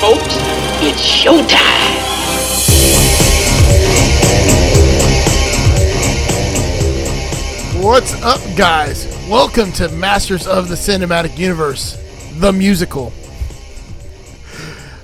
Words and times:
Folks. 0.00 0.36
It's 0.80 1.00
showtime. 1.00 1.78
What's 7.82 8.14
up, 8.22 8.40
guys? 8.56 9.06
Welcome 9.28 9.72
to 9.72 9.88
Masters 9.88 10.46
of 10.46 10.68
the 10.68 10.76
Cinematic 10.76 11.36
Universe, 11.36 11.96
the 12.38 12.52
musical. 12.52 13.12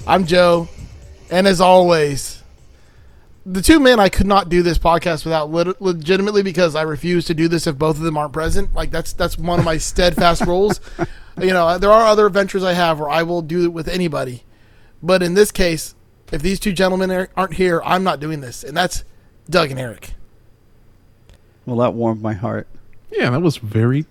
I'm 0.06 0.26
Joe, 0.26 0.68
and 1.28 1.48
as 1.48 1.60
always, 1.60 2.44
the 3.44 3.62
two 3.62 3.80
men 3.80 3.98
I 3.98 4.08
could 4.08 4.28
not 4.28 4.48
do 4.48 4.62
this 4.62 4.78
podcast 4.78 5.24
without 5.24 5.50
legitimately 5.80 6.44
because 6.44 6.76
I 6.76 6.82
refuse 6.82 7.24
to 7.24 7.34
do 7.34 7.48
this 7.48 7.66
if 7.66 7.76
both 7.76 7.96
of 7.96 8.02
them 8.02 8.16
aren't 8.16 8.32
present. 8.32 8.72
Like 8.74 8.92
that's 8.92 9.12
that's 9.12 9.36
one 9.36 9.58
of 9.58 9.64
my 9.64 9.76
steadfast 9.78 10.42
rules. 10.46 10.80
You 11.36 11.48
know, 11.48 11.78
there 11.78 11.90
are 11.90 12.06
other 12.06 12.26
adventures 12.26 12.62
I 12.62 12.74
have 12.74 13.00
where 13.00 13.10
I 13.10 13.24
will 13.24 13.42
do 13.42 13.64
it 13.64 13.72
with 13.72 13.88
anybody, 13.88 14.44
but 15.04 15.22
in 15.22 15.34
this 15.34 15.52
case, 15.52 15.94
if 16.32 16.42
these 16.42 16.58
two 16.58 16.72
gentlemen 16.72 17.10
are- 17.12 17.28
aren't 17.36 17.54
here, 17.54 17.80
I'm 17.84 18.02
not 18.02 18.18
doing 18.18 18.40
this, 18.40 18.64
and 18.64 18.76
that's 18.76 19.04
Doug 19.48 19.70
and 19.70 19.78
Eric. 19.78 20.14
Well, 21.66 21.76
that 21.78 21.94
warmed 21.94 22.22
my 22.22 22.32
heart. 22.34 22.66
Yeah, 23.10 23.30
that 23.30 23.40
was 23.42 23.56
very. 23.58 24.06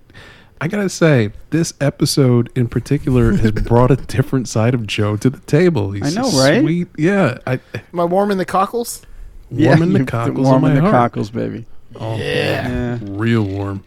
I 0.61 0.67
gotta 0.69 0.87
say, 0.89 1.31
this 1.49 1.73
episode 1.81 2.49
in 2.55 2.67
particular 2.67 3.33
has 3.33 3.51
brought 3.67 3.91
a 3.91 3.95
different 3.97 4.47
side 4.47 4.73
of 4.73 4.87
Joe 4.87 5.17
to 5.17 5.29
the 5.29 5.39
table. 5.39 5.91
He's 5.91 6.15
I 6.17 6.21
know, 6.21 6.29
right? 6.31 6.61
Sweet, 6.61 6.87
yeah. 6.97 7.39
I 7.45 7.59
Am 7.91 7.99
I 7.99 8.05
warm 8.05 8.31
in 8.31 8.37
the 8.37 8.45
cockles? 8.45 9.01
warming 9.51 9.91
you- 9.91 9.97
the 9.99 10.05
cockles 10.11 10.47
on 10.47 10.61
warming 10.61 10.75
the 10.75 10.81
heart. 10.81 10.93
cockles, 10.93 11.29
baby. 11.31 11.65
Oh, 11.95 12.15
Yeah. 12.17 12.97
real 13.03 13.43
warm. 13.43 13.83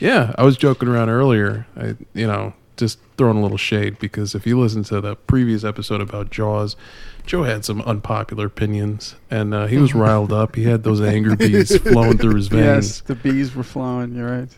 Yeah, 0.00 0.34
I 0.36 0.42
was 0.42 0.56
joking 0.56 0.88
around 0.88 1.08
earlier. 1.08 1.66
I, 1.76 1.94
you 2.14 2.26
know, 2.26 2.52
just 2.82 2.98
throwing 3.16 3.36
a 3.36 3.42
little 3.42 3.56
shade 3.56 3.96
because 4.00 4.34
if 4.34 4.44
you 4.44 4.58
listen 4.58 4.82
to 4.82 5.00
the 5.00 5.14
previous 5.14 5.62
episode 5.62 6.00
about 6.00 6.30
Jaws, 6.30 6.74
Joe 7.24 7.44
had 7.44 7.64
some 7.64 7.80
unpopular 7.82 8.46
opinions, 8.46 9.14
and 9.30 9.54
uh, 9.54 9.66
he 9.66 9.78
was 9.78 9.94
riled 9.94 10.32
up. 10.32 10.56
He 10.56 10.64
had 10.64 10.82
those 10.82 11.00
anger 11.00 11.36
bees 11.36 11.76
flowing 11.82 12.18
through 12.18 12.34
his 12.34 12.48
veins. 12.48 12.64
Yes, 12.64 13.00
the 13.02 13.14
bees 13.14 13.54
were 13.54 13.62
flowing. 13.62 14.16
You're 14.16 14.28
right. 14.28 14.48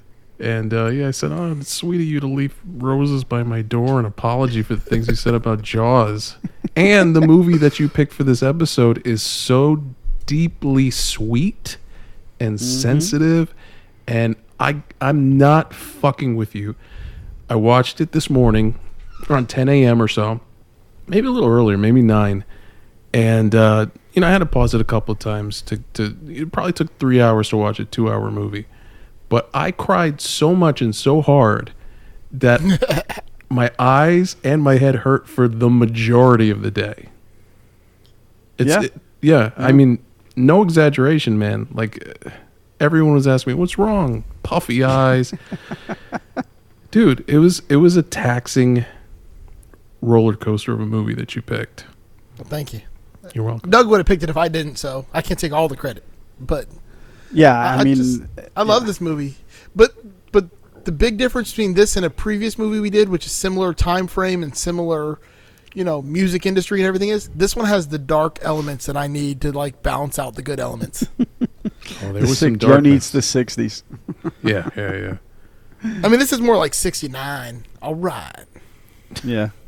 And 0.41 0.73
uh, 0.73 0.87
yeah, 0.87 1.09
I 1.09 1.11
said, 1.11 1.33
"Oh, 1.33 1.53
it's 1.53 1.71
sweet 1.71 2.01
of 2.01 2.07
you 2.07 2.19
to 2.21 2.27
leave 2.27 2.59
roses 2.65 3.25
by 3.25 3.43
my 3.43 3.61
door 3.61 3.99
and 3.99 4.07
apology 4.07 4.63
for 4.63 4.75
the 4.75 4.81
things 4.81 5.07
you 5.07 5.15
said 5.15 5.35
about 5.35 5.61
Jaws." 5.61 6.37
and 6.75 7.15
the 7.15 7.21
movie 7.21 7.59
that 7.59 7.79
you 7.79 7.91
picked 7.91 8.15
for 8.15 8.25
this 8.25 8.43
episode 8.43 9.07
is 9.07 9.23
so 9.23 9.85
deeply 10.25 10.91
sweet 10.91 11.77
and 12.41 12.59
sensitive, 12.59 13.55
and 14.09 14.37
I 14.59 14.83
I'm 15.03 15.37
not 15.37 15.75
fucking 15.75 16.37
with 16.37 16.55
you. 16.55 16.77
I 17.49 17.57
watched 17.57 18.01
it 18.01 18.13
this 18.13 18.29
morning 18.31 18.79
around 19.29 19.49
10 19.49 19.69
a.m. 19.69 20.01
or 20.03 20.09
so, 20.09 20.41
maybe 21.07 21.27
a 21.27 21.31
little 21.31 21.49
earlier, 21.49 21.77
maybe 21.79 22.03
nine, 22.03 22.45
and 23.13 23.55
uh, 23.55 23.87
you 24.13 24.21
know 24.21 24.27
I 24.27 24.31
had 24.31 24.39
to 24.39 24.47
pause 24.47 24.75
it 24.75 24.81
a 24.81 24.85
couple 24.85 25.13
of 25.13 25.19
times 25.19 25.61
to 25.63 25.79
to. 25.95 26.17
It 26.29 26.53
probably 26.53 26.73
took 26.73 26.99
three 26.99 27.21
hours 27.21 27.49
to 27.51 27.57
watch 27.57 27.79
a 27.81 27.85
two-hour 27.85 28.31
movie 28.31 28.67
but 29.31 29.49
I 29.55 29.71
cried 29.73 30.21
so 30.21 30.55
much 30.55 30.81
and 30.83 30.95
so 30.95 31.21
hard 31.23 31.73
that 32.31 32.61
my 33.49 33.71
eyes 33.79 34.37
and 34.45 34.63
my 34.63 34.77
head 34.77 34.97
hurt 34.97 35.27
for 35.27 35.49
the 35.49 35.69
majority 35.71 36.51
of 36.51 36.63
the 36.63 36.71
day. 36.71 37.09
It's, 38.59 38.69
Yeah. 38.71 38.83
it- 38.83 38.95
yeah. 39.23 39.51
I 39.57 39.73
mean, 39.73 39.99
no 40.37 40.63
exaggeration, 40.63 41.39
man. 41.39 41.67
Like 41.73 42.07
everyone 42.79 43.15
was 43.15 43.27
asking 43.27 43.55
me, 43.55 43.59
"What's 43.59 43.79
wrong?" 43.79 44.23
Puffy 44.43 44.85
eyes, 44.85 45.33
dude. 46.95 47.25
It 47.29 47.39
was 47.39 47.61
it 47.69 47.77
was 47.77 47.97
a 47.97 48.03
taxing 48.03 48.85
roller 50.01 50.35
coaster 50.37 50.73
of 50.73 50.81
a 50.81 50.87
movie 50.87 51.15
that 51.15 51.35
you 51.35 51.43
picked. 51.43 51.85
Well, 52.39 52.47
thank 52.49 52.73
you. 52.73 52.81
You're 53.35 53.45
welcome. 53.45 53.69
Doug 53.71 53.89
would 53.89 53.99
have 53.99 54.07
picked 54.07 54.23
it 54.23 54.31
if 54.31 54.37
I 54.37 54.49
didn't, 54.49 54.77
so 54.77 55.07
I 55.13 55.21
can't 55.23 55.39
take 55.41 55.53
all 55.53 55.67
the 55.69 55.77
credit. 55.77 56.05
But 56.39 56.67
Yeah, 57.33 57.59
I, 57.59 57.83
mean, 57.83 57.95
just- 57.97 58.23
I 58.57 58.63
love 58.63 58.87
this 58.87 59.01
movie. 59.01 59.35
But 59.75 59.93
but 60.31 60.47
the 60.85 60.93
big 60.93 61.17
difference 61.17 61.51
between 61.51 61.75
this 61.75 61.97
and 61.97 62.05
a 62.07 62.11
previous 62.11 62.57
movie 62.59 62.79
we 62.81 62.91
did, 62.91 63.09
which 63.09 63.27
is 63.27 63.33
similar 63.33 63.75
time 63.75 64.07
frame 64.07 64.43
and 64.45 64.55
similar, 64.57 65.19
you 65.75 65.83
know, 65.85 66.01
music 66.03 66.47
industry 66.47 66.81
and 66.81 66.87
everything, 66.87 67.09
is 67.09 67.29
this 67.35 67.57
one 67.57 67.67
has 67.67 67.89
the 67.89 67.99
dark 67.99 68.39
elements 68.43 68.87
that 68.87 68.97
I 68.97 69.07
need 69.09 69.41
to 69.41 69.51
like 69.53 69.83
balance 69.83 70.19
out 70.19 70.35
the 70.37 70.43
good 70.43 70.61
elements. 70.61 71.07
Oh, 72.03 72.13
there 72.13 72.15
the 72.15 72.21
was 72.29 72.39
sick 72.39 72.49
some 72.53 72.59
Joe 72.59 72.69
darkness. 72.69 73.15
needs 73.15 73.31
the 73.33 73.45
'60s. 73.45 73.83
yeah, 74.43 74.69
yeah, 74.77 74.95
yeah. 74.97 75.17
I 75.85 76.09
mean, 76.09 76.19
this 76.19 76.33
is 76.33 76.41
more 76.41 76.57
like 76.57 76.75
'69. 76.75 77.65
All 77.83 77.95
right. 77.95 78.45
Yeah. 79.23 79.51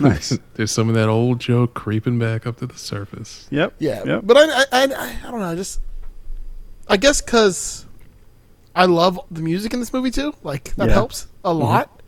Nice. 0.00 0.36
There's 0.54 0.72
some 0.72 0.88
of 0.88 0.96
that 0.96 1.08
old 1.08 1.38
joke 1.38 1.74
creeping 1.74 2.18
back 2.18 2.44
up 2.44 2.56
to 2.56 2.66
the 2.66 2.76
surface. 2.76 3.46
Yep. 3.52 3.74
Yeah, 3.78 4.02
Yep. 4.04 4.22
but 4.24 4.36
I, 4.36 4.42
I, 4.42 4.66
I, 4.72 5.16
I 5.24 5.30
don't 5.30 5.38
know. 5.38 5.46
I 5.46 5.54
just, 5.54 5.80
I 6.88 6.96
guess 6.96 7.20
because 7.20 7.86
I 8.74 8.86
love 8.86 9.20
the 9.30 9.42
music 9.42 9.72
in 9.74 9.78
this 9.78 9.92
movie 9.92 10.10
too. 10.10 10.34
Like 10.42 10.74
that 10.74 10.88
Yeah. 10.88 10.94
helps 10.94 11.28
a 11.44 11.54
lot. 11.54 12.00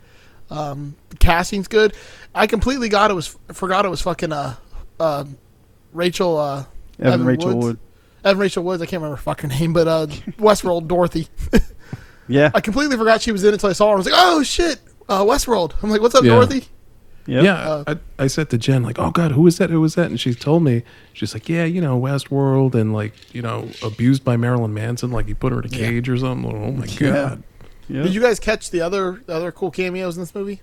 Um, 0.51 0.97
the 1.11 1.17
casting's 1.19 1.69
good. 1.69 1.95
I 2.35 2.49
completely 2.49 2.89
got 2.89 3.13
it 3.13 3.15
was 3.15 3.37
forgot 3.53 3.85
it 3.85 3.91
was 3.91 4.01
fucking 4.03 4.33
uh, 4.33 4.57
uh 4.99 5.25
Rachel 5.93 6.37
uh, 6.37 6.65
Evan, 6.99 7.25
Rachel 7.25 7.55
Woods? 7.55 7.65
Wood. 7.65 7.79
Evan 8.25 8.41
Rachel 8.41 8.65
Woods. 8.65 8.83
I 8.83 8.87
can't 8.87 9.01
remember 9.03 9.17
her 9.17 9.23
fucking 9.23 9.51
name, 9.51 9.73
but 9.73 9.87
uh, 9.87 10.07
Westworld 10.39 10.89
Dorothy. 10.89 11.29
Yeah. 12.29 12.51
I 12.55 12.61
completely 12.61 12.97
forgot 12.97 13.23
she 13.23 13.33
was 13.33 13.43
in 13.43 13.49
it 13.51 13.55
until 13.55 13.71
I 13.71 13.73
saw 13.73 13.89
her. 13.89 13.95
I 13.95 13.97
was 13.97 14.07
like, 14.07 14.15
oh 14.17 14.43
shit, 14.43 14.81
uh, 15.09 15.25
Westworld. 15.25 15.73
I'm 15.83 15.91
like, 15.91 16.01
what's 16.01 16.15
up, 16.15 16.25
Yeah. 16.25 16.35
Dorothy? 16.35 16.67
Yep. 17.27 17.45
Yeah, 17.45 17.55
Uh, 17.69 17.85
I, 18.19 18.25
I 18.25 18.27
said 18.27 18.49
to 18.51 18.59
Jen, 18.59 18.83
like, 18.83 18.99
oh 18.99 19.11
God, 19.11 19.33
who 19.33 19.47
is 19.47 19.59
that? 19.59 19.69
Who 19.69 19.85
is 19.85 19.95
that? 19.97 20.07
And 20.07 20.19
she 20.19 20.33
told 20.35 20.63
me, 20.63 20.83
she's 21.13 21.35
like, 21.35 21.47
yeah, 21.49 21.65
you 21.65 21.81
know, 21.83 22.01
Westworld 22.01 22.75
and 22.75 22.95
like, 22.95 23.13
you 23.35 23.43
know, 23.43 23.69
abused 23.83 24.25
by 24.25 24.37
Marilyn 24.39 24.73
Manson, 24.73 25.11
like 25.11 25.27
he 25.27 25.35
put 25.35 25.53
her 25.53 25.61
in 25.61 25.67
a 25.67 25.69
Yeah. 25.69 25.89
cage 25.89 26.09
or 26.09 26.17
something. 26.17 26.51
Oh 26.51 26.73
my 26.73 26.87
Yeah. 26.87 27.11
God. 27.13 27.43
Yep. 27.91 28.05
Did 28.05 28.15
you 28.15 28.21
guys 28.23 28.39
catch 28.41 28.71
the 28.71 28.81
other 28.81 29.23
the 29.27 29.35
other 29.35 29.53
cool 29.53 29.71
cameos 29.71 30.17
in 30.17 30.23
this 30.23 30.35
movie? 30.35 30.61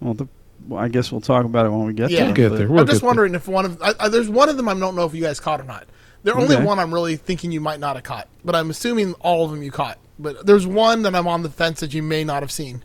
well, 0.00 0.14
the, 0.14 0.26
well, 0.68 0.80
I 0.82 0.88
guess 0.88 1.10
we'll 1.10 1.20
talk 1.20 1.44
about 1.44 1.66
it 1.66 1.70
when 1.70 1.84
we 1.84 1.92
get 1.92 2.10
Yeah. 2.10 2.18
there. 2.18 2.26
We'll 2.26 2.34
get 2.34 2.48
there. 2.56 2.68
We'll 2.68 2.80
I'm 2.80 2.86
just 2.86 2.96
get 2.96 3.00
there. 3.02 3.06
wondering 3.08 3.34
if 3.34 3.48
one 3.48 3.64
of 3.64 3.80
I, 3.82 3.92
I, 4.00 4.08
there's 4.08 4.28
one 4.28 4.48
of 4.48 4.56
them 4.56 4.68
I 4.68 4.74
don't 4.74 4.94
know 4.94 5.04
if 5.06 5.14
you 5.14 5.22
guys 5.22 5.40
caught 5.40 5.60
or 5.60 5.64
not. 5.64 5.86
There's 6.26 6.36
only 6.38 6.56
Okay. 6.56 6.64
one 6.64 6.80
I'm 6.80 6.92
really 6.92 7.14
thinking 7.14 7.52
you 7.52 7.60
might 7.60 7.78
not 7.78 7.94
have 7.94 8.02
caught, 8.02 8.26
but 8.44 8.56
I'm 8.56 8.68
assuming 8.68 9.12
all 9.20 9.44
of 9.44 9.52
them 9.52 9.62
you 9.62 9.70
caught. 9.70 9.96
But 10.18 10.44
there's 10.44 10.66
one 10.66 11.02
that 11.02 11.14
I'm 11.14 11.28
on 11.28 11.42
the 11.44 11.48
fence 11.50 11.78
that 11.78 11.94
you 11.94 12.02
may 12.02 12.24
not 12.24 12.42
have 12.42 12.50
seen, 12.50 12.82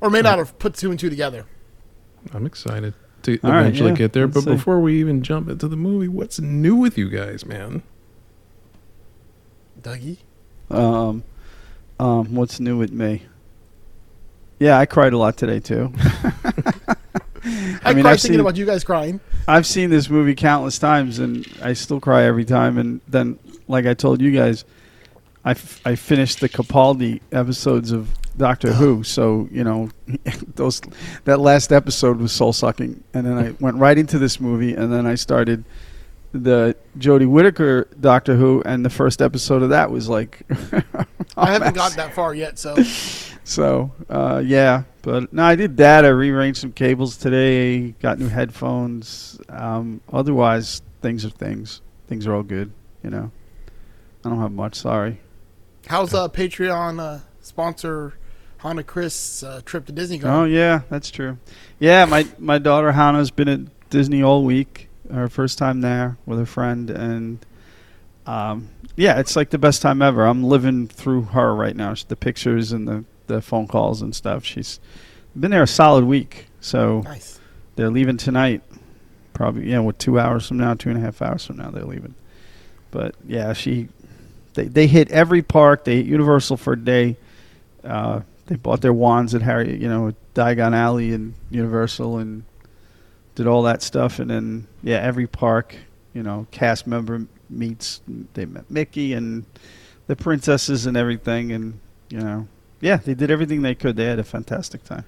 or 0.00 0.10
may 0.10 0.22
not 0.22 0.38
have 0.38 0.58
put 0.58 0.74
two 0.74 0.90
and 0.90 0.98
two 0.98 1.08
together. 1.08 1.46
I'm 2.34 2.46
excited 2.46 2.94
to 3.22 3.38
All 3.44 3.52
right, 3.52 3.60
eventually 3.60 3.90
yeah, 3.90 3.96
get 3.96 4.12
there. 4.12 4.24
let's 4.26 4.34
But 4.34 4.42
see. 4.44 4.50
before 4.56 4.80
we 4.80 4.98
even 4.98 5.22
jump 5.22 5.48
into 5.48 5.68
the 5.68 5.76
movie, 5.76 6.08
what's 6.08 6.40
new 6.40 6.74
with 6.74 6.98
you 6.98 7.08
guys, 7.08 7.46
man? 7.46 7.84
Dougie, 9.80 10.16
Um, 10.68 11.22
um, 12.00 12.34
what's 12.34 12.58
new 12.58 12.76
with 12.76 12.90
me? 12.90 13.22
Yeah, 14.58 14.78
I 14.78 14.86
cried 14.86 15.12
a 15.12 15.18
lot 15.18 15.36
today 15.36 15.60
too. 15.60 15.92
I, 17.84 17.94
mean, 17.94 18.02
cried 18.02 18.06
I've 18.06 18.20
thinking 18.20 18.20
seen- 18.20 18.40
about 18.40 18.56
you 18.56 18.66
guys 18.66 18.82
crying. 18.82 19.20
I've 19.48 19.66
seen 19.66 19.88
this 19.88 20.10
movie 20.10 20.34
countless 20.34 20.78
times, 20.78 21.18
and 21.18 21.46
I 21.62 21.72
still 21.72 22.00
cry 22.00 22.24
every 22.24 22.44
time. 22.44 22.76
And 22.76 23.00
then, 23.08 23.38
like 23.66 23.86
I 23.86 23.94
told 23.94 24.20
you 24.20 24.30
guys, 24.30 24.66
I, 25.42 25.52
f- 25.52 25.80
I 25.86 25.94
finished 25.94 26.40
the 26.40 26.50
Capaldi 26.50 27.22
episodes 27.32 27.90
of 27.90 28.10
Doctor 28.36 28.74
Who. 28.74 29.02
So 29.04 29.48
you 29.50 29.64
know, 29.64 29.88
those 30.54 30.82
that 31.24 31.40
last 31.40 31.72
episode 31.72 32.18
was 32.18 32.30
soul 32.30 32.52
sucking. 32.52 33.02
And 33.14 33.26
then 33.26 33.38
I 33.38 33.54
went 33.58 33.78
right 33.78 33.96
into 33.96 34.18
this 34.18 34.38
movie, 34.38 34.74
and 34.74 34.92
then 34.92 35.06
I 35.06 35.14
started 35.14 35.64
the 36.32 36.76
Jodie 36.98 37.28
Whittaker 37.28 37.88
Doctor 38.00 38.36
Who, 38.36 38.62
and 38.64 38.84
the 38.84 38.90
first 38.90 39.22
episode 39.22 39.62
of 39.62 39.70
that 39.70 39.90
was 39.90 40.08
like, 40.08 40.42
I 41.36 41.52
haven't 41.52 41.74
gotten 41.74 41.96
that 41.96 42.14
far 42.14 42.34
yet, 42.34 42.58
so 42.58 42.76
so 43.44 43.92
uh, 44.08 44.42
yeah, 44.44 44.84
but 45.02 45.32
no, 45.32 45.44
I 45.44 45.56
did 45.56 45.76
that. 45.78 46.04
I 46.04 46.08
rearranged 46.08 46.60
some 46.60 46.72
cables 46.72 47.16
today. 47.16 47.92
Got 47.92 48.18
new 48.18 48.28
headphones. 48.28 49.40
Um, 49.48 50.00
otherwise, 50.12 50.82
things 51.00 51.24
are 51.24 51.30
things. 51.30 51.80
Things 52.06 52.26
are 52.26 52.34
all 52.34 52.42
good. 52.42 52.72
You 53.02 53.10
know, 53.10 53.30
I 54.24 54.28
don't 54.28 54.40
have 54.40 54.52
much. 54.52 54.74
Sorry. 54.74 55.20
How's 55.86 56.12
uh, 56.12 56.28
Patreon 56.28 57.00
uh, 57.00 57.20
sponsor 57.40 58.14
Hannah 58.58 58.82
Chris 58.82 59.42
uh, 59.42 59.62
trip 59.64 59.86
to 59.86 59.92
Disney 59.92 60.20
Oh 60.22 60.44
yeah, 60.44 60.82
that's 60.90 61.10
true. 61.10 61.38
Yeah, 61.78 62.04
my 62.04 62.26
my 62.38 62.58
daughter 62.58 62.92
Hannah's 62.92 63.30
been 63.30 63.48
at 63.48 63.88
Disney 63.90 64.22
all 64.22 64.44
week. 64.44 64.87
Her 65.12 65.28
first 65.28 65.58
time 65.58 65.80
there 65.80 66.18
with 66.26 66.40
a 66.40 66.46
friend, 66.46 66.90
and 66.90 67.44
um, 68.26 68.68
yeah, 68.96 69.18
it's 69.18 69.36
like 69.36 69.50
the 69.50 69.58
best 69.58 69.80
time 69.80 70.02
ever. 70.02 70.26
I'm 70.26 70.44
living 70.44 70.86
through 70.86 71.22
her 71.22 71.54
right 71.54 71.74
now. 71.74 71.94
The 72.06 72.16
pictures 72.16 72.72
and 72.72 72.86
the 72.86 73.04
the 73.26 73.40
phone 73.40 73.66
calls 73.66 74.02
and 74.02 74.14
stuff. 74.14 74.44
She's 74.44 74.80
been 75.38 75.50
there 75.50 75.62
a 75.62 75.66
solid 75.66 76.04
week, 76.04 76.46
so 76.60 77.00
nice. 77.00 77.40
they're 77.76 77.90
leaving 77.90 78.16
tonight. 78.16 78.62
Probably 79.32 79.70
yeah, 79.70 79.78
what 79.78 79.98
two 79.98 80.18
hours 80.18 80.48
from 80.48 80.58
now, 80.58 80.74
two 80.74 80.90
and 80.90 80.98
a 80.98 81.00
half 81.00 81.22
hours 81.22 81.46
from 81.46 81.56
now 81.56 81.70
they're 81.70 81.84
leaving. 81.84 82.14
But 82.90 83.14
yeah, 83.26 83.52
she 83.52 83.88
they 84.54 84.64
they 84.64 84.86
hit 84.86 85.10
every 85.10 85.42
park. 85.42 85.84
They 85.84 85.96
hit 85.96 86.06
Universal 86.06 86.56
for 86.56 86.72
a 86.72 86.78
day. 86.78 87.16
Uh, 87.84 88.20
they 88.46 88.56
bought 88.56 88.80
their 88.80 88.92
wands 88.92 89.34
at 89.34 89.42
Harry, 89.42 89.76
you 89.76 89.88
know, 89.88 90.08
at 90.08 90.34
Diagon 90.34 90.74
Alley 90.74 91.12
and 91.12 91.34
Universal, 91.50 92.18
and 92.18 92.44
did 93.38 93.46
all 93.46 93.62
that 93.62 93.82
stuff. 93.82 94.18
And 94.18 94.28
then 94.28 94.66
yeah, 94.82 94.96
every 94.98 95.28
park, 95.28 95.76
you 96.12 96.22
know, 96.24 96.46
cast 96.50 96.86
member 96.88 97.26
meets. 97.48 98.00
They 98.34 98.44
met 98.44 98.68
Mickey 98.70 99.12
and 99.14 99.46
the 100.08 100.16
princesses 100.16 100.86
and 100.86 100.96
everything, 100.96 101.52
and 101.52 101.78
you 102.10 102.18
know, 102.20 102.48
yeah, 102.80 102.96
they 102.96 103.14
did 103.14 103.30
everything 103.30 103.62
they 103.62 103.76
could. 103.76 103.94
They 103.96 104.06
had 104.06 104.18
a 104.18 104.24
fantastic 104.24 104.82
time. 104.84 105.04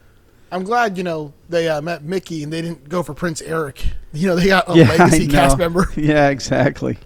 I'm 0.52 0.64
glad 0.64 0.96
you 0.98 1.04
know 1.04 1.32
they 1.48 1.68
uh, 1.68 1.80
met 1.80 2.02
Mickey 2.02 2.42
and 2.42 2.52
they 2.52 2.60
didn't 2.62 2.88
go 2.88 3.02
for 3.02 3.14
Prince 3.14 3.40
Eric. 3.42 3.84
You 4.12 4.28
know 4.28 4.36
they 4.36 4.46
got 4.46 4.68
a 4.68 4.74
Yeah, 4.78 4.88
legacy 4.90 5.26
cast 5.28 5.58
member. 5.58 5.88
Yeah, 5.96 6.28
exactly, 6.28 6.98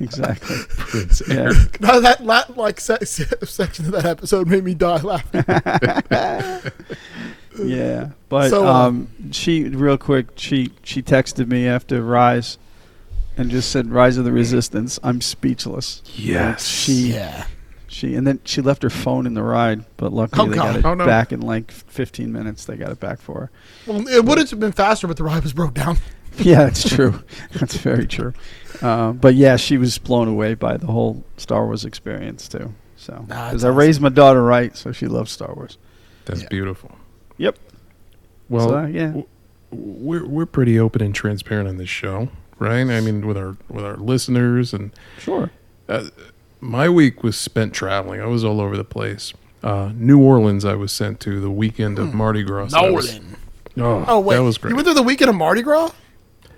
exactly. 0.00 0.56
Prince 0.68 1.22
Yeah. 1.28 1.34
Eric. 1.36 1.80
No, 1.80 2.00
that, 2.00 2.24
that 2.26 2.56
like 2.56 2.80
se- 2.80 3.04
section 3.04 3.86
of 3.86 3.92
that 3.92 4.04
episode 4.04 4.46
made 4.48 4.62
me 4.64 4.74
die 4.74 5.00
laughing. 5.00 5.44
Yeah, 7.58 8.10
but 8.28 8.50
So, 8.50 8.66
uh, 8.66 8.72
um, 8.88 9.08
she 9.32 9.64
real 9.64 9.98
quick 9.98 10.28
she 10.36 10.70
she 10.82 11.02
texted 11.02 11.48
me 11.48 11.66
after 11.68 12.02
Rise, 12.02 12.58
and 13.36 13.50
just 13.50 13.70
said 13.70 13.90
Rise 13.90 14.16
of 14.16 14.24
the 14.24 14.32
Resistance. 14.32 14.98
I'm 15.02 15.20
speechless. 15.20 16.02
Yes. 16.14 16.66
She 16.66 17.12
yeah. 17.12 17.46
she 17.88 18.14
and 18.14 18.26
then 18.26 18.40
she 18.44 18.60
left 18.62 18.82
her 18.82 18.90
phone 18.90 19.26
in 19.26 19.34
the 19.34 19.42
ride, 19.42 19.84
but 19.96 20.12
luckily 20.12 20.46
Oh, 20.46 20.50
they 20.50 20.56
God. 20.56 20.64
got 20.66 20.76
it 20.76 20.84
Oh, 20.84 20.94
no. 20.94 21.04
back 21.06 21.32
in 21.32 21.40
like 21.40 21.70
15 21.70 22.32
minutes. 22.32 22.64
They 22.64 22.76
got 22.76 22.90
it 22.90 23.00
back 23.00 23.20
for 23.20 23.40
her. 23.40 23.50
Well, 23.86 24.06
it 24.08 24.24
would 24.24 24.38
have 24.38 24.58
been 24.60 24.72
faster, 24.72 25.06
but 25.06 25.16
the 25.18 25.24
ride 25.24 25.42
was 25.42 25.52
broke 25.52 25.74
down. 25.74 25.98
Yeah, 26.38 26.64
that's 26.64 26.88
true. 26.88 27.22
that's 27.52 27.76
very 27.76 28.06
true. 28.06 28.32
Uh, 28.80 29.12
but 29.12 29.34
yeah, 29.34 29.56
she 29.56 29.76
was 29.76 29.98
blown 29.98 30.28
away 30.28 30.54
by 30.54 30.78
the 30.78 30.86
whole 30.86 31.22
Star 31.36 31.66
Wars 31.66 31.84
experience 31.84 32.48
too. 32.48 32.72
So 32.96 33.12
because 33.28 33.60
that's 33.60 33.64
I 33.64 33.68
raised 33.68 34.00
my 34.00 34.08
daughter 34.08 34.42
right, 34.42 34.74
so 34.74 34.92
she 34.92 35.08
loves 35.08 35.30
Star 35.30 35.52
Wars. 35.54 35.76
That's 36.24 36.40
Yeah. 36.40 36.48
beautiful. 36.48 36.90
Yep. 37.42 37.58
Well, 38.48 38.68
So, 38.68 38.84
yeah. 38.86 39.22
we're 39.72 40.24
we're 40.26 40.46
pretty 40.46 40.78
open 40.78 41.02
and 41.02 41.14
transparent 41.14 41.68
on 41.68 41.76
this 41.76 41.88
show, 41.88 42.28
right? 42.58 42.80
I 42.88 43.00
mean, 43.00 43.26
with 43.26 43.36
our 43.36 43.56
with 43.68 43.84
our 43.84 43.96
listeners, 43.96 44.72
and 44.72 44.92
Sure. 45.18 45.50
my 46.60 46.88
week 46.88 47.22
was 47.22 47.36
spent 47.36 47.72
traveling. 47.74 48.20
I 48.20 48.26
was 48.26 48.44
all 48.44 48.60
over 48.60 48.76
the 48.76 48.84
place. 48.84 49.32
Uh, 49.62 49.90
New 49.94 50.20
Orleans, 50.20 50.64
I 50.64 50.74
was 50.74 50.92
sent 50.92 51.20
to 51.20 51.40
the 51.40 51.50
weekend 51.50 51.98
of 51.98 52.14
Mardi 52.14 52.42
Gras. 52.42 52.68
so 52.68 52.78
I 52.78 52.90
was- 52.90 53.18
Northern. 53.76 54.06
oh, 54.08 54.16
Oh 54.16 54.20
wait, 54.20 54.36
that 54.36 54.42
was 54.42 54.58
great. 54.58 54.70
You 54.70 54.76
went 54.76 54.86
through 54.86 54.94
the 54.94 55.02
weekend 55.02 55.28
of 55.30 55.36
Mardi 55.36 55.62
Gras? 55.62 55.90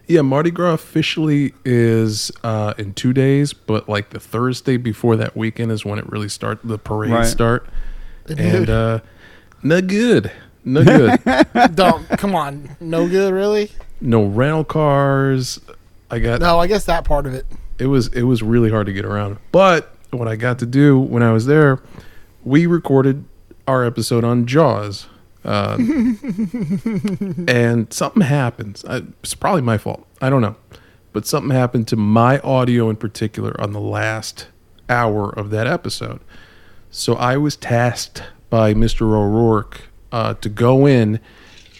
Yeah, 0.07 0.21
Mardi 0.23 0.51
Gras 0.51 0.75
officially 0.75 1.55
is 1.65 2.31
uh, 2.43 2.75
in 2.77 2.93
two 2.93 3.13
days, 3.15 3.53
but 3.55 3.89
like 3.89 4.11
the 4.11 4.21
Thursday 4.21 4.77
before 4.77 5.17
that 5.17 5.35
weekend 5.37 5.73
is 5.73 5.85
when 5.85 5.99
it 5.99 6.11
really 6.11 6.29
start. 6.29 6.61
The 6.65 6.77
parade 6.79 7.13
Right. 7.13 7.27
start, 7.27 7.67
Dude, 8.27 8.39
and 8.41 8.69
uh, 8.71 9.01
no 9.63 9.81
good, 9.81 10.31
no 10.65 10.85
good. 10.85 11.21
don't 11.75 12.07
come 12.19 12.35
on, 12.35 12.77
no 12.81 13.09
good 13.09 13.33
really. 13.33 13.71
no 14.01 14.25
rental 14.25 14.65
cars. 14.65 15.61
I 16.11 16.19
got 16.19 16.41
No, 16.41 16.59
I 16.59 16.67
guess 16.67 16.85
that 16.85 17.05
part 17.05 17.27
of 17.27 17.35
it. 17.35 17.47
it 17.79 17.87
was 17.87 18.09
it 18.09 18.23
was 18.23 18.43
really 18.43 18.71
hard 18.71 18.87
to 18.87 18.93
get 18.93 19.05
around. 19.05 19.39
But 19.53 19.95
what 20.11 20.29
I 20.29 20.37
got 20.37 20.59
to 20.61 20.67
do 20.67 20.99
when 20.99 21.23
I 21.23 21.33
was 21.33 21.47
there, 21.47 21.81
we 22.45 22.67
recorded 22.67 23.25
our 23.67 23.85
episode 23.85 24.25
on 24.25 24.47
Jaws. 24.47 25.07
Uh, 25.45 25.77
and 27.49 27.93
something 27.93 28.23
happens. 28.23 28.85
I, 28.87 29.03
it's 29.23 29.35
probably 29.35 29.63
my 29.63 29.77
fault. 29.79 30.07
I 30.21 30.31
don't 30.31 30.41
know. 30.43 30.57
But 31.13 31.27
something 31.27 31.51
happened 31.51 31.87
to 31.89 31.97
my 31.97 32.39
audio 32.41 32.89
in 32.91 32.97
particular 32.97 33.59
on 33.61 33.73
the 33.73 33.81
last 33.81 34.49
hour 34.89 35.31
of 35.31 35.51
that 35.51 35.67
episode. 35.67 36.21
So 36.91 37.15
I 37.15 37.37
was 37.37 37.57
tasked 37.57 38.23
by 38.51 38.75
Mr. 38.75 39.03
O'Rourke 39.03 39.83
uh, 40.15 40.33
to 40.35 40.49
go 40.49 40.87
in 40.87 41.19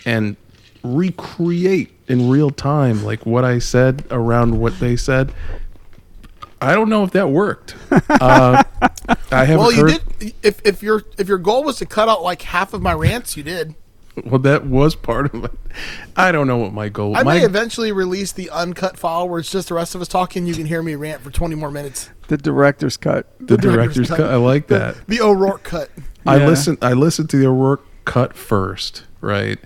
and 0.05 0.37
recreate 0.83 1.93
in 2.09 2.29
real 2.29 2.51
time 2.51 3.05
like 3.05 3.25
what 3.25 3.45
I 3.45 3.61
said 3.61 4.05
around 4.11 4.59
what 4.59 4.79
they 4.81 4.97
said. 4.97 5.33
I 6.61 6.75
don't 6.75 6.89
know 6.89 7.05
if 7.05 7.13
that 7.13 7.29
worked. 7.31 7.77
Uh, 8.09 8.63
I 9.31 9.45
haven't 9.45 9.59
Well, 9.59 9.73
you 9.73 9.81
heard. 9.87 10.01
did. 10.19 10.35
If 10.43 10.61
if 10.65 10.83
your 10.83 11.03
if 11.19 11.29
your 11.29 11.39
goal 11.39 11.63
was 11.65 11.77
to 11.79 11.87
cut 11.87 12.09
out 12.09 12.23
like 12.23 12.43
half 12.43 12.73
of 12.75 12.83
my 12.83 12.93
rants, 12.93 13.37
you 13.37 13.43
did. 13.43 13.75
Well, 14.25 14.39
that 14.41 14.67
was 14.67 14.95
part 14.95 15.35
of 15.35 15.45
it. 15.45 15.51
I 16.17 16.31
don't 16.33 16.47
know 16.47 16.57
what 16.59 16.73
my 16.73 16.89
goal. 16.89 17.17
I 17.17 17.23
my, 17.23 17.39
may 17.39 17.45
eventually 17.45 17.93
release 17.93 18.33
the 18.33 18.49
uncut 18.51 18.97
file 18.97 19.29
where 19.29 19.41
it's 19.41 19.51
just 19.51 19.69
the 19.69 19.75
rest 19.75 19.95
of 19.95 20.01
us 20.01 20.09
talking. 20.09 20.47
You 20.47 20.55
can 20.55 20.67
hear 20.67 20.83
me 20.83 20.95
rant 20.95 21.23
for 21.23 21.31
twenty 21.31 21.55
more 21.55 21.71
minutes. 21.71 22.11
The 22.29 22.37
director's 22.37 22.97
cut. 22.97 23.27
the 23.41 23.57
director's 23.57 24.09
director's 24.09 24.09
cut. 24.09 24.17
cut. 24.19 24.31
I 24.31 24.37
like 24.37 24.69
that. 24.69 24.97
The 25.07 25.21
O'Rourke 25.21 25.63
cut. 25.65 25.91
I 26.27 26.39
Yeah. 26.39 26.47
listened. 26.47 26.79
I 26.83 26.93
listened 26.95 27.31
to 27.31 27.37
the 27.37 27.47
O'Rourke 27.47 27.85
cut 28.05 28.37
first, 28.37 29.05
right? 29.21 29.59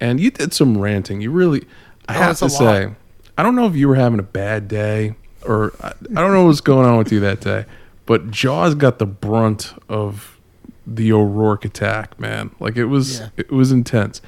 And 0.00 0.18
you 0.20 0.30
did 0.30 0.52
some 0.52 0.78
ranting. 0.78 1.20
You 1.20 1.30
really. 1.30 1.66
I 2.08 2.16
Oh, 2.16 2.18
have 2.20 2.38
to 2.38 2.50
say, 2.50 2.86
lot. 2.86 2.94
I 3.38 3.42
don't 3.42 3.54
know 3.54 3.66
if 3.66 3.76
you 3.76 3.86
were 3.88 3.94
having 3.94 4.18
a 4.18 4.24
bad 4.24 4.66
day 4.68 5.14
or 5.44 5.72
I, 5.80 5.88
I 5.88 6.20
don't 6.20 6.32
know 6.32 6.44
what's 6.46 6.60
going 6.60 6.86
on 6.86 6.98
with 6.98 7.12
you 7.12 7.20
that 7.20 7.40
day, 7.40 7.64
but 8.06 8.30
Jaws 8.30 8.74
got 8.74 8.98
the 8.98 9.06
brunt 9.06 9.72
of 9.88 10.38
the 10.86 11.12
O'Rourke 11.12 11.64
attack, 11.64 12.18
man. 12.18 12.54
Like 12.58 12.76
it 12.76 12.86
was. 12.86 13.20
Yeah. 13.20 13.28
It 13.36 13.50
was 13.52 13.70
intense. 13.72 14.20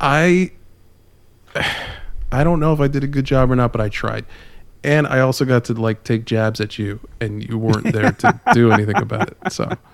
I. 0.00 0.52
I 2.32 2.42
don't 2.42 2.58
know 2.58 2.72
if 2.72 2.80
I 2.80 2.88
did 2.88 3.04
a 3.04 3.06
good 3.06 3.24
job 3.24 3.50
or 3.52 3.56
not, 3.56 3.70
but 3.70 3.80
I 3.80 3.88
tried. 3.88 4.24
And 4.82 5.06
I 5.06 5.20
also 5.20 5.44
got 5.44 5.64
to 5.66 5.72
like 5.74 6.02
take 6.02 6.24
jabs 6.24 6.60
at 6.60 6.78
you, 6.78 6.98
and 7.20 7.42
you 7.48 7.56
weren't 7.58 7.92
there 7.92 8.10
to 8.12 8.40
do 8.52 8.72
anything 8.72 8.96
about 8.96 9.28
it. 9.30 9.36
So, 9.52 9.70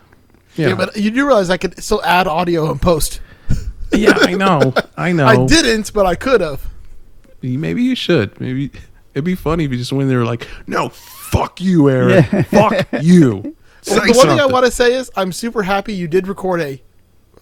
Yeah. 0.57 0.69
yeah, 0.69 0.75
but 0.75 0.97
you 0.97 1.11
do 1.11 1.27
realize 1.27 1.51
I 1.51 1.57
could 1.57 1.83
still 1.83 2.03
add 2.05 2.27
audio 2.27 2.71
and 2.71 2.81
post. 2.81 3.21
yeah, 3.93 4.15
I 4.17 4.35
know, 4.35 4.75
I 4.97 5.13
know. 5.13 5.27
I 5.27 5.47
didn't, 5.47 5.93
but 5.93 6.07
I 6.07 6.15
could 6.15 6.41
have. 6.41 6.67
Maybe 7.43 7.83
you 7.83 7.95
should. 7.95 8.39
Maybe 8.41 8.71
it'd 9.15 9.25
be 9.25 9.35
funny 9.35 9.65
if 9.65 9.71
you 9.71 9.79
just 9.79 9.93
went 9.93 10.09
there 10.09 10.25
like, 10.25 10.47
no, 10.67 10.89
fuck 10.91 11.61
you, 11.61 11.89
Aaron. 11.89 12.25
Yeah. 12.33 12.43
Fuck 12.43 12.87
you. 13.03 13.57
Say 13.83 13.95
the 13.95 14.13
one 14.15 14.27
thing 14.29 14.41
I 14.41 14.47
want 14.47 14.67
to 14.67 14.71
say 14.71 14.95
is 14.95 15.11
I'm 15.17 15.33
super 15.33 15.63
happy 15.63 15.95
you 15.95 16.07
did 16.07 16.29
record 16.29 16.61
a 16.61 16.83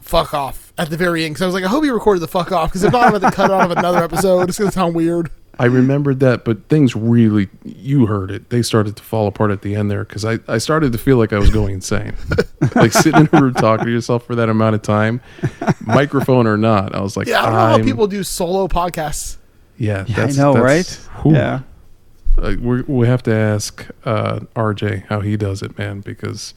fuck 0.00 0.33
off 0.33 0.73
at 0.79 0.88
the 0.88 0.97
very 0.97 1.25
end 1.25 1.35
because 1.35 1.43
I 1.43 1.47
was 1.47 1.55
like, 1.55 1.65
I 1.65 1.69
hope 1.69 1.85
you 1.85 1.93
recorded 1.93 2.21
the 2.21 2.29
fuck 2.29 2.53
off 2.53 2.71
because 2.71 2.85
if 2.85 2.93
not, 2.93 3.05
I'm 3.07 3.11
going 3.11 3.23
to 3.23 3.31
cut 3.33 3.50
it 3.50 3.55
out 3.55 3.71
of 3.71 3.77
another 3.77 3.99
episode. 4.05 4.49
It's 4.49 4.59
going 4.59 4.71
to 4.71 4.75
sound 4.75 4.95
weird. 4.95 5.31
I 5.59 5.65
remembered 5.67 6.21
that, 6.21 6.45
but 6.45 6.69
things 6.69 6.95
really, 6.95 7.49
you 7.65 8.07
heard 8.07 8.31
it. 8.31 8.50
They 8.50 8.62
started 8.62 8.97
to 8.97 9.03
fall 9.03 9.27
apart 9.27 9.50
at 9.50 9.62
the 9.62 9.75
end 9.75 9.91
there 9.91 10.05
because 10.05 10.25
I, 10.25 10.38
I 10.47 10.59
started 10.59 10.93
to 10.93 10.99
feel 10.99 11.17
like 11.17 11.33
I 11.33 11.38
was 11.38 11.50
going 11.50 11.75
insane. 11.75 12.15
like 12.77 12.93
sitting 12.93 13.23
in 13.23 13.29
a 13.33 13.41
room 13.41 13.55
talking 13.55 13.87
to 13.87 13.91
yourself 13.91 14.25
for 14.25 14.35
that 14.37 14.49
amount 14.49 14.77
of 14.77 14.83
time, 14.83 15.21
microphone 15.85 16.47
or 16.47 16.57
not. 16.57 16.95
I 16.95 17.00
was 17.00 17.17
like, 17.17 17.27
Yeah, 17.27 17.41
I 17.41 17.45
don't 17.47 17.53
know 17.55 17.59
I'm- 17.59 17.81
how 17.81 17.85
people 17.87 18.07
do 18.07 18.23
solo 18.23 18.69
podcasts. 18.69 19.37
Yeah, 19.77 20.05
Yeah, 20.07 20.23
I 20.25 20.27
know, 20.31 20.55
that's- 20.55 20.62
right? 21.09 21.23
whew. 21.23 21.35
Yeah. 21.35 21.61
Uh, 22.37 22.55
we 22.61 22.83
we 22.83 23.07
have 23.09 23.23
to 23.25 23.35
ask 23.35 23.85
uh, 24.05 24.38
RJ 24.55 25.07
how 25.09 25.21
he 25.21 25.37
does 25.37 25.61
it, 25.61 25.77
man. 25.77 26.00
Because, 26.03 26.55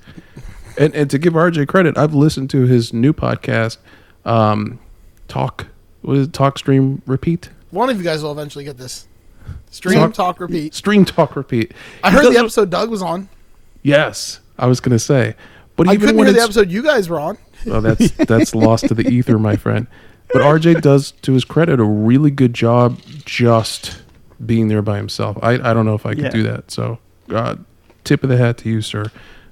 and 0.77 0.93
and 0.93 1.09
to 1.09 1.17
give 1.17 1.33
RJ 1.33 1.67
credit, 1.67 1.97
I've 1.97 2.13
listened 2.13 2.51
to 2.51 2.67
his 2.67 2.93
new 2.93 3.13
podcast, 3.13 3.77
um, 4.23 4.77
Talk. 5.27 5.67
What 6.03 6.17
is 6.17 6.27
it? 6.27 6.33
Talk, 6.33 6.59
stream, 6.59 7.01
repeat. 7.07 7.49
One 7.71 7.89
of 7.89 7.97
you 7.97 8.03
guys 8.03 8.21
will 8.23 8.31
eventually 8.31 8.65
get 8.65 8.77
this. 8.77 9.07
Stream, 9.71 9.99
Talk- 9.99 10.13
talk, 10.13 10.39
repeat. 10.39 10.73
Stream, 10.75 11.05
talk, 11.05 11.35
repeat. 11.35 11.73
I 12.03 12.11
heard 12.11 12.31
the 12.33 12.37
episode 12.39 12.69
Doug 12.69 12.89
was 12.89 13.01
on. 13.01 13.27
Yes, 13.81 14.39
I 14.59 14.67
was 14.67 14.79
gonna 14.79 14.99
say, 14.99 15.35
but 15.75 15.87
I 15.87 15.93
even 15.93 16.01
couldn't 16.01 16.17
when 16.17 16.27
hear 16.27 16.35
the 16.35 16.41
episode 16.41 16.69
you 16.69 16.83
guys 16.83 17.09
were 17.09 17.19
on. 17.19 17.37
well, 17.65 17.81
that's 17.81 18.11
that's 18.27 18.53
lost 18.53 18.87
to 18.89 18.93
the 18.93 19.07
ether, 19.09 19.39
my 19.39 19.55
friend. 19.55 19.87
But 20.33 20.43
RJ 20.43 20.81
does, 20.81 21.11
to 21.23 21.33
his 21.33 21.43
credit, 21.43 21.79
a 21.79 21.83
really 21.83 22.31
good 22.31 22.53
job 22.53 22.99
just 23.25 24.01
being 24.45 24.67
there 24.69 24.81
by 24.81 24.97
himself. 24.97 25.37
I, 25.41 25.53
I 25.55 25.73
don't 25.73 25.85
know 25.85 25.95
if 25.95 26.05
I 26.05 26.13
could 26.13 26.25
Yeah. 26.25 26.29
do 26.29 26.43
that. 26.43 26.71
So, 26.71 26.99
uh, 27.29 27.55
tip 28.05 28.23
of 28.23 28.29
the 28.29 28.37
hat 28.37 28.57
to 28.59 28.69
you, 28.69 28.81
sir. 28.81 29.05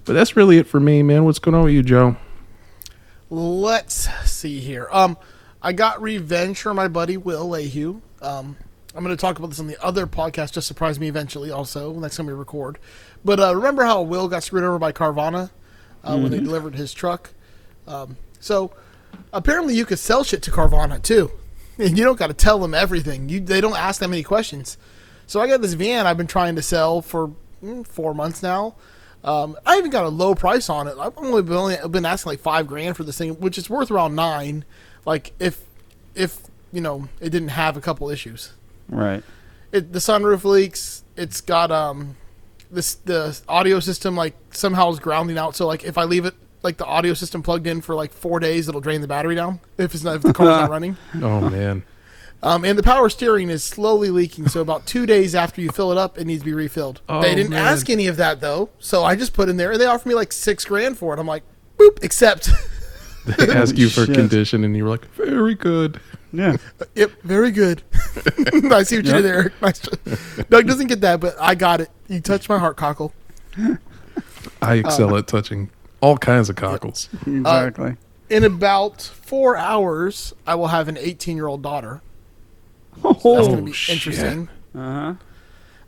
But 0.06 0.14
that's 0.14 0.36
really 0.38 0.58
it 0.58 0.68
for 0.68 0.80
me, 0.80 1.04
man. 1.04 1.26
What's 1.26 1.40
going 1.40 1.54
on 1.56 1.64
with 1.66 1.74
you, 1.74 1.84
Joe? 1.84 2.16
Let's 3.30 4.08
see 4.30 4.60
here. 4.60 4.88
Um, 4.92 5.18
I 5.62 5.74
got 5.74 6.02
revenge 6.02 6.62
for 6.62 6.74
my 6.74 6.88
buddy 6.88 7.18
Will 7.18 7.48
Lehue. 7.50 8.02
Um, 8.22 8.58
I'm 8.96 9.04
going 9.04 9.16
to 9.16 9.22
talk 9.22 9.38
about 9.38 9.50
this 9.50 9.60
on 9.60 9.68
the 9.68 9.82
other 9.84 10.08
podcast. 10.08 10.54
Just 10.54 10.68
surprise 10.68 11.00
me 11.00 11.08
eventually. 11.08 11.52
Also, 11.52 11.94
next 11.94 12.18
time 12.18 12.26
we 12.26 12.34
record. 12.34 12.80
But 13.24 13.40
uh, 13.40 13.56
remember 13.56 13.84
how 13.84 14.02
Will 14.02 14.28
got 14.28 14.44
screwed 14.44 14.64
over 14.64 14.80
by 14.80 14.92
Carvana 14.92 15.52
uh, 16.04 16.18
when 16.18 16.32
they 16.32 16.40
delivered 16.40 16.76
his 16.76 16.94
truck? 16.94 17.32
Um, 17.88 18.18
so 18.40 18.72
apparently, 19.32 19.76
you 19.76 19.86
could 19.86 20.00
sell 20.00 20.24
shit 20.24 20.42
to 20.44 20.52
Carvana 20.52 21.02
too, 21.02 21.32
and 21.78 21.98
you 21.98 22.04
don't 22.04 22.18
got 22.18 22.28
to 22.28 22.34
tell 22.34 22.60
them 22.60 22.74
everything. 22.74 23.30
You 23.30 23.40
they 23.40 23.62
don't 23.62 23.78
ask 23.78 24.00
that 24.00 24.08
many 24.08 24.24
questions. 24.24 24.78
So 25.28 25.40
I 25.40 25.48
got 25.48 25.62
this 25.62 25.74
van 25.74 26.08
I've 26.08 26.18
been 26.18 26.28
trying 26.28 26.56
to 26.56 26.62
sell 26.64 27.04
for 27.04 27.32
mm, 27.64 27.86
four 27.86 28.16
months 28.16 28.42
now. 28.42 28.76
Um, 29.24 29.58
I 29.66 29.78
even 29.78 29.92
got 29.92 30.06
a 30.06 30.10
low 30.10 30.34
price 30.34 30.70
on 30.70 30.88
it. 30.88 30.96
I've 30.98 31.18
only 31.18 31.44
been, 31.44 31.54
only 31.54 31.78
been 31.90 32.06
asking 32.06 32.32
like 32.32 32.40
five 32.40 32.68
grand 32.68 32.98
for 32.98 33.04
this 33.04 33.18
thing, 33.18 33.40
which 33.40 33.58
is 33.58 33.70
worth 33.70 33.92
around 33.92 34.16
nine. 34.16 34.66
Like 35.06 35.34
if 35.40 35.64
if 36.16 36.49
you 36.72 36.82
know 36.82 37.08
it 37.20 37.30
didn't 37.30 37.50
have 37.50 37.78
a 37.78 37.82
couple 37.82 38.10
issues. 38.10 38.54
Right. 38.88 39.24
It 39.72 39.94
the 39.94 40.00
sunroof 40.00 40.44
leaks. 40.44 41.04
It's 41.16 41.42
got 41.42 41.72
um 41.72 42.16
this 42.72 42.96
the 42.96 43.40
audio 43.48 43.80
system 43.80 44.16
like 44.16 44.36
somehow 44.52 44.90
is 44.92 45.00
grounding 45.00 45.38
out. 45.38 45.56
So 45.56 45.68
like 45.68 45.84
if 45.84 45.98
I 45.98 46.04
leave 46.04 46.26
it 46.26 46.34
like 46.62 46.78
the 46.78 46.86
audio 46.86 47.14
system 47.14 47.42
plugged 47.42 47.68
in 47.68 47.82
for 47.82 47.96
like 47.96 48.12
four 48.12 48.40
days, 48.40 48.68
it'll 48.68 48.82
drain 48.82 49.02
the 49.02 49.08
battery 49.08 49.36
down 49.36 49.60
if 49.78 49.94
it's 49.94 50.04
not 50.04 50.16
if 50.18 50.22
the 50.24 50.34
car's 50.34 50.48
not 50.62 50.70
running. 50.72 50.98
Oh 51.16 51.50
man. 51.50 51.84
Um, 52.42 52.64
and 52.64 52.80
the 52.80 52.84
power 52.84 53.10
steering 53.10 53.50
is 53.50 53.66
slowly 53.66 54.10
leaking. 54.10 54.48
So 54.48 54.62
about 54.62 54.86
two 54.86 55.06
days 55.06 55.36
after 55.36 55.60
you 55.60 55.72
fill 55.72 55.92
it 55.92 55.98
up, 55.98 56.18
it 56.18 56.26
needs 56.26 56.42
to 56.42 56.46
be 56.46 56.54
refilled. 56.54 57.02
Oh, 57.10 57.22
they 57.22 57.36
didn't 57.36 57.50
man. 57.50 57.66
ask 57.66 57.90
any 57.90 58.08
of 58.08 58.16
that 58.16 58.40
though, 58.40 58.70
so 58.80 59.04
I 59.04 59.18
just 59.18 59.34
put 59.34 59.50
in 59.50 59.58
there, 59.58 59.74
and 59.74 59.82
they 59.82 59.86
offered 59.86 60.08
me 60.08 60.16
like 60.16 60.32
six 60.32 60.64
grand 60.64 60.98
for 60.98 61.14
it. 61.14 61.20
I'm 61.20 61.28
like, 61.28 61.44
boop, 61.78 62.02
accept. 62.04 62.50
They 63.26 63.50
ask 63.52 63.78
you 63.78 63.90
for 63.90 64.06
shit. 64.06 64.16
condition, 64.16 64.64
and 64.64 64.76
you 64.76 64.86
were 64.86 64.90
like, 64.90 65.06
"Very 65.14 65.54
good." 65.54 66.00
Yeah. 66.32 66.58
yep, 66.96 67.12
very 67.24 67.52
good. 67.52 67.82
I 68.72 68.84
see 68.84 68.98
what 68.98 69.06
you 69.06 69.14
did 69.14 69.26
there. 69.26 69.52
Nice. 69.62 69.80
Doug 70.50 70.68
doesn't 70.68 70.88
get 70.88 71.02
that, 71.02 71.20
but 71.20 71.36
I 71.40 71.56
got 71.56 71.82
it. 71.82 71.90
You 72.08 72.20
touched 72.20 72.50
my 72.50 72.58
heart, 72.60 72.78
cockle. 72.78 73.14
I 74.62 74.76
excel 74.76 75.16
at 75.18 75.28
touching 75.28 75.70
all 76.02 76.18
kinds 76.18 76.50
of 76.50 76.56
cockles. 76.56 77.10
Exactly. 77.26 77.96
In 78.30 78.44
about 78.44 79.02
four 79.02 79.58
hours, 79.58 80.34
I 80.46 80.56
will 80.56 80.68
have 80.68 80.88
an 80.88 80.98
18 80.98 81.36
year 81.36 81.48
old 81.48 81.62
daughter. 81.62 82.02
That's 83.04 83.22
oh. 83.26 83.48
going 83.48 83.58
to 83.58 83.64
be 83.64 83.72
shit. 83.72 83.96
interesting. 83.96 84.50
Uh 84.76 84.78
huh. 84.78 85.14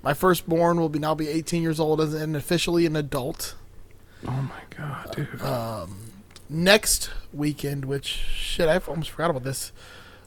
My 0.03 0.13
firstborn 0.15 0.79
will 0.79 0.89
be 0.89 0.98
now 0.98 1.13
be 1.13 1.27
18 1.27 1.62
years 1.62 1.79
old 1.79 2.01
as 2.01 2.13
and 2.13 2.36
officially 2.36 2.86
an 2.86 2.95
adult. 2.95 3.55
Oh 4.27 4.31
my 4.31 4.62
god, 4.75 5.15
dude. 5.15 5.41
Um, 5.41 5.98
next 6.50 7.12
weekend, 7.31 7.86
which 7.86 8.05
shit, 8.05 8.67
I 8.67 8.77
almost 8.77 9.12
forgot 9.12 9.29
about 9.29 9.43
this. 9.43 9.71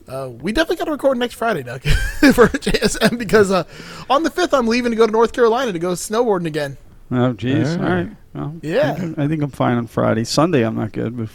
Uh, 0.07 0.29
we 0.41 0.53
definitely 0.53 0.77
got 0.77 0.85
to 0.85 0.93
record 0.93 1.17
next 1.19 1.35
Friday, 1.35 1.63
Doug, 1.63 1.81
for 1.83 2.49
JSM 2.49 3.19
because 3.19 3.51
uh, 3.51 3.65
on 4.11 4.23
the 4.23 4.31
fifth 4.31 4.53
I'm 4.53 4.67
leaving 4.67 4.91
to 4.91 4.97
go 4.97 5.07
to 5.07 5.13
North 5.13 5.33
Carolina 5.33 5.73
to 5.73 5.79
go 5.79 5.93
snowboarding 5.93 6.47
again. 6.47 6.77
Oh, 7.11 7.33
jeez. 7.35 7.77
Yeah. 7.79 7.85
All 7.87 7.95
right. 7.95 8.11
Well, 8.35 8.55
Yeah. 8.63 8.93
I 8.93 8.95
think, 9.01 9.19
I 9.19 9.29
think 9.29 9.43
I'm 9.43 9.51
fine 9.51 9.77
on 9.79 9.87
Friday. 9.87 10.25
Sunday, 10.25 10.63
I'm 10.63 10.75
not 10.77 10.93
good. 10.93 11.17
But 11.17 11.29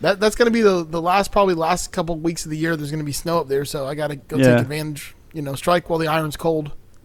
That 0.00 0.20
that's 0.20 0.36
going 0.36 0.46
to 0.46 0.52
be 0.52 0.62
the 0.62 0.84
the 0.84 1.02
last 1.02 1.32
probably 1.32 1.54
last 1.54 1.92
couple 1.92 2.16
weeks 2.16 2.44
of 2.44 2.50
the 2.50 2.56
year. 2.56 2.76
There's 2.76 2.90
going 2.90 3.00
to 3.00 3.04
be 3.04 3.12
snow 3.12 3.40
up 3.40 3.48
there, 3.48 3.64
so 3.64 3.86
I 3.86 3.94
got 3.94 4.06
to 4.08 4.16
go 4.16 4.36
Yeah. 4.38 4.52
take 4.54 4.60
advantage. 4.62 5.14
You 5.34 5.42
know, 5.42 5.54
strike 5.54 5.90
while 5.90 5.98
the 5.98 6.06
iron's 6.08 6.36
cold. 6.36 6.72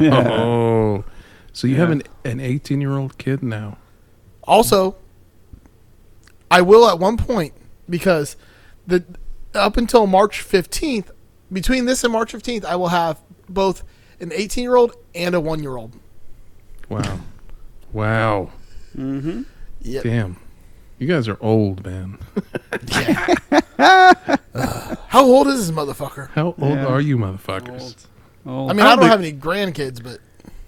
yeah. 0.00 0.28
Oh, 0.28 1.04
so 1.52 1.66
you 1.66 1.76
have 1.76 1.90
an 1.90 2.02
an 2.24 2.40
18 2.40 2.80
year 2.80 2.96
old 2.98 3.16
kid 3.18 3.42
now? 3.42 3.78
Also, 4.42 4.96
I 6.50 6.60
will 6.60 6.86
at 6.88 6.98
one 6.98 7.16
point 7.16 7.54
because 7.88 8.36
the 8.86 9.04
up 9.54 9.76
until 9.76 10.06
March 10.06 10.42
15th, 10.44 11.10
between 11.52 11.84
this 11.86 12.02
and 12.04 12.12
March 12.12 12.32
15th, 12.32 12.64
I 12.64 12.76
will 12.76 12.88
have 12.88 13.20
both 13.48 13.84
an 14.20 14.32
18 14.32 14.62
year 14.62 14.76
old 14.76 14.94
and 15.14 15.34
a 15.34 15.40
one 15.40 15.62
year 15.62 15.76
old. 15.76 15.92
Wow, 16.88 17.20
wow, 17.92 18.50
Mm-hmm. 18.96 19.42
Yep. 19.82 20.02
damn. 20.04 20.36
You 20.98 21.08
guys 21.08 21.26
are 21.28 21.38
old, 21.40 21.84
man. 21.84 22.18
Yeah. 22.88 23.34
How 25.08 25.24
old 25.24 25.48
is 25.48 25.66
this 25.66 25.76
motherfucker? 25.76 26.30
How 26.30 26.46
old 26.46 26.58
Yeah. 26.60 26.86
are 26.86 27.00
you, 27.00 27.16
motherfuckers? 27.18 28.06
Oh, 28.46 28.68
I 28.68 28.72
mean, 28.72 28.80
I 28.80 28.92
I 28.92 28.96
don't 28.96 28.98
don't 28.98 28.98
think- 29.00 29.10
have 29.10 29.20
any 29.20 29.32
grandkids, 29.32 30.02
but 30.02 30.18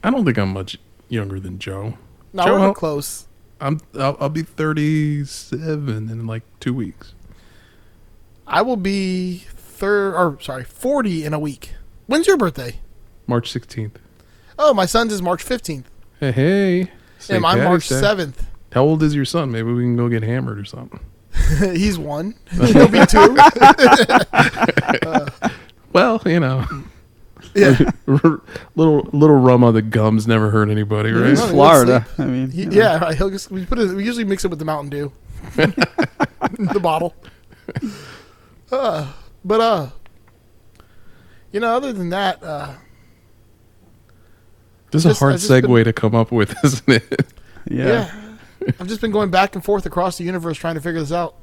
I 0.02 0.10
don't 0.10 0.24
think 0.24 0.38
I'm 0.38 0.52
much 0.52 0.78
younger 1.08 1.38
than 1.40 1.58
Joe. 1.58 1.94
no, 2.32 2.44
Joe, 2.44 2.52
we're 2.52 2.58
how- 2.58 2.66
not 2.68 2.76
close. 2.76 3.26
I'm 3.60 3.80
I'll, 3.98 4.16
I'll 4.20 4.28
be 4.28 4.42
37 4.42 6.10
in 6.10 6.26
like 6.26 6.42
two 6.60 6.74
weeks. 6.74 7.14
I 8.46 8.62
will 8.62 8.76
be 8.76 9.38
third, 9.48 10.14
or 10.14 10.38
sorry, 10.40 10.64
40 10.64 11.24
in 11.24 11.34
a 11.34 11.38
week. 11.38 11.72
When's 12.06 12.26
your 12.26 12.36
birthday? 12.36 12.80
March 13.26 13.52
16th. 13.52 13.96
Oh, 14.58 14.72
my 14.72 14.86
son's 14.86 15.12
is 15.12 15.20
March 15.20 15.44
15th. 15.44 15.84
Hey, 16.20 16.32
hey. 16.32 16.90
St. 17.18 17.38
and 17.38 17.46
I'm 17.46 17.64
March 17.64 17.88
7th. 17.88 18.44
How 18.72 18.82
old 18.82 19.02
is 19.02 19.14
your 19.14 19.24
son? 19.24 19.50
Maybe 19.50 19.72
we 19.72 19.82
can 19.82 19.96
go 19.96 20.08
get 20.08 20.22
hammered 20.22 20.58
or 20.58 20.64
something. 20.64 21.00
He's 21.58 21.98
one. 21.98 22.34
He'll 22.50 22.88
be 22.88 23.04
two. 23.06 23.36
Uh, 25.06 25.30
well, 25.92 26.20
you 26.26 26.40
know, 26.40 26.64
yeah. 27.54 27.78
little 28.06 29.08
little 29.12 29.36
rum 29.36 29.62
on 29.62 29.72
the 29.74 29.82
gums 29.82 30.26
never 30.26 30.50
hurt 30.50 30.68
anybody, 30.68 31.12
right? 31.12 31.30
it's 31.30 31.42
Florida. 31.42 32.06
I 32.18 32.24
mean, 32.24 32.50
He, 32.50 32.64
yeah, 32.64 32.98
right, 32.98 33.16
he'll 33.16 33.30
just, 33.30 33.50
we 33.50 33.64
put 33.64 33.78
it. 33.78 33.94
We 33.94 34.04
usually 34.04 34.24
mix 34.24 34.44
it 34.44 34.48
with 34.48 34.58
the 34.58 34.64
Mountain 34.64 34.90
Dew, 34.90 35.12
the 35.54 36.80
bottle. 36.82 37.14
Uh, 38.70 39.12
but 39.44 39.60
uh, 39.60 39.90
you 41.52 41.60
know, 41.60 41.74
other 41.76 41.92
than 41.92 42.10
that, 42.10 42.42
uh, 42.42 42.74
This 44.90 45.04
is 45.04 45.16
a 45.16 45.18
hard 45.18 45.36
segue 45.36 45.62
been- 45.74 45.84
to 45.84 45.92
come 45.92 46.14
up 46.14 46.32
with, 46.32 46.54
isn't 46.64 46.88
it? 46.88 47.26
Yeah. 47.68 47.86
yeah. 47.86 48.72
I've 48.80 48.88
just 48.88 49.00
been 49.00 49.10
going 49.12 49.30
back 49.30 49.54
and 49.54 49.64
forth 49.64 49.86
across 49.86 50.18
the 50.18 50.24
universe 50.24 50.56
trying 50.58 50.74
to 50.74 50.80
figure 50.80 51.00
this 51.00 51.12
out. 51.12 51.36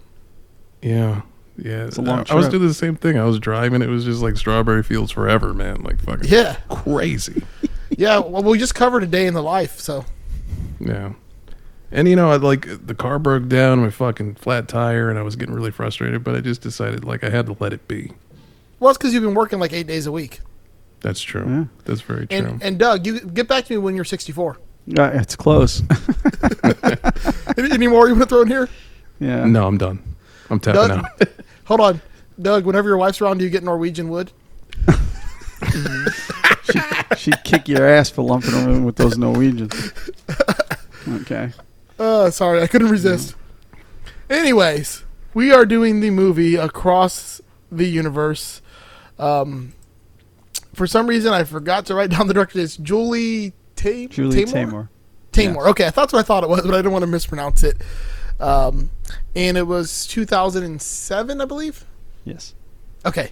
Yeah. 0.82 1.22
Yeah. 1.58 1.86
It's 1.86 1.98
a 1.98 2.02
long 2.02 2.26
I, 2.30 2.34
I 2.34 2.36
was 2.36 2.50
doing 2.50 2.68
the 2.68 2.74
same 2.74 2.96
thing. 2.96 3.18
I 3.18 3.24
was 3.24 3.40
driving. 3.40 3.82
It 3.82 3.88
was 3.90 4.04
just 4.06 4.22
like 4.22 4.36
strawberry 4.38 4.84
fields 4.84 5.12
forever, 5.12 5.54
man. 5.54 5.82
Like 5.84 6.02
fucking 6.02 6.30
Yeah, 6.30 6.58
crazy. 6.70 7.44
yeah. 7.90 8.20
Well, 8.20 8.44
we 8.44 8.58
just 8.58 8.76
covered 8.76 9.04
a 9.04 9.08
day 9.08 9.28
in 9.28 9.34
the 9.34 9.44
life, 9.44 9.80
so 9.80 10.04
Yeah. 10.80 11.14
And 11.94 12.08
you 12.08 12.16
know, 12.16 12.32
I 12.32 12.38
like 12.38 12.66
the 12.86 12.96
car 12.96 13.20
broke 13.20 13.48
down, 13.48 13.80
my 13.80 13.92
fucking 13.92 14.36
flat 14.36 14.68
tire, 14.68 15.12
and 15.12 15.20
I 15.20 15.22
was 15.22 15.36
getting 15.36 15.54
really 15.54 15.70
frustrated. 15.70 16.24
But 16.24 16.36
I 16.36 16.42
just 16.42 16.62
decided 16.62 17.06
like 17.06 17.24
I 17.24 17.30
had 17.30 17.46
to 17.46 17.56
let 17.60 17.72
it 17.72 17.88
be. 17.88 18.12
well, 18.80 18.90
it's 18.90 18.98
because 18.98 19.14
you've 19.14 19.22
been 19.24 19.36
working 19.36 19.60
like 19.60 19.72
eight 19.74 19.86
days 19.86 20.08
a 20.08 20.12
week. 20.12 20.42
That's 21.02 21.22
true. 21.22 21.46
Yeah. 21.48 21.66
That's 21.86 22.02
very 22.02 22.26
true. 22.26 22.38
And 22.38 22.64
and 22.64 22.80
Doug, 22.80 23.06
you 23.06 23.20
get 23.20 23.48
back 23.48 23.66
to 23.66 23.74
me 23.74 23.78
when 23.78 23.96
you're 23.96 24.06
64. 24.06 24.58
Yeah, 24.88 25.10
it's 25.22 25.36
close. 25.36 25.82
Any, 27.58 27.72
any 27.72 27.88
more 27.88 28.08
you 28.08 28.16
want 28.16 28.24
to 28.24 28.30
throw 28.30 28.42
in 28.42 28.48
here? 28.48 28.68
yeah. 29.20 29.46
no, 29.46 29.68
I'm 29.68 29.78
done. 29.78 30.02
I'm 30.50 30.60
tapping 30.60 30.88
Doug, 30.88 31.06
out. 31.06 31.30
hold 31.66 31.80
on, 31.80 32.02
Doug. 32.42 32.66
Whenever 32.66 32.90
your 32.90 32.98
wife's 32.98 33.22
around, 33.22 33.38
do 33.38 33.44
you 33.44 33.50
get 33.52 33.64
Norwegian 33.64 34.10
wood? 34.10 34.32
She'd 37.18 37.44
kick 37.44 37.68
your 37.68 37.88
ass 37.88 38.10
for 38.10 38.24
lumping 38.24 38.52
her 38.52 38.70
in 38.72 38.84
with 38.84 38.96
those 38.96 39.18
Norwegians. 39.18 39.94
Okay. 41.08 41.52
Uh, 42.00 42.30
sorry, 42.30 42.62
I 42.62 42.68
couldn't 42.68 42.90
resist. 42.90 43.36
Anyways, 44.30 45.04
we 45.34 45.52
are 45.52 45.66
doing 45.66 46.00
the 46.00 46.10
movie 46.10 46.56
Across 46.56 47.42
the 47.72 47.86
Universe. 47.86 48.62
Um, 49.20 49.74
for 50.74 50.88
some 50.88 51.08
reason, 51.08 51.34
I 51.34 51.44
forgot 51.44 51.86
to 51.88 51.96
write 51.96 52.10
down 52.12 52.28
the 52.28 52.34
director. 52.34 52.60
It's 52.60 52.78
Julie 52.78 53.54
Ta- 53.76 54.08
Julie 54.10 54.46
Taymor. 54.46 54.50
Taymor. 54.52 54.90
Taymor. 55.32 55.68
Okay, 55.70 55.86
I 55.86 55.90
thought 55.90 56.04
that's 56.04 56.14
what 56.14 56.20
I 56.20 56.24
thought 56.24 56.44
it 56.44 56.50
was, 56.50 56.62
but 56.62 56.74
I 56.74 56.78
didn't 56.78 56.92
want 56.92 57.04
to 57.04 57.08
mispronounce 57.08 57.64
it. 57.64 57.82
Um, 58.40 58.92
and 59.36 59.58
it 59.58 59.68
was 59.68 60.06
2007, 60.08 61.42
I 61.42 61.46
believe. 61.46 61.86
Yes. 62.26 62.54
Okay. 63.06 63.32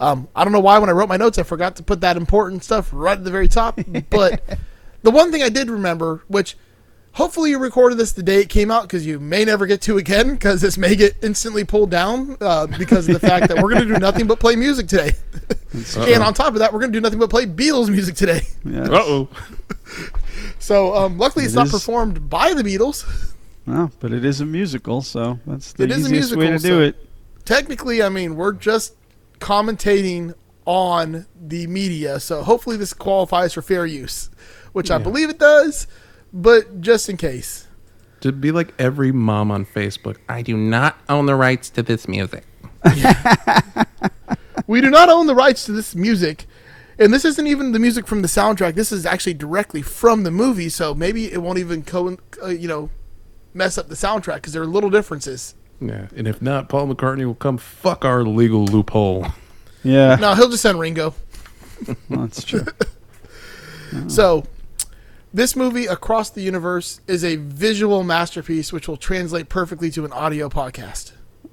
Um, 0.00 0.28
I 0.34 0.44
don't 0.44 0.52
know 0.52 0.60
why 0.60 0.78
when 0.78 0.88
I 0.88 0.92
wrote 0.92 1.08
my 1.08 1.16
notes 1.16 1.38
I 1.38 1.42
forgot 1.44 1.76
to 1.76 1.82
put 1.82 2.00
that 2.00 2.16
important 2.16 2.64
stuff 2.64 2.90
right 2.92 3.16
at 3.16 3.24
the 3.24 3.30
very 3.30 3.48
top. 3.48 3.78
But 4.10 4.42
the 5.02 5.10
one 5.10 5.30
thing 5.30 5.42
I 5.42 5.48
did 5.48 5.70
remember, 5.70 6.22
which 6.28 6.56
hopefully 7.12 7.50
you 7.50 7.58
recorded 7.58 7.98
this 7.98 8.12
the 8.12 8.22
day 8.22 8.40
it 8.40 8.48
came 8.48 8.70
out 8.70 8.82
because 8.82 9.06
you 9.06 9.18
may 9.20 9.44
never 9.44 9.66
get 9.66 9.80
to 9.82 9.98
again 9.98 10.30
because 10.32 10.60
this 10.60 10.78
may 10.78 10.94
get 10.96 11.14
instantly 11.22 11.64
pulled 11.64 11.90
down 11.90 12.36
uh, 12.40 12.66
because 12.78 13.08
of 13.08 13.20
the 13.20 13.26
fact 13.26 13.48
that 13.48 13.62
we're 13.62 13.70
going 13.70 13.86
to 13.86 13.94
do 13.94 14.00
nothing 14.00 14.26
but 14.26 14.40
play 14.40 14.56
music 14.56 14.88
today. 14.88 15.12
and 15.72 16.22
on 16.22 16.32
top 16.34 16.48
of 16.54 16.58
that, 16.60 16.72
we're 16.72 16.80
going 16.80 16.92
to 16.92 16.96
do 16.96 17.00
nothing 17.02 17.18
but 17.18 17.30
play 17.30 17.46
Beatles 17.46 17.88
music 17.90 18.14
today. 18.14 18.40
Yes. 18.64 18.88
Uh 18.88 18.92
oh. 19.02 19.28
So 20.58 20.94
um, 20.94 21.18
luckily 21.18 21.44
it's 21.44 21.54
It 21.54 21.56
not 21.56 21.66
is- 21.66 21.72
performed 21.72 22.30
by 22.30 22.54
the 22.54 22.62
Beatles. 22.62 23.04
No, 23.66 23.90
but 24.00 24.12
it 24.12 24.24
is 24.24 24.40
a 24.40 24.46
musical, 24.46 25.02
so 25.02 25.38
that's 25.46 25.72
the 25.72 25.84
It 25.84 25.90
is 25.90 26.04
a 26.06 26.08
easiest 26.08 26.36
way 26.36 26.46
to 26.46 26.50
musical, 26.52 26.78
do 26.78 26.84
so- 26.84 26.88
it. 26.88 27.08
Technically, 27.44 28.02
I 28.02 28.08
mean, 28.08 28.36
we're 28.36 28.52
just 28.52 28.94
commentating 29.40 30.34
on 30.64 31.26
the 31.40 31.66
media, 31.66 32.20
so 32.20 32.42
hopefully 32.44 32.76
this 32.76 32.92
qualifies 32.92 33.52
for 33.54 33.62
fair 33.62 33.84
use, 33.86 34.30
which 34.72 34.90
I 34.90 34.98
believe 34.98 35.28
it 35.30 35.38
does, 35.40 35.86
but 36.32 36.80
just 36.80 37.08
in 37.08 37.16
case. 37.16 37.66
To 38.20 38.30
be 38.32 38.52
like 38.52 38.72
every 38.78 39.10
mom 39.12 39.50
on 39.50 39.66
Facebook, 39.66 40.16
I 40.28 40.42
do 40.42 40.56
not 40.56 40.96
own 41.08 41.26
the 41.26 41.34
rights 41.34 41.70
to 41.70 41.82
this 41.82 42.06
music. 42.06 42.44
we 44.66 44.80
do 44.80 44.90
not 44.90 45.08
own 45.08 45.26
the 45.26 45.34
rights 45.34 45.64
to 45.66 45.72
this 45.72 45.94
music. 45.94 46.46
And 46.98 47.12
this 47.12 47.24
isn't 47.24 47.46
even 47.46 47.72
the 47.72 47.78
music 47.78 48.06
from 48.06 48.22
the 48.22 48.28
soundtrack. 48.28 48.74
This 48.74 48.92
is 48.92 49.04
actually 49.06 49.34
directly 49.34 49.82
from 49.82 50.22
the 50.22 50.30
movie, 50.30 50.68
so 50.68 50.94
maybe 50.94 51.32
it 51.32 51.42
won't 51.42 51.58
even 51.58 51.82
co- 51.82 52.16
uh, 52.42 52.48
you 52.48 52.68
know 52.68 52.90
mess 53.54 53.76
up 53.76 53.88
the 53.88 53.94
soundtrack 53.94 54.36
because 54.36 54.52
there 54.52 54.62
are 54.62 54.66
little 54.66 54.90
differences. 54.90 55.54
Yeah, 55.80 56.06
and 56.14 56.28
if 56.28 56.40
not, 56.40 56.68
Paul 56.68 56.94
McCartney 56.94 57.24
will 57.26 57.34
come 57.34 57.58
fuck 57.58 58.04
our 58.04 58.22
legal 58.22 58.64
loophole. 58.66 59.26
Yeah, 59.82 60.14
No, 60.14 60.34
he'll 60.34 60.48
just 60.48 60.62
send 60.62 60.78
Ringo. 60.78 61.12
that's 62.08 62.44
true. 62.44 62.64
So, 64.08 64.44
this 65.34 65.56
movie, 65.56 65.86
Across 65.86 66.30
the 66.30 66.42
Universe, 66.42 67.00
is 67.06 67.24
a 67.24 67.36
visual 67.36 68.02
masterpiece 68.04 68.72
which 68.72 68.88
will 68.88 68.96
translate 68.96 69.48
perfectly 69.48 69.90
to 69.92 70.04
an 70.04 70.12
audio 70.12 70.48
podcast. 70.48 71.12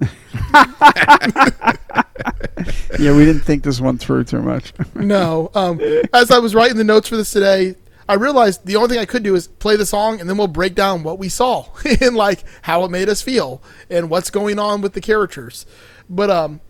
yeah, 2.98 3.16
we 3.16 3.24
didn't 3.24 3.40
think 3.40 3.62
this 3.62 3.80
one 3.80 3.98
through 3.98 4.24
too 4.24 4.42
much. 4.42 4.72
No. 4.94 5.50
Um, 5.54 5.80
as 6.12 6.30
I 6.30 6.38
was 6.38 6.54
writing 6.54 6.76
the 6.76 6.84
notes 6.84 7.08
for 7.08 7.16
this 7.16 7.32
today, 7.32 7.74
I 8.08 8.14
realized 8.14 8.66
the 8.66 8.76
only 8.76 8.88
thing 8.88 8.98
I 8.98 9.06
could 9.06 9.22
do 9.22 9.34
is 9.34 9.46
play 9.46 9.76
the 9.76 9.86
song 9.86 10.20
and 10.20 10.28
then 10.28 10.36
we'll 10.36 10.46
break 10.46 10.74
down 10.74 11.02
what 11.02 11.18
we 11.18 11.28
saw 11.28 11.66
and 12.00 12.16
like 12.16 12.44
how 12.62 12.84
it 12.84 12.90
made 12.90 13.08
us 13.08 13.22
feel 13.22 13.62
and 13.88 14.10
what's 14.10 14.30
going 14.30 14.58
on 14.58 14.82
with 14.82 14.92
the 14.92 15.00
characters. 15.00 15.64
But 16.08 16.28
um, 16.28 16.60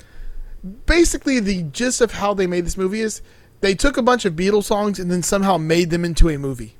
basically, 0.86 1.40
the 1.40 1.62
gist 1.64 2.00
of 2.00 2.12
how 2.12 2.34
they 2.34 2.46
made 2.46 2.66
this 2.66 2.76
movie 2.76 3.00
is 3.00 3.22
they 3.62 3.74
took 3.74 3.96
a 3.96 4.02
bunch 4.02 4.24
of 4.24 4.34
Beatles 4.34 4.64
songs 4.64 4.98
and 4.98 5.10
then 5.10 5.22
somehow 5.22 5.56
made 5.56 5.90
them 5.90 6.04
into 6.04 6.28
a 6.28 6.38
movie. 6.38 6.76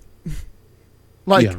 Like 1.27 1.45
Yeah. 1.47 1.57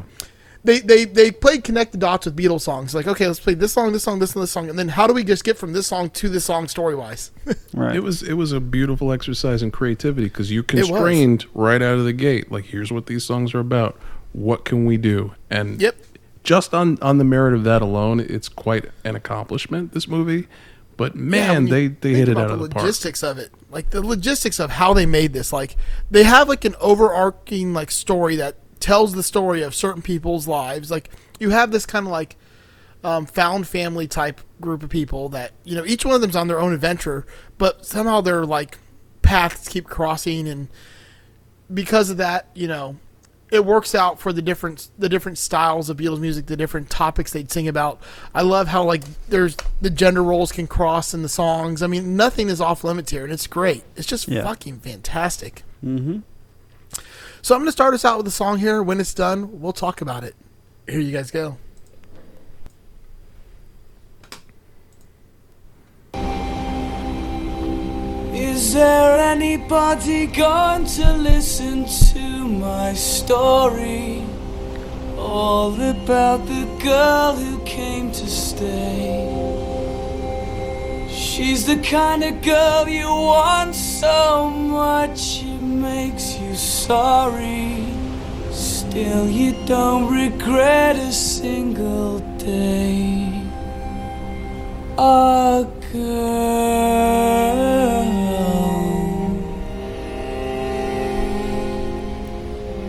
they, 0.64 0.78
they 0.80 1.04
they 1.04 1.30
played 1.32 1.64
connect 1.64 1.92
the 1.92 1.98
dots 1.98 2.26
with 2.26 2.36
Beatles 2.36 2.60
songs. 2.62 2.94
Like, 2.94 3.06
okay, 3.06 3.26
let's 3.26 3.40
play 3.40 3.54
this 3.54 3.72
song, 3.72 3.92
this 3.92 4.02
song, 4.04 4.18
this, 4.20 4.34
and 4.34 4.42
this 4.42 4.50
song, 4.50 4.68
and 4.70 4.78
then 4.78 4.88
how 4.88 5.06
do 5.06 5.12
we 5.14 5.24
just 5.24 5.44
get 5.44 5.56
from 5.58 5.72
this 5.72 5.86
song 5.88 6.10
to 6.10 6.28
this 6.28 6.44
song 6.44 6.68
story 6.68 6.94
wise? 6.94 7.30
Right. 7.74 7.96
It 7.96 8.02
was 8.02 8.22
it 8.22 8.34
was 8.34 8.52
a 8.52 8.60
beautiful 8.60 9.12
exercise 9.12 9.62
in 9.62 9.70
creativity 9.70 10.26
because 10.28 10.50
you 10.50 10.60
was. 10.62 10.66
constrained 10.88 11.46
right 11.54 11.80
out 11.82 11.98
of 11.98 12.04
the 12.04 12.12
gate. 12.12 12.52
Like, 12.52 12.66
here's 12.66 12.92
what 12.92 13.06
these 13.06 13.24
songs 13.24 13.54
are 13.54 13.60
about. 13.60 13.98
What 14.32 14.64
can 14.66 14.84
we 14.84 14.96
do? 14.98 15.34
And 15.50 15.80
Yep. 15.80 15.96
just 16.44 16.74
on 16.74 16.98
on 17.02 17.16
the 17.18 17.24
merit 17.24 17.54
of 17.54 17.64
that 17.64 17.80
alone, 17.82 18.20
it's 18.20 18.48
quite 18.48 18.90
an 19.04 19.16
accomplishment. 19.16 19.94
This 19.94 20.06
movie, 20.06 20.48
but 20.98 21.14
man, 21.16 21.54
when 21.54 21.66
you 21.66 21.72
they 21.72 21.86
they 21.88 22.14
hit 22.14 22.28
it 22.28 22.32
about 22.32 22.44
out 22.44 22.50
of 22.52 22.58
the 22.60 22.68
the 22.68 22.74
park. 22.74 22.84
logistics 22.84 23.22
of 23.22 23.38
it 23.38 23.50
like 23.70 23.88
the 23.90 24.02
logistics 24.02 24.60
of 24.60 24.70
how 24.70 24.92
they 24.92 25.06
made 25.06 25.32
this 25.32 25.50
like 25.52 25.76
they 26.10 26.24
have 26.24 26.46
like 26.48 26.64
an 26.66 26.74
overarching 26.78 27.72
like 27.72 27.90
story 27.90 28.36
that 28.36 28.56
tells 28.82 29.14
the 29.14 29.22
story 29.22 29.62
of 29.62 29.74
certain 29.74 30.02
people's 30.02 30.46
lives 30.46 30.90
like 30.90 31.08
you 31.38 31.48
have 31.50 31.70
this 31.70 31.86
kind 31.86 32.04
of 32.06 32.12
like 32.12 32.36
um, 33.04 33.24
found 33.26 33.66
family 33.66 34.06
type 34.06 34.40
group 34.60 34.82
of 34.82 34.90
people 34.90 35.28
that 35.30 35.52
you 35.64 35.74
know 35.74 35.84
each 35.86 36.04
one 36.04 36.14
of 36.14 36.20
them's 36.20 36.36
on 36.36 36.48
their 36.48 36.60
own 36.60 36.72
adventure 36.74 37.24
but 37.58 37.86
somehow 37.86 38.20
their 38.20 38.44
like 38.44 38.78
paths 39.22 39.68
keep 39.68 39.86
crossing 39.86 40.46
and 40.48 40.68
because 41.72 42.10
of 42.10 42.16
that 42.18 42.48
you 42.54 42.66
know 42.68 42.96
it 43.50 43.64
works 43.66 43.94
out 43.94 44.18
for 44.18 44.32
the 44.32 44.40
different 44.40 44.88
the 44.98 45.08
different 45.10 45.36
styles 45.36 45.90
of 45.90 45.98
Beatles 45.98 46.20
music, 46.20 46.46
the 46.46 46.56
different 46.56 46.88
topics 46.88 47.32
they'd 47.34 47.50
sing 47.52 47.68
about. 47.68 48.00
I 48.34 48.40
love 48.40 48.68
how 48.68 48.82
like 48.82 49.02
there's 49.28 49.58
the 49.82 49.90
gender 49.90 50.22
roles 50.22 50.52
can 50.52 50.66
cross 50.66 51.12
in 51.12 51.20
the 51.20 51.28
songs. 51.28 51.82
I 51.82 51.86
mean, 51.86 52.16
nothing 52.16 52.48
is 52.48 52.62
off 52.62 52.82
limits 52.82 53.10
here, 53.10 53.24
and 53.24 53.30
it's 53.32 53.46
great. 53.46 53.84
It's 53.94 54.06
just 54.06 54.26
Yeah. 54.26 54.42
fucking 54.44 54.78
fantastic. 54.80 55.64
Mm-hmm. 55.84 56.20
So 57.44 57.56
I'm 57.56 57.60
gonna 57.60 57.72
start 57.72 57.92
us 57.92 58.04
out 58.04 58.18
with 58.18 58.26
a 58.28 58.30
song 58.30 58.58
here. 58.58 58.84
When 58.84 59.00
it's 59.00 59.12
done, 59.12 59.60
we'll 59.60 59.72
talk 59.72 60.00
about 60.00 60.22
it. 60.22 60.36
Here 60.86 61.00
you 61.00 61.10
guys 61.10 61.32
go. 61.32 61.58
Is 68.32 68.74
there 68.74 69.18
anybody 69.18 70.28
going 70.28 70.86
to 70.86 71.12
listen 71.14 71.84
to 72.14 72.46
my 72.46 72.92
story? 72.94 74.24
All 75.18 75.74
about 75.74 76.46
the 76.46 76.64
girl 76.80 77.34
who 77.34 77.64
came 77.64 78.12
to 78.12 78.26
stay. 78.28 79.61
She's 81.34 81.64
the 81.64 81.76
kind 81.76 82.22
of 82.22 82.42
girl 82.42 82.86
you 82.86 83.06
want 83.06 83.74
so 83.74 84.50
much 84.50 85.42
it 85.42 85.62
makes 85.62 86.36
you 86.36 86.54
sorry. 86.54 87.86
Still, 88.50 89.30
you 89.30 89.54
don't 89.64 90.12
regret 90.12 90.96
a 90.96 91.10
single 91.10 92.18
day. 92.36 93.32
A 94.98 95.66
girl. 95.90 96.42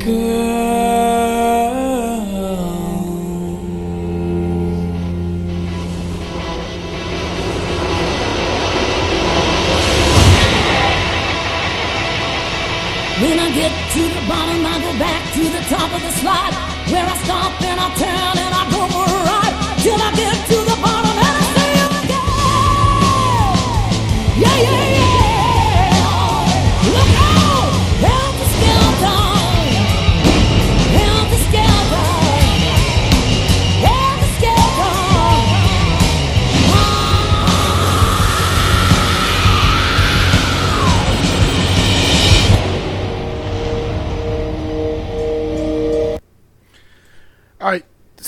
Girl. 0.03 1.12
Top 15.73 15.91
of 15.91 16.01
the 16.03 16.11
slide. 16.11 16.62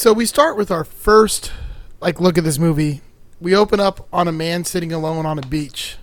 So 0.05 0.13
we 0.13 0.27
start 0.27 0.55
with 0.55 0.69
our 0.69 0.83
first 0.83 1.51
like 1.99 2.21
look 2.21 2.37
at 2.37 2.43
this 2.43 2.59
movie. 2.59 3.01
We 3.41 3.55
open 3.55 3.79
up 3.79 4.07
on 4.13 4.27
a 4.27 4.31
man 4.31 4.63
sitting 4.63 4.93
alone 4.93 5.25
on 5.25 5.39
a 5.39 5.41
beach. 5.41 5.97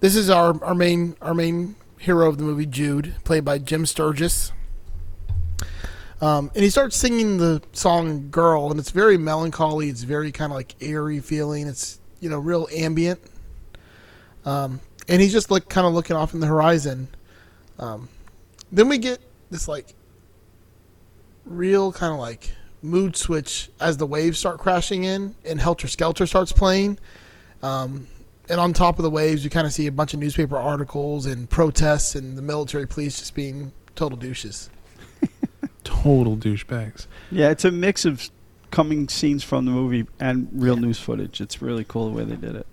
This 0.00 0.16
is 0.16 0.28
our, 0.28 0.60
our 0.64 0.74
main 0.74 1.14
our 1.22 1.32
main 1.32 1.76
hero 1.96 2.28
of 2.28 2.38
the 2.38 2.42
movie, 2.42 2.66
Jude, 2.66 3.14
played 3.22 3.44
by 3.44 3.58
Jim 3.58 3.86
Sturgess. 3.86 4.50
Um, 6.20 6.50
and 6.56 6.64
he 6.64 6.70
starts 6.70 6.96
singing 6.96 7.36
the 7.36 7.62
song 7.72 8.30
"Girl," 8.32 8.72
and 8.72 8.80
it's 8.80 8.90
very 8.90 9.16
melancholy. 9.16 9.90
It's 9.90 10.02
very 10.02 10.32
kind 10.32 10.50
of 10.50 10.56
like 10.56 10.74
airy 10.80 11.20
feeling. 11.20 11.68
It's 11.68 12.00
you 12.18 12.28
know 12.28 12.40
real 12.40 12.66
ambient. 12.74 13.20
Um, 14.44 14.80
and 15.06 15.22
he's 15.22 15.32
just 15.32 15.52
like 15.52 15.68
kind 15.68 15.86
of 15.86 15.94
looking 15.94 16.16
off 16.16 16.34
in 16.34 16.40
the 16.40 16.48
horizon. 16.48 17.06
Um, 17.78 18.08
then 18.72 18.88
we 18.88 18.98
get 18.98 19.20
this 19.52 19.68
like 19.68 19.94
real 21.44 21.92
kind 21.92 22.12
of 22.12 22.18
like 22.18 22.50
mood 22.84 23.16
switch 23.16 23.70
as 23.80 23.96
the 23.96 24.06
waves 24.06 24.38
start 24.38 24.58
crashing 24.58 25.04
in 25.04 25.34
and 25.44 25.60
Helter 25.60 25.88
Skelter 25.88 26.26
starts 26.26 26.52
playing. 26.52 26.98
Um, 27.62 28.06
and 28.48 28.60
on 28.60 28.74
top 28.74 28.98
of 28.98 29.02
the 29.02 29.10
waves, 29.10 29.42
you 29.42 29.50
kind 29.50 29.66
of 29.66 29.72
see 29.72 29.86
a 29.86 29.92
bunch 29.92 30.12
of 30.12 30.20
newspaper 30.20 30.56
articles 30.56 31.24
and 31.24 31.48
protests 31.48 32.14
and 32.14 32.36
the 32.36 32.42
military 32.42 32.86
police 32.86 33.18
just 33.18 33.34
being 33.34 33.72
total 33.94 34.18
douches. 34.18 34.70
Total 35.84 36.36
douchebags. 36.36 37.06
Yeah, 37.30 37.50
it's 37.50 37.64
a 37.64 37.70
mix 37.70 38.04
of 38.04 38.30
coming 38.70 39.08
scenes 39.08 39.44
from 39.44 39.66
the 39.66 39.70
movie 39.70 40.06
and 40.18 40.48
real 40.52 40.76
news 40.76 40.98
footage. 40.98 41.40
It's 41.40 41.62
really 41.62 41.84
cool 41.84 42.10
the 42.10 42.16
way 42.16 42.24
they 42.24 42.36
did 42.36 42.56
it. 42.56 42.66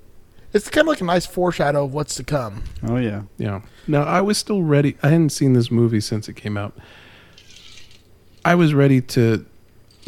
It's 0.53 0.69
kind 0.69 0.87
of 0.87 0.89
like 0.89 1.01
a 1.01 1.05
nice 1.05 1.25
foreshadow 1.25 1.85
of 1.85 1.93
what's 1.93 2.15
to 2.15 2.23
come. 2.23 2.63
Oh 2.87 2.97
yeah. 2.97 3.23
Yeah. 3.37 3.61
Now 3.87 4.03
I 4.03 4.21
was 4.21 4.37
still 4.37 4.63
ready. 4.63 4.97
I 5.03 5.09
hadn't 5.09 5.29
seen 5.29 5.53
this 5.53 5.71
movie 5.71 6.01
since 6.01 6.27
it 6.27 6.33
came 6.33 6.57
out. 6.57 6.77
I 8.43 8.55
was 8.55 8.73
ready 8.73 9.01
to 9.01 9.45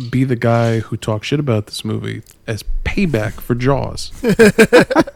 be 0.09 0.23
the 0.23 0.35
guy 0.35 0.79
who 0.79 0.97
talks 0.97 1.27
shit 1.27 1.39
about 1.39 1.67
this 1.67 1.85
movie 1.85 2.23
as 2.47 2.63
payback 2.83 3.33
for 3.41 3.55
Jaws. 3.55 4.11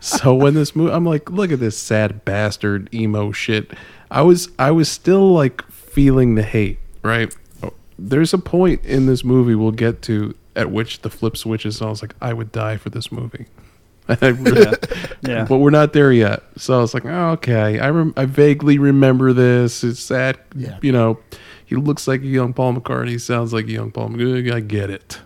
so 0.00 0.34
when 0.34 0.54
this 0.54 0.74
movie, 0.74 0.92
I'm 0.92 1.04
like, 1.04 1.30
look 1.30 1.52
at 1.52 1.60
this 1.60 1.78
sad 1.78 2.24
bastard 2.24 2.92
emo 2.94 3.32
shit. 3.32 3.72
I 4.10 4.22
was, 4.22 4.48
I 4.58 4.70
was 4.70 4.88
still 4.88 5.32
like 5.32 5.66
feeling 5.70 6.34
the 6.34 6.42
hate. 6.42 6.78
Right? 7.02 7.34
Oh, 7.62 7.72
there's 7.98 8.32
a 8.34 8.38
point 8.38 8.84
in 8.84 9.06
this 9.06 9.24
movie 9.24 9.54
we'll 9.54 9.70
get 9.70 10.02
to 10.02 10.34
at 10.56 10.70
which 10.70 11.02
the 11.02 11.10
flip 11.10 11.36
switches. 11.36 11.80
And 11.80 11.88
I 11.88 11.90
was 11.90 12.02
like, 12.02 12.14
I 12.20 12.32
would 12.32 12.52
die 12.52 12.76
for 12.76 12.90
this 12.90 13.10
movie. 13.12 13.46
I 14.08 14.28
really, 14.28 14.76
Yeah. 15.22 15.46
but 15.48 15.58
we're 15.58 15.70
not 15.70 15.92
there 15.94 16.12
yet. 16.12 16.42
So 16.56 16.76
I 16.76 16.80
was 16.80 16.92
like, 16.94 17.06
oh, 17.06 17.30
okay, 17.32 17.78
I 17.78 17.90
rem- 17.90 18.14
I 18.16 18.26
vaguely 18.26 18.78
remember 18.78 19.32
this. 19.32 19.82
It's 19.82 20.08
that 20.08 20.40
Yeah. 20.54 20.78
you 20.82 20.92
know, 20.92 21.18
he 21.66 21.76
looks 21.76 22.06
like 22.08 22.20
a 22.22 22.26
young 22.26 22.52
Paul 22.52 22.74
McCartney, 22.74 23.10
He 23.10 23.18
sounds 23.18 23.52
like 23.52 23.66
a 23.66 23.72
young 23.72 23.90
Paul 23.90 24.10
McCartney. 24.10 24.52
I 24.52 24.60
get 24.60 24.90
it. 24.90 25.20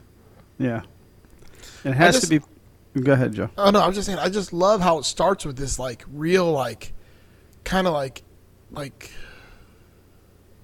Yeah. 0.58 0.82
It 1.84 1.92
has 1.92 2.16
just- 2.16 2.30
to 2.30 2.40
be. 2.40 3.00
Go 3.02 3.12
ahead, 3.12 3.32
Joe. 3.34 3.50
Oh 3.56 3.70
no, 3.70 3.80
I'm 3.80 3.92
just 3.92 4.06
saying. 4.06 4.18
I 4.18 4.28
just 4.28 4.52
love 4.52 4.80
how 4.80 4.98
it 4.98 5.04
starts 5.04 5.44
with 5.44 5.56
this 5.56 5.78
like 5.78 6.04
real 6.12 6.50
like, 6.50 6.92
kind 7.62 7.86
of 7.86 7.92
like, 7.92 8.22
like, 8.72 9.12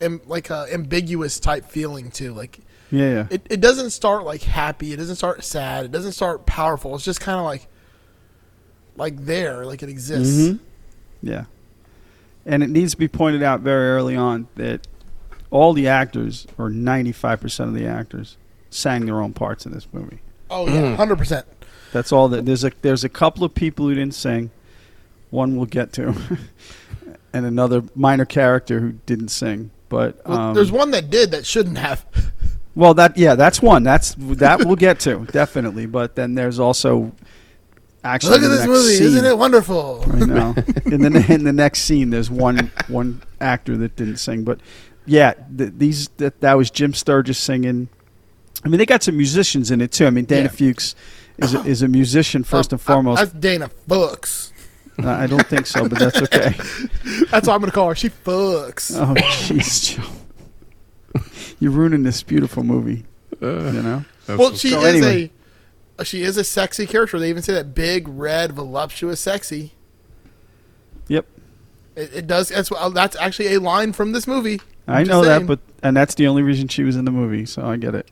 am, 0.01 0.21
like 0.27 0.51
a 0.51 0.67
ambiguous 0.73 1.39
type 1.39 1.67
feeling 1.67 2.11
too. 2.11 2.33
Like 2.35 2.59
Yeah, 2.91 3.11
yeah. 3.13 3.27
it, 3.31 3.47
it 3.51 3.61
doesn't 3.61 3.91
start 3.91 4.25
like 4.25 4.43
happy. 4.43 4.93
It 4.93 4.97
doesn't 4.97 5.17
start 5.17 5.45
sad. 5.45 5.85
It 5.85 5.93
doesn't 5.93 6.13
start 6.13 6.45
powerful. 6.47 6.95
It's 6.97 7.05
just 7.05 7.21
kind 7.21 7.39
of 7.39 7.45
like, 7.45 7.69
like 8.97 9.25
there, 9.25 9.65
like 9.65 9.83
it 9.85 9.89
exists. 9.89 10.37
Mhm. 10.49 10.59
Yeah. 11.23 11.45
And 12.47 12.63
it 12.65 12.71
needs 12.71 12.93
to 12.93 12.99
be 12.99 13.07
pointed 13.09 13.43
out 13.43 13.61
very 13.61 13.91
early 13.91 14.17
on 14.17 14.49
that 14.57 14.87
all 15.55 15.73
the 15.73 15.87
actors, 15.87 16.49
or 16.59 16.69
95% 16.69 17.61
of 17.61 17.75
the 17.75 17.87
actors, 17.87 18.37
sang 18.71 19.07
their 19.07 19.23
own 19.23 19.33
parts 19.33 19.65
in 19.65 19.73
this 19.73 19.87
movie. 19.93 20.19
Oh 20.51 20.67
yeah, 20.69 20.97
hundred 20.97 21.17
percent. 21.17 21.47
That's 21.93 22.11
all 22.11 22.29
that 22.31 22.45
there's 22.45 22.65
a 22.65 22.73
there's 22.83 23.05
a 23.05 23.09
couple 23.09 23.45
of 23.45 23.55
people 23.55 23.87
who 23.87 23.95
didn't 23.95 24.15
sing. 24.15 24.51
One 25.31 25.57
we'll 25.57 25.67
get 25.67 25.93
to. 25.95 26.13
and 27.33 27.47
another 27.47 27.85
minor 27.95 28.25
character 28.25 28.81
who 28.81 28.93
didn't 29.07 29.29
sing. 29.29 29.71
But 29.89 30.27
Well, 30.27 30.39
um, 30.39 30.55
there's 30.55 30.73
one 30.73 30.91
that 30.91 31.09
did 31.09 31.31
that 31.31 31.47
shouldn't 31.47 31.79
have. 31.79 32.05
Well, 32.77 32.93
that 32.95 33.17
yeah, 33.17 33.37
that's 33.37 33.63
one. 33.63 33.85
That's 33.85 34.17
that 34.19 34.65
we'll 34.65 34.75
get 34.75 34.99
to 35.01 35.25
definitely. 35.31 35.87
But 35.87 36.17
then 36.17 36.35
there's 36.35 36.59
also 36.59 37.13
actually 38.03 38.41
Look 38.41 38.43
at 38.43 38.49
this 38.49 38.67
movie, 38.67 38.95
scene, 38.97 39.07
isn't 39.07 39.25
it 39.25 39.39
wonderful? 39.39 40.05
I 40.13 40.19
know. 40.19 40.55
in 40.87 41.01
the 41.03 41.25
in 41.29 41.45
the 41.45 41.53
next 41.53 41.83
scene, 41.83 42.11
there's 42.11 42.33
one 42.33 42.73
one 42.89 43.23
actor 43.41 43.77
that 43.77 43.95
didn't 43.95 44.17
sing, 44.17 44.43
but 44.43 44.59
yeah, 45.07 45.35
th- 45.57 45.73
these 45.77 46.09
that 46.17 46.41
that 46.41 46.55
was 46.55 46.71
Jim 46.71 46.95
Sturgess 46.95 47.39
singing. 47.39 47.89
I 48.65 48.69
mean, 48.69 48.79
they 48.79 48.87
got 48.87 49.03
some 49.03 49.17
musicians 49.17 49.71
in 49.71 49.81
it 49.81 49.93
too. 49.93 50.07
I 50.07 50.11
mean, 50.11 50.25
Dana 50.25 50.45
Yeah. 50.45 50.49
Fuchs 50.49 50.95
is 51.39 51.55
a, 51.55 51.61
is 51.65 51.83
a 51.83 51.89
musician 51.89 52.45
first 52.45 52.73
Uh, 52.73 52.77
and 52.77 52.81
foremost. 52.81 53.21
That's 53.21 53.33
Dana 53.33 53.69
Fuchs. 53.89 54.53
Uh, 55.03 55.09
I 55.11 55.27
don't 55.27 55.45
think 55.47 55.67
so, 55.67 55.89
but 55.89 55.99
that's 55.99 56.23
okay. 56.23 56.51
That's 57.31 57.49
what 57.49 57.55
I'm 57.55 57.61
gonna 57.61 57.73
call 57.73 57.89
her. 57.89 57.95
She 57.97 58.11
fucks. 58.11 58.97
Oh, 58.97 59.13
jeez, 59.15 59.97
Joe, 59.97 61.21
you're 61.59 61.73
ruining 61.73 62.05
this 62.05 62.23
beautiful 62.23 62.63
movie. 62.63 63.05
you 63.41 63.49
know. 63.83 64.05
well, 64.29 64.55
she 64.55 64.71
so 64.71 64.81
is 64.85 64.95
anyway. 64.95 65.31
a 65.99 66.05
she 66.05 66.23
is 66.23 66.37
a 66.37 66.45
sexy 66.45 66.87
character. 66.87 67.19
They 67.19 67.29
even 67.29 67.43
say 67.43 67.55
that 67.55 67.75
big, 67.75 68.07
red, 68.07 68.53
voluptuous, 68.53 69.19
sexy. 69.19 69.73
Yep. 71.09 71.27
It, 71.97 72.15
it 72.15 72.27
does. 72.29 72.49
That's 72.51 72.71
that's 72.93 73.17
actually 73.17 73.53
a 73.55 73.61
line 73.61 73.93
from 73.93 74.13
this 74.13 74.27
movie. 74.29 74.61
I 74.87 75.01
I'm 75.01 75.07
know 75.07 75.23
that, 75.25 75.39
saying. 75.39 75.47
but 75.47 75.61
and 75.83 75.97
that's 75.97 76.15
the 76.15 76.27
only 76.27 76.43
reason 76.43 76.69
she 76.69 76.83
was 76.85 76.97
in 76.97 77.05
the 77.05 77.11
movie, 77.11 77.47
so 77.47 77.65
I 77.67 77.77
get 77.77 77.95
it. 77.95 78.11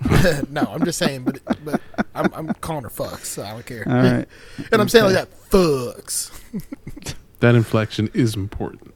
no, 0.50 0.62
I'm 0.62 0.84
just 0.84 0.98
saying. 0.98 1.24
But 1.24 1.40
but 1.64 1.80
I'm, 2.14 2.32
I'm 2.34 2.48
calling 2.54 2.84
her 2.84 2.88
fucks. 2.90 3.24
So 3.26 3.42
I 3.42 3.50
don't 3.50 3.66
care. 3.66 3.84
All 3.86 3.94
right. 3.94 4.28
and 4.72 4.80
I'm 4.80 4.88
saying 4.88 5.04
like 5.06 5.14
that 5.14 5.50
fucks. 5.50 6.30
That 7.40 7.54
inflection 7.54 8.10
is 8.14 8.34
important. 8.34 8.92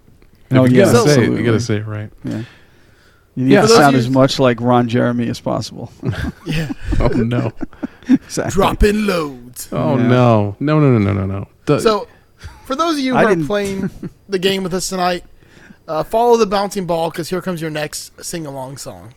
Oh, 0.51 0.65
if 0.65 0.73
you 0.73 0.79
yeah, 0.79 0.87
gotta 0.93 1.09
say 1.11 1.25
it, 1.27 1.31
you 1.31 1.45
gotta 1.45 1.61
say 1.61 1.77
it 1.77 1.87
right. 1.87 2.11
Yeah. 2.25 2.43
You 3.37 3.45
need 3.45 3.53
Yeah. 3.53 3.61
to 3.63 3.69
sound 3.69 3.95
as 3.95 4.11
much 4.11 4.41
like 4.41 4.61
Ron 4.61 4.89
Jeremy 4.89 5.29
as 5.29 5.39
possible. 5.39 5.93
Yeah, 6.45 6.73
Oh 6.99 7.07
no. 7.07 7.53
exactly. 8.09 8.51
dropping 8.51 9.07
loads. 9.07 9.69
Oh 9.71 9.97
Yeah. 9.97 10.09
no. 10.09 10.57
No 10.59 10.81
no 10.81 10.99
no 10.99 10.99
no 10.99 11.13
no 11.13 11.27
no. 11.27 11.49
The- 11.67 11.79
So, 11.79 12.09
for 12.65 12.75
those 12.75 12.95
of 12.95 12.99
you 12.99 13.13
who 13.13 13.19
I 13.21 13.25
are 13.27 13.29
didn't- 13.29 13.47
playing 13.47 13.91
the 14.29 14.41
game 14.41 14.65
with 14.65 14.75
us 14.75 14.89
tonight, 14.89 15.23
uh, 15.89 16.03
follow 16.03 16.37
the 16.37 16.47
bouncing 16.47 16.87
ball 16.87 17.11
because 17.11 17.31
here 17.31 17.43
comes 17.43 17.61
your 17.61 17.71
next 17.71 18.25
sing 18.25 18.47
along 18.47 18.77
song. 18.77 19.15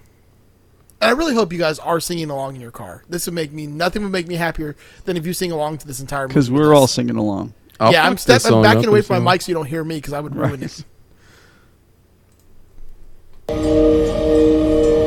And 1.02 1.12
I 1.12 1.14
really 1.14 1.34
hope 1.34 1.52
you 1.52 1.60
guys 1.60 1.78
are 1.80 2.00
singing 2.00 2.30
along 2.30 2.56
in 2.56 2.62
your 2.62 2.72
car. 2.72 3.04
This 3.10 3.26
would 3.26 3.36
make 3.36 3.52
me 3.52 3.68
nothing 3.68 4.04
would 4.04 4.12
make 4.12 4.28
me 4.28 4.36
happier 4.36 4.76
than 5.04 5.18
if 5.18 5.26
you 5.26 5.34
sing 5.34 5.52
along 5.52 5.80
to 5.80 5.88
this 5.88 6.00
entire 6.00 6.24
movie. 6.24 6.34
Because 6.34 6.50
we're 6.50 6.74
all 6.74 6.88
singing 6.88 7.18
along. 7.18 7.54
I'll 7.80 7.92
yeah, 7.92 8.06
I'm 8.06 8.16
fuck 8.16 8.26
this 8.26 8.44
stepping 8.44 8.62
backing 8.64 8.88
away 8.88 9.02
from 9.02 9.24
my 9.24 9.34
mic 9.34 9.42
so 9.42 9.50
you 9.50 9.54
don't 9.54 9.66
hear 9.66 9.84
me 9.84 9.96
because 9.98 10.14
I 10.14 10.22
would 10.22 10.36
ruin 10.36 10.64
it. 10.64 10.84
It 13.50 15.02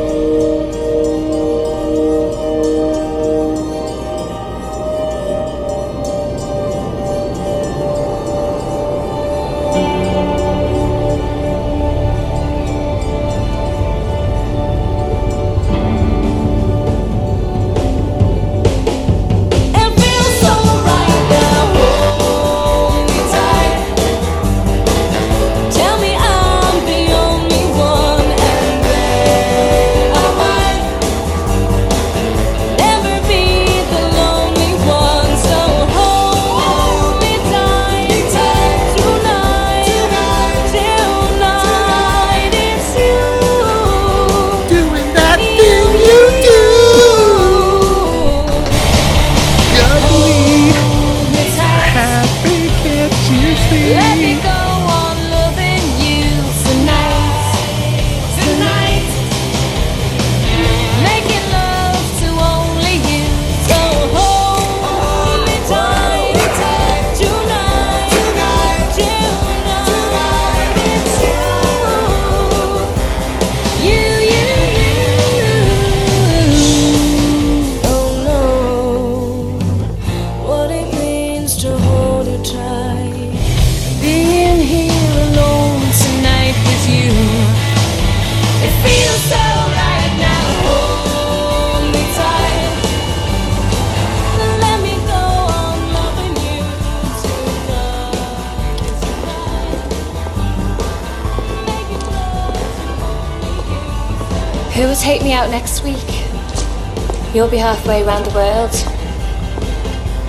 You'll 107.48 107.56
be 107.56 107.60
halfway 107.60 108.04
around 108.04 108.26
the 108.26 108.34
world. 108.34 108.70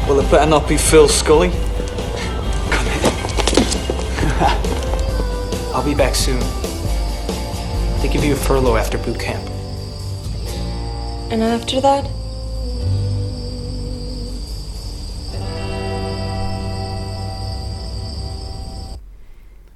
Well, 0.08 0.22
it 0.22 0.32
better 0.32 0.50
not 0.50 0.70
be 0.70 0.78
Phil 0.78 1.10
Scully. 1.10 1.50
I'll 5.76 5.84
be 5.84 5.94
back 5.94 6.16
soon. 6.16 6.40
They 8.02 8.08
give 8.08 8.24
you 8.24 8.32
a 8.32 8.38
furlough 8.38 8.78
after 8.78 8.98
boot 8.98 9.20
camp. 9.20 9.46
And 11.30 11.44
after 11.44 11.82
that? 11.82 12.10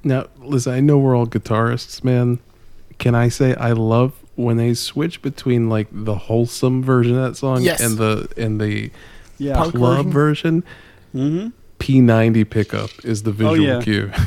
Now, 0.02 0.28
listen, 0.38 0.72
I 0.72 0.80
know 0.80 0.96
we're 0.96 1.14
all 1.14 1.26
guitarists, 1.26 2.02
man. 2.02 2.38
Can 2.96 3.14
I 3.14 3.28
say 3.28 3.54
I 3.56 3.72
love 3.72 4.23
when 4.36 4.56
they 4.56 4.74
switch 4.74 5.22
between 5.22 5.68
like 5.68 5.86
the 5.92 6.14
wholesome 6.16 6.82
version 6.82 7.16
of 7.16 7.22
that 7.30 7.36
song 7.36 7.62
Yes. 7.62 7.80
and 7.80 7.96
the 7.98 8.28
and 8.36 8.60
the 8.60 8.90
Yeah. 9.38 9.54
Punk 9.56 9.74
club 9.74 10.06
version? 10.06 10.64
Mm-hmm. 11.14 11.48
P90 11.78 12.48
pickup 12.50 12.90
is 13.04 13.22
the 13.24 13.32
visual 13.32 13.58
yeah. 13.58 13.80
cue. 13.80 14.10
it's 14.14 14.22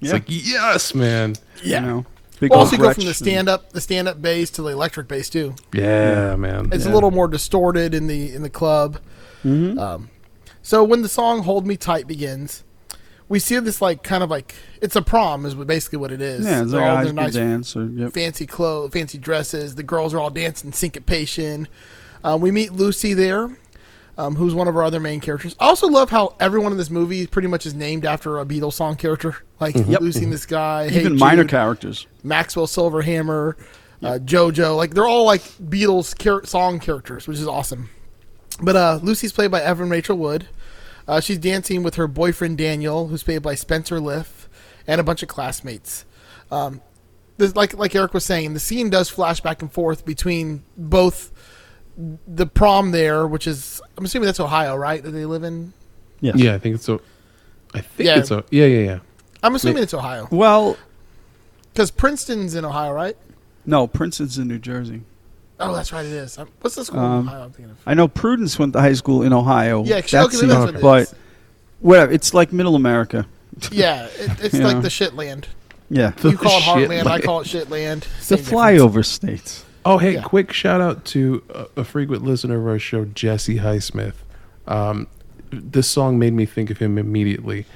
Yeah. 0.00 0.12
like 0.12 0.24
yes, 0.28 0.94
man. 0.94 1.34
Yeah. 1.62 1.80
You 1.80 1.86
know, 1.86 2.06
Well, 2.40 2.54
also 2.60 2.76
go 2.76 2.92
from 2.92 3.04
the 3.04 3.14
stand 3.14 3.48
up, 3.48 3.72
the 3.72 3.80
stand 3.80 4.08
up 4.08 4.20
bass 4.20 4.50
to 4.52 4.62
the 4.62 4.68
electric 4.70 5.06
bass 5.08 5.28
too. 5.30 5.54
Yeah, 5.72 6.34
man. 6.36 6.70
It's 6.72 6.84
Yeah. 6.86 6.92
a 6.92 6.94
little 6.94 7.10
more 7.12 7.28
distorted 7.28 7.94
in 7.94 8.06
the 8.08 8.32
in 8.34 8.42
the 8.42 8.50
club. 8.50 8.98
Mhm. 9.44 9.78
Um, 9.78 10.08
So 10.64 10.84
when 10.84 11.02
the 11.02 11.08
song 11.08 11.42
"Hold 11.42 11.66
Me 11.66 11.76
Tight" 11.76 12.06
begins, 12.06 12.62
we 13.32 13.38
see 13.38 13.58
this 13.60 13.80
like 13.80 14.02
kind 14.02 14.22
of 14.22 14.28
like 14.28 14.54
it's 14.82 14.94
a 14.94 15.00
prom 15.00 15.46
is 15.46 15.54
basically 15.54 15.96
what 15.96 16.12
it 16.12 16.20
is. 16.20 16.44
Yeah, 16.44 16.60
it's 16.60 16.70
They're 16.70 16.82
like 16.82 16.90
all 16.90 16.96
a 16.96 16.98
high 16.98 17.04
their 17.04 17.30
school 17.30 17.42
dance 17.42 17.74
or 17.74 17.86
yep. 17.86 18.12
fancy 18.12 18.46
clothes, 18.46 18.92
fancy 18.92 19.16
dresses. 19.16 19.74
The 19.74 19.82
girls 19.82 20.12
are 20.12 20.20
all 20.20 20.28
dancing 20.28 20.70
syncopation. 20.72 21.66
Um, 22.22 22.42
we 22.42 22.50
meet 22.50 22.72
Lucy 22.72 23.14
there, 23.14 23.48
um, 24.18 24.36
who's 24.36 24.52
one 24.52 24.68
of 24.68 24.76
our 24.76 24.82
other 24.82 25.00
main 25.00 25.20
characters. 25.20 25.56
I 25.58 25.68
also 25.68 25.88
love 25.88 26.10
how 26.10 26.36
everyone 26.40 26.72
in 26.72 26.78
this 26.78 26.90
movie 26.90 27.26
pretty 27.26 27.48
much 27.48 27.64
is 27.64 27.72
named 27.72 28.04
after 28.04 28.38
a 28.38 28.44
Beatles 28.44 28.74
song 28.74 28.96
character, 28.96 29.38
like 29.60 29.76
Lucy 29.76 30.24
and 30.24 30.32
this 30.32 30.44
guy. 30.44 30.90
Hey 30.90 31.00
even 31.00 31.16
minor 31.16 31.42
Jude, 31.44 31.52
characters. 31.52 32.06
Maxwell 32.22 32.66
Silverhammer, 32.66 33.56
uh, 34.02 34.18
JoJo. 34.22 34.76
Like 34.76 34.90
they're 34.90 35.08
all 35.08 35.24
like 35.24 35.40
Beatles 35.40 36.46
song 36.46 36.80
characters, 36.80 37.26
which 37.26 37.38
is 37.38 37.48
awesome. 37.48 37.88
But 38.60 38.76
uh, 38.76 39.00
Lucy's 39.02 39.32
played 39.32 39.50
by 39.50 39.62
Evan 39.62 39.88
Rachel 39.88 40.18
Wood. 40.18 40.48
Uh, 41.08 41.20
she's 41.20 41.38
dancing 41.38 41.82
with 41.82 41.96
her 41.96 42.06
boyfriend 42.06 42.58
Daniel, 42.58 43.08
who's 43.08 43.22
played 43.22 43.42
by 43.42 43.54
Spencer 43.54 43.98
Liff, 44.00 44.48
and 44.86 45.00
a 45.00 45.04
bunch 45.04 45.22
of 45.22 45.28
classmates. 45.28 46.04
Um, 46.50 46.80
this, 47.38 47.56
like 47.56 47.76
like 47.76 47.94
Eric 47.94 48.14
was 48.14 48.24
saying, 48.24 48.54
the 48.54 48.60
scene 48.60 48.90
does 48.90 49.08
flash 49.08 49.40
back 49.40 49.62
and 49.62 49.72
forth 49.72 50.04
between 50.04 50.62
both 50.76 51.30
the 52.26 52.46
prom 52.46 52.90
there, 52.92 53.26
which 53.26 53.46
is 53.46 53.80
I'm 53.98 54.04
assuming 54.04 54.26
that's 54.26 54.40
Ohio, 54.40 54.76
right? 54.76 55.02
That 55.02 55.10
they 55.10 55.24
live 55.26 55.42
in. 55.44 55.72
Yes. 56.20 56.36
Yeah, 56.36 56.54
I 56.54 56.58
think 56.58 56.76
it's 56.76 56.84
so. 56.84 57.00
I 57.74 57.80
think 57.80 58.06
Yeah. 58.06 58.18
it's 58.18 58.28
so. 58.28 58.44
Yeah, 58.50 58.66
yeah, 58.66 58.84
yeah. 58.84 58.98
I'm 59.42 59.54
assuming 59.54 59.76
Wait. 59.76 59.82
it's 59.84 59.94
Ohio 59.94 60.28
Well, 60.30 60.76
because 61.72 61.90
Princeton's 61.90 62.54
in 62.54 62.64
Ohio, 62.64 62.92
right? 62.92 63.16
no, 63.66 63.86
Princeton's 63.86 64.38
in 64.38 64.46
New 64.48 64.58
Jersey. 64.58 65.02
Oh, 65.62 65.74
that's 65.74 65.92
right. 65.92 66.04
It 66.04 66.12
is. 66.12 66.38
Um, 66.38 66.48
What's 66.60 66.76
the 66.76 66.84
school 66.84 67.00
Um, 67.00 67.22
in 67.22 67.28
Ohio? 67.28 67.42
I'm 67.44 67.50
thinking 67.52 67.70
of. 67.72 67.78
I 67.86 67.94
know 67.94 68.08
Prudence 68.08 68.58
went 68.58 68.72
to 68.74 68.80
high 68.80 68.92
school 68.94 69.22
in 69.22 69.32
Ohio. 69.32 69.84
Yeah, 69.84 70.00
'cause- 70.00 70.10
That's 70.10 70.36
okay, 70.36 70.46
that's 70.46 70.58
what 70.66 70.74
it 70.76 70.80
but 70.82 71.02
is. 71.02 71.14
whatever. 71.80 72.12
It's 72.12 72.34
like 72.34 72.52
Middle 72.52 72.76
America. 72.76 73.26
Yeah, 73.70 74.06
it, 74.18 74.30
it's 74.44 74.54
Yeah. 74.54 74.66
like 74.66 74.82
the 74.82 74.90
shit 74.90 75.14
land. 75.14 75.46
Yeah, 75.90 76.12
You 76.24 76.36
call 76.38 76.56
it 76.58 76.62
shit 76.62 76.88
Heartland, 76.90 77.06
I 77.06 77.20
call 77.20 77.40
it 77.42 77.46
shit 77.46 77.68
land. 77.70 78.02
the 78.18 78.24
Same 78.24 78.38
difference. 78.38 78.48
flyover 78.60 79.04
states. 79.04 79.64
Oh, 79.84 79.98
hey, 79.98 80.14
Yeah. 80.14 80.22
quick 80.22 80.52
shout 80.54 80.80
out 80.80 81.04
to 81.06 81.42
a, 81.76 81.80
a 81.80 81.84
frequent 81.84 82.24
listener 82.24 82.58
of 82.58 82.66
our 82.66 82.78
show, 82.78 83.04
Jesse 83.04 83.58
Highsmith. 83.58 84.14
Um, 84.66 85.06
this 85.50 85.86
song 85.88 86.18
made 86.18 86.32
me 86.32 86.46
think 86.46 86.70
of 86.70 86.78
him 86.78 86.96
immediately. 86.96 87.66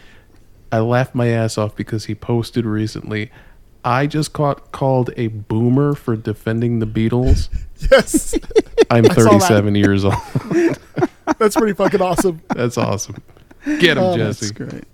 I 0.73 0.79
laughed 0.79 1.15
my 1.15 1.29
ass 1.29 1.59
off 1.59 1.77
because 1.77 2.07
he 2.07 2.15
posted 2.15 2.65
recently. 2.65 3.31
I 3.87 4.09
just 4.09 4.33
caught 4.33 4.73
called 4.73 5.11
a 5.17 5.29
boomer 5.29 5.95
for 5.95 6.17
defending 6.17 6.81
the 6.81 6.87
Beatles. 6.87 7.49
Yes, 7.91 8.35
I'm 8.91 9.05
37 9.05 9.75
years 9.75 10.03
old. 10.07 10.15
that's 11.39 11.55
pretty 11.55 11.75
fucking 11.75 12.01
awesome. 12.01 12.41
That's 12.55 12.79
awesome. 12.79 13.23
Get 13.67 13.99
him, 13.99 14.03
Oh, 14.03 14.17
Jesse. 14.17 14.47
That's 14.47 14.51
great. 14.53 14.85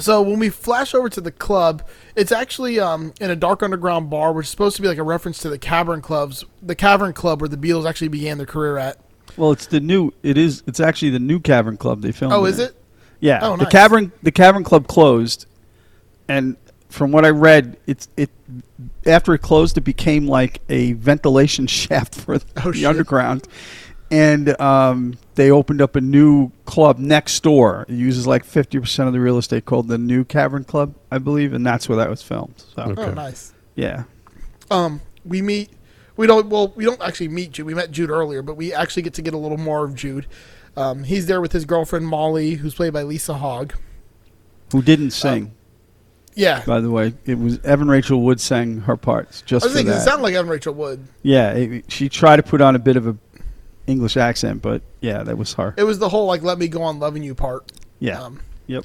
So 0.00 0.20
when 0.20 0.38
we 0.38 0.50
flash 0.50 0.94
over 0.94 1.08
to 1.08 1.22
the 1.22 1.32
club, 1.32 1.82
it's 2.14 2.30
actually 2.30 2.78
um, 2.78 3.14
in 3.22 3.30
a 3.30 3.36
dark 3.36 3.62
underground 3.62 4.10
bar, 4.10 4.34
which 4.34 4.44
is 4.44 4.50
supposed 4.50 4.76
to 4.76 4.82
be 4.82 4.88
like 4.88 4.98
a 4.98 5.02
reference 5.02 5.38
to 5.38 5.48
the 5.48 5.56
Cavern 5.58 6.02
Clubs, 6.02 6.44
the 6.62 6.74
Cavern 6.74 7.14
Club 7.14 7.40
where 7.40 7.48
the 7.48 7.56
Beatles 7.56 7.88
actually 7.88 8.08
began 8.08 8.36
their 8.36 8.46
career 8.46 8.76
at. 8.76 8.98
Well, 9.38 9.50
it's 9.52 9.64
the 9.66 9.80
new. 9.80 10.12
It 10.22 10.36
is. 10.36 10.62
It's 10.66 10.78
actually 10.78 11.08
the 11.10 11.18
new 11.20 11.40
Cavern 11.40 11.78
Club 11.78 12.02
they 12.02 12.12
filmed. 12.12 12.34
Oh, 12.34 12.44
is 12.44 12.58
there. 12.58 12.68
it? 12.68 12.76
Yeah. 13.20 13.38
Oh, 13.40 13.56
nice. 13.56 13.64
the. 13.64 13.70
Cavern. 13.70 14.12
The 14.22 14.30
Cavern 14.32 14.62
Club 14.62 14.88
closed, 14.88 15.46
and 16.28 16.58
from 16.94 17.12
what 17.12 17.24
I 17.24 17.30
read, 17.30 17.76
it's 17.86 18.08
it. 18.16 18.30
After 19.06 19.34
it 19.34 19.40
closed, 19.40 19.76
it 19.76 19.82
became 19.82 20.26
like 20.26 20.60
a 20.68 20.92
ventilation 20.94 21.66
shaft 21.80 22.14
for 22.14 22.38
the 22.38 22.46
Oh, 22.64 22.72
shit. 22.72 22.84
underground, 22.86 23.46
and 24.10 24.58
um, 24.60 25.18
they 25.34 25.50
opened 25.50 25.82
up 25.82 25.96
a 25.96 26.00
new 26.00 26.50
club 26.64 26.98
next 26.98 27.42
door. 27.42 27.84
It 27.88 27.94
uses 27.94 28.26
like 28.26 28.44
fifty 28.44 28.78
percent 28.78 29.08
of 29.08 29.12
the 29.12 29.20
real 29.20 29.38
estate 29.38 29.64
called 29.64 29.88
the 29.88 29.98
New 29.98 30.24
Cavern 30.24 30.64
Club, 30.64 30.94
I 31.10 31.18
believe, 31.18 31.52
and 31.52 31.66
that's 31.66 31.88
where 31.88 31.96
that 31.96 32.08
was 32.08 32.22
filmed. 32.22 32.54
So 32.74 32.82
Okay. 32.82 33.02
Oh, 33.02 33.12
nice. 33.14 33.52
yeah. 33.74 34.04
Um, 34.70 35.00
we 35.24 35.42
meet. 35.42 35.70
We 36.16 36.26
don't. 36.28 36.46
Well, 36.48 36.72
we 36.76 36.84
don't 36.84 37.02
actually 37.02 37.28
meet 37.28 37.52
Jude. 37.52 37.66
We 37.66 37.74
met 37.74 37.90
Jude 37.90 38.10
earlier, 38.10 38.40
but 38.42 38.56
we 38.56 38.72
actually 38.72 39.02
get 39.02 39.14
to 39.14 39.22
get 39.22 39.34
a 39.34 39.38
little 39.38 39.58
more 39.58 39.84
of 39.84 39.94
Jude. 39.94 40.26
Um, 40.76 41.04
he's 41.04 41.26
there 41.26 41.40
with 41.40 41.52
his 41.52 41.64
girlfriend 41.64 42.06
Molly, 42.06 42.54
who's 42.54 42.74
played 42.74 42.92
by 42.92 43.02
Lisa 43.02 43.34
Hogg. 43.34 43.74
Who 44.72 44.80
didn't 44.82 45.10
sing? 45.10 45.52
Yeah, 46.34 46.62
by 46.66 46.80
the 46.80 46.90
way, 46.90 47.14
it 47.26 47.38
was 47.38 47.58
Evan 47.64 47.88
Rachel 47.88 48.20
Wood 48.22 48.40
sang 48.40 48.78
her 48.80 48.96
parts 48.96 49.42
just 49.42 49.64
I 49.64 49.66
was 49.68 49.72
for 49.72 49.76
thinking 49.78 49.92
it 49.92 49.96
that. 49.98 50.04
sounded 50.04 50.22
like 50.24 50.34
Evan 50.34 50.50
Rachel 50.50 50.74
Wood. 50.74 51.06
Yeah, 51.22 51.52
it, 51.52 51.90
she 51.92 52.08
tried 52.08 52.36
to 52.36 52.42
put 52.42 52.60
on 52.60 52.74
a 52.74 52.78
bit 52.80 52.96
of 52.96 53.06
a 53.06 53.16
English 53.86 54.16
accent, 54.16 54.60
but 54.62 54.82
yeah, 55.00 55.22
that 55.22 55.38
was 55.38 55.52
her. 55.54 55.74
It 55.76 55.84
was 55.84 55.98
the 55.98 56.08
whole 56.08 56.26
like 56.26 56.42
"Let 56.42 56.58
me 56.58 56.66
go 56.68 56.82
on 56.82 56.98
loving 56.98 57.22
you" 57.22 57.34
part. 57.34 57.70
Yeah. 58.00 58.20
Um, 58.20 58.40
yep. 58.66 58.84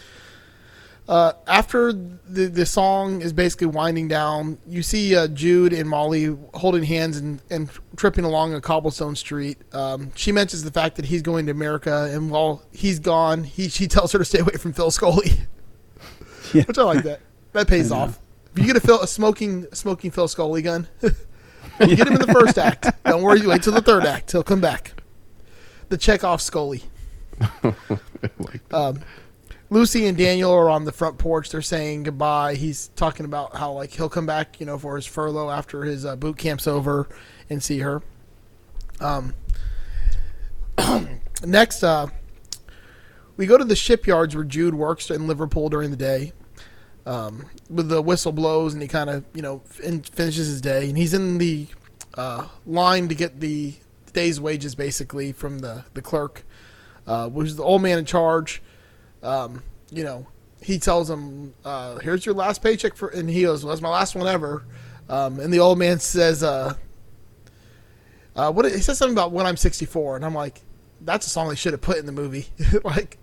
Uh, 1.07 1.33
after 1.47 1.91
the 1.91 2.45
the 2.45 2.67
song 2.67 3.23
is 3.23 3.33
basically 3.33 3.65
winding 3.65 4.07
down, 4.07 4.59
you 4.67 4.83
see 4.83 5.15
uh, 5.15 5.27
Jude 5.27 5.73
and 5.73 5.89
Molly 5.89 6.38
holding 6.53 6.83
hands 6.83 7.17
and, 7.17 7.41
and 7.49 7.67
tripping 7.95 8.25
along 8.25 8.53
a 8.53 8.62
cobblestone 8.62 9.15
street. 9.15 9.57
Um, 9.73 10.12
she 10.15 10.31
mentions 10.31 10.63
the 10.63 10.69
fact 10.71 10.97
that 10.97 11.05
he's 11.05 11.23
going 11.23 11.47
to 11.47 11.51
America, 11.51 12.07
and 12.13 12.29
while 12.29 12.62
he's 12.71 12.99
gone, 12.99 13.43
he 13.43 13.69
she 13.69 13.88
tells 13.95 14.12
her 14.12 14.19
to 14.19 14.25
stay 14.25 14.38
away 14.39 14.53
from 14.53 14.71
Phil 14.73 14.91
Scully, 14.91 15.31
Yeah. 16.53 16.63
which 16.65 16.77
I 16.77 16.83
like 16.83 17.03
that. 17.05 17.21
That 17.53 17.67
pays 17.67 17.91
off. 17.91 18.19
If 18.53 18.59
you 18.59 18.65
get 18.65 18.75
a, 18.75 18.79
Phil, 18.79 19.01
a 19.01 19.07
smoking 19.07 19.65
smoking 19.73 20.12
Phil 20.12 20.27
Scully 20.27 20.62
gun, 20.62 20.88
you 21.01 21.95
get 21.95 22.07
him 22.07 22.13
in 22.13 22.19
the 22.19 22.33
first 22.33 22.57
act. 22.57 22.88
Don't 23.05 23.21
worry, 23.21 23.41
you 23.41 23.49
wait 23.49 23.63
till 23.63 23.73
the 23.73 23.81
third 23.81 24.05
act. 24.05 24.31
He'll 24.31 24.43
come 24.43 24.62
back. 24.62 24.93
The 25.89 25.97
Chekhov 25.97 26.41
Scully. 26.41 26.83
Um, 28.71 29.01
Lucy 29.69 30.07
and 30.07 30.17
Daniel 30.17 30.51
are 30.51 30.69
on 30.69 30.85
the 30.85 30.91
front 30.91 31.17
porch. 31.17 31.49
They're 31.49 31.62
saying 31.62 32.03
goodbye. 32.03 32.55
He's 32.55 32.89
talking 32.89 33.25
about 33.25 33.55
how 33.55 33.73
like 33.73 33.91
he'll 33.91 34.09
come 34.09 34.25
back, 34.25 34.59
you 34.59 34.65
know, 34.65 34.77
for 34.77 34.95
his 34.95 35.05
furlough 35.05 35.49
after 35.49 35.83
his 35.83 36.05
uh, 36.05 36.15
boot 36.15 36.38
camp's 36.38 36.67
over 36.67 37.07
and 37.49 37.62
see 37.63 37.79
her. 37.79 38.01
Um, 38.99 39.33
next, 41.45 41.83
uh, 41.83 42.07
we 43.38 43.45
go 43.45 43.57
to 43.57 43.63
the 43.63 43.75
shipyards 43.75 44.35
where 44.35 44.43
Jude 44.43 44.73
works 44.73 45.09
in 45.12 45.27
Liverpool 45.27 45.69
during 45.69 45.91
the 45.91 45.97
day. 45.97 46.33
Um, 47.10 47.45
with 47.69 47.89
the 47.89 48.02
whistle 48.04 48.32
blows 48.32 48.74
and 48.74 48.82
he 48.84 48.88
kind 48.88 49.10
of 49.10 49.26
you 49.34 49.41
know 49.41 49.63
fin- 49.65 50.04
finishes 50.04 50.48
his 50.48 50.62
day 50.62 50.89
and 50.89 50.98
he's 50.98 51.13
in 51.13 51.39
the 51.39 51.65
uh, 52.13 52.48
line 52.67 53.08
to 53.08 53.15
get 53.15 53.39
the 53.39 53.74
day's 54.13 54.39
wages 54.39 54.76
basically 54.76 55.32
from 55.32 55.60
the 55.60 55.86
the 55.93 56.02
clerk, 56.02 56.43
uh, 57.08 57.28
which 57.30 57.48
is 57.48 57.56
the 57.56 57.63
old 57.63 57.82
man 57.82 57.98
in 57.98 58.06
charge 58.06 58.62
um, 59.24 59.63
you 59.91 60.04
know, 60.04 60.28
he 60.62 60.80
tells 60.80 61.10
him, 61.10 61.54
uh, 61.65 61.98
"Here's 62.00 62.26
your 62.26 62.36
last 62.36 62.62
paycheck 62.62 62.95
for," 62.95 63.10
and 63.10 63.30
he 63.30 63.43
goes, 63.43 63.63
well, 63.63 63.74
"That's 63.74 63.82
my 63.82 63.89
last 63.89 64.15
one 64.15 64.28
ever." 64.28 64.65
Um, 65.08 65.39
and 65.39 65.52
the 65.52 65.60
old 65.60 65.80
man 65.80 66.00
says, 66.00 66.43
uh, 66.43 66.76
uh, 68.36 68.52
"What?" 68.52 68.65
He 68.65 68.80
says 68.80 68.98
something 68.98 69.15
about 69.15 69.32
when 69.32 69.45
I'm 69.45 69.58
64, 69.58 70.15
and 70.17 70.26
I'm 70.26 70.36
like, 70.36 70.62
"That's 71.02 71.28
a 71.28 71.30
song 71.30 71.50
they 71.50 71.56
should 71.56 71.74
have 71.74 71.82
put 71.82 71.98
in 71.98 72.06
the 72.06 72.12
movie." 72.12 72.48
like, 72.84 73.17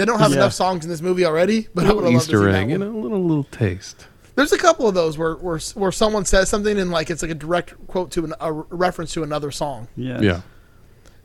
they 0.00 0.06
don't 0.06 0.18
have 0.18 0.30
Yeah. 0.30 0.38
enough 0.38 0.54
songs 0.54 0.84
in 0.84 0.90
this 0.90 1.02
movie 1.02 1.26
already, 1.26 1.68
but 1.74 1.84
I 1.84 1.88
would 1.92 1.96
little 2.04 2.10
have 2.12 2.14
loved 2.14 2.30
to 2.30 2.30
see 2.30 2.36
Easter 2.38 2.52
that 2.52 2.58
egg, 2.58 2.70
you 2.70 2.78
one. 2.78 2.92
know, 2.92 2.98
a 2.98 3.02
little 3.02 3.22
little 3.22 3.44
taste. 3.44 4.06
There's 4.34 4.52
a 4.52 4.58
couple 4.58 4.88
of 4.88 4.94
those 4.94 5.18
where, 5.18 5.34
where 5.34 5.58
where 5.74 5.92
someone 5.92 6.24
says 6.24 6.48
something 6.48 6.78
and 6.78 6.90
like 6.90 7.10
it's 7.10 7.20
like 7.20 7.30
a 7.30 7.34
direct 7.34 7.74
quote 7.86 8.10
to 8.12 8.24
an, 8.24 8.32
a 8.40 8.50
reference 8.50 9.12
to 9.12 9.22
another 9.22 9.50
song, 9.50 9.88
Yeah. 9.96 10.20
Yeah. 10.22 10.30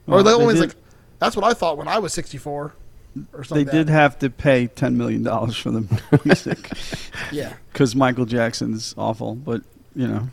or 0.07 0.15
Well, 0.15 0.23
the 0.23 0.37
they 0.37 0.43
one's 0.45 0.59
like, 0.59 0.75
"That's 1.19 1.35
what 1.37 1.45
I 1.45 1.53
thought 1.53 1.77
when 1.77 1.87
I 1.87 1.99
was 1.99 2.11
64," 2.13 2.73
or 3.31 3.43
something. 3.45 3.65
They 3.65 3.71
did 3.71 3.87
have 3.89 4.19
to 4.19 4.29
pay 4.29 4.67
ten 4.67 4.97
million 4.97 5.23
dollars 5.23 5.55
for 5.55 5.71
the 5.71 5.87
music 6.25 6.69
yeah. 7.31 7.53
because 7.71 7.95
Michael 7.95 8.25
Jackson's 8.25 8.93
awful, 8.97 9.35
but 9.35 9.61
you 9.95 10.07
know, 10.07 10.27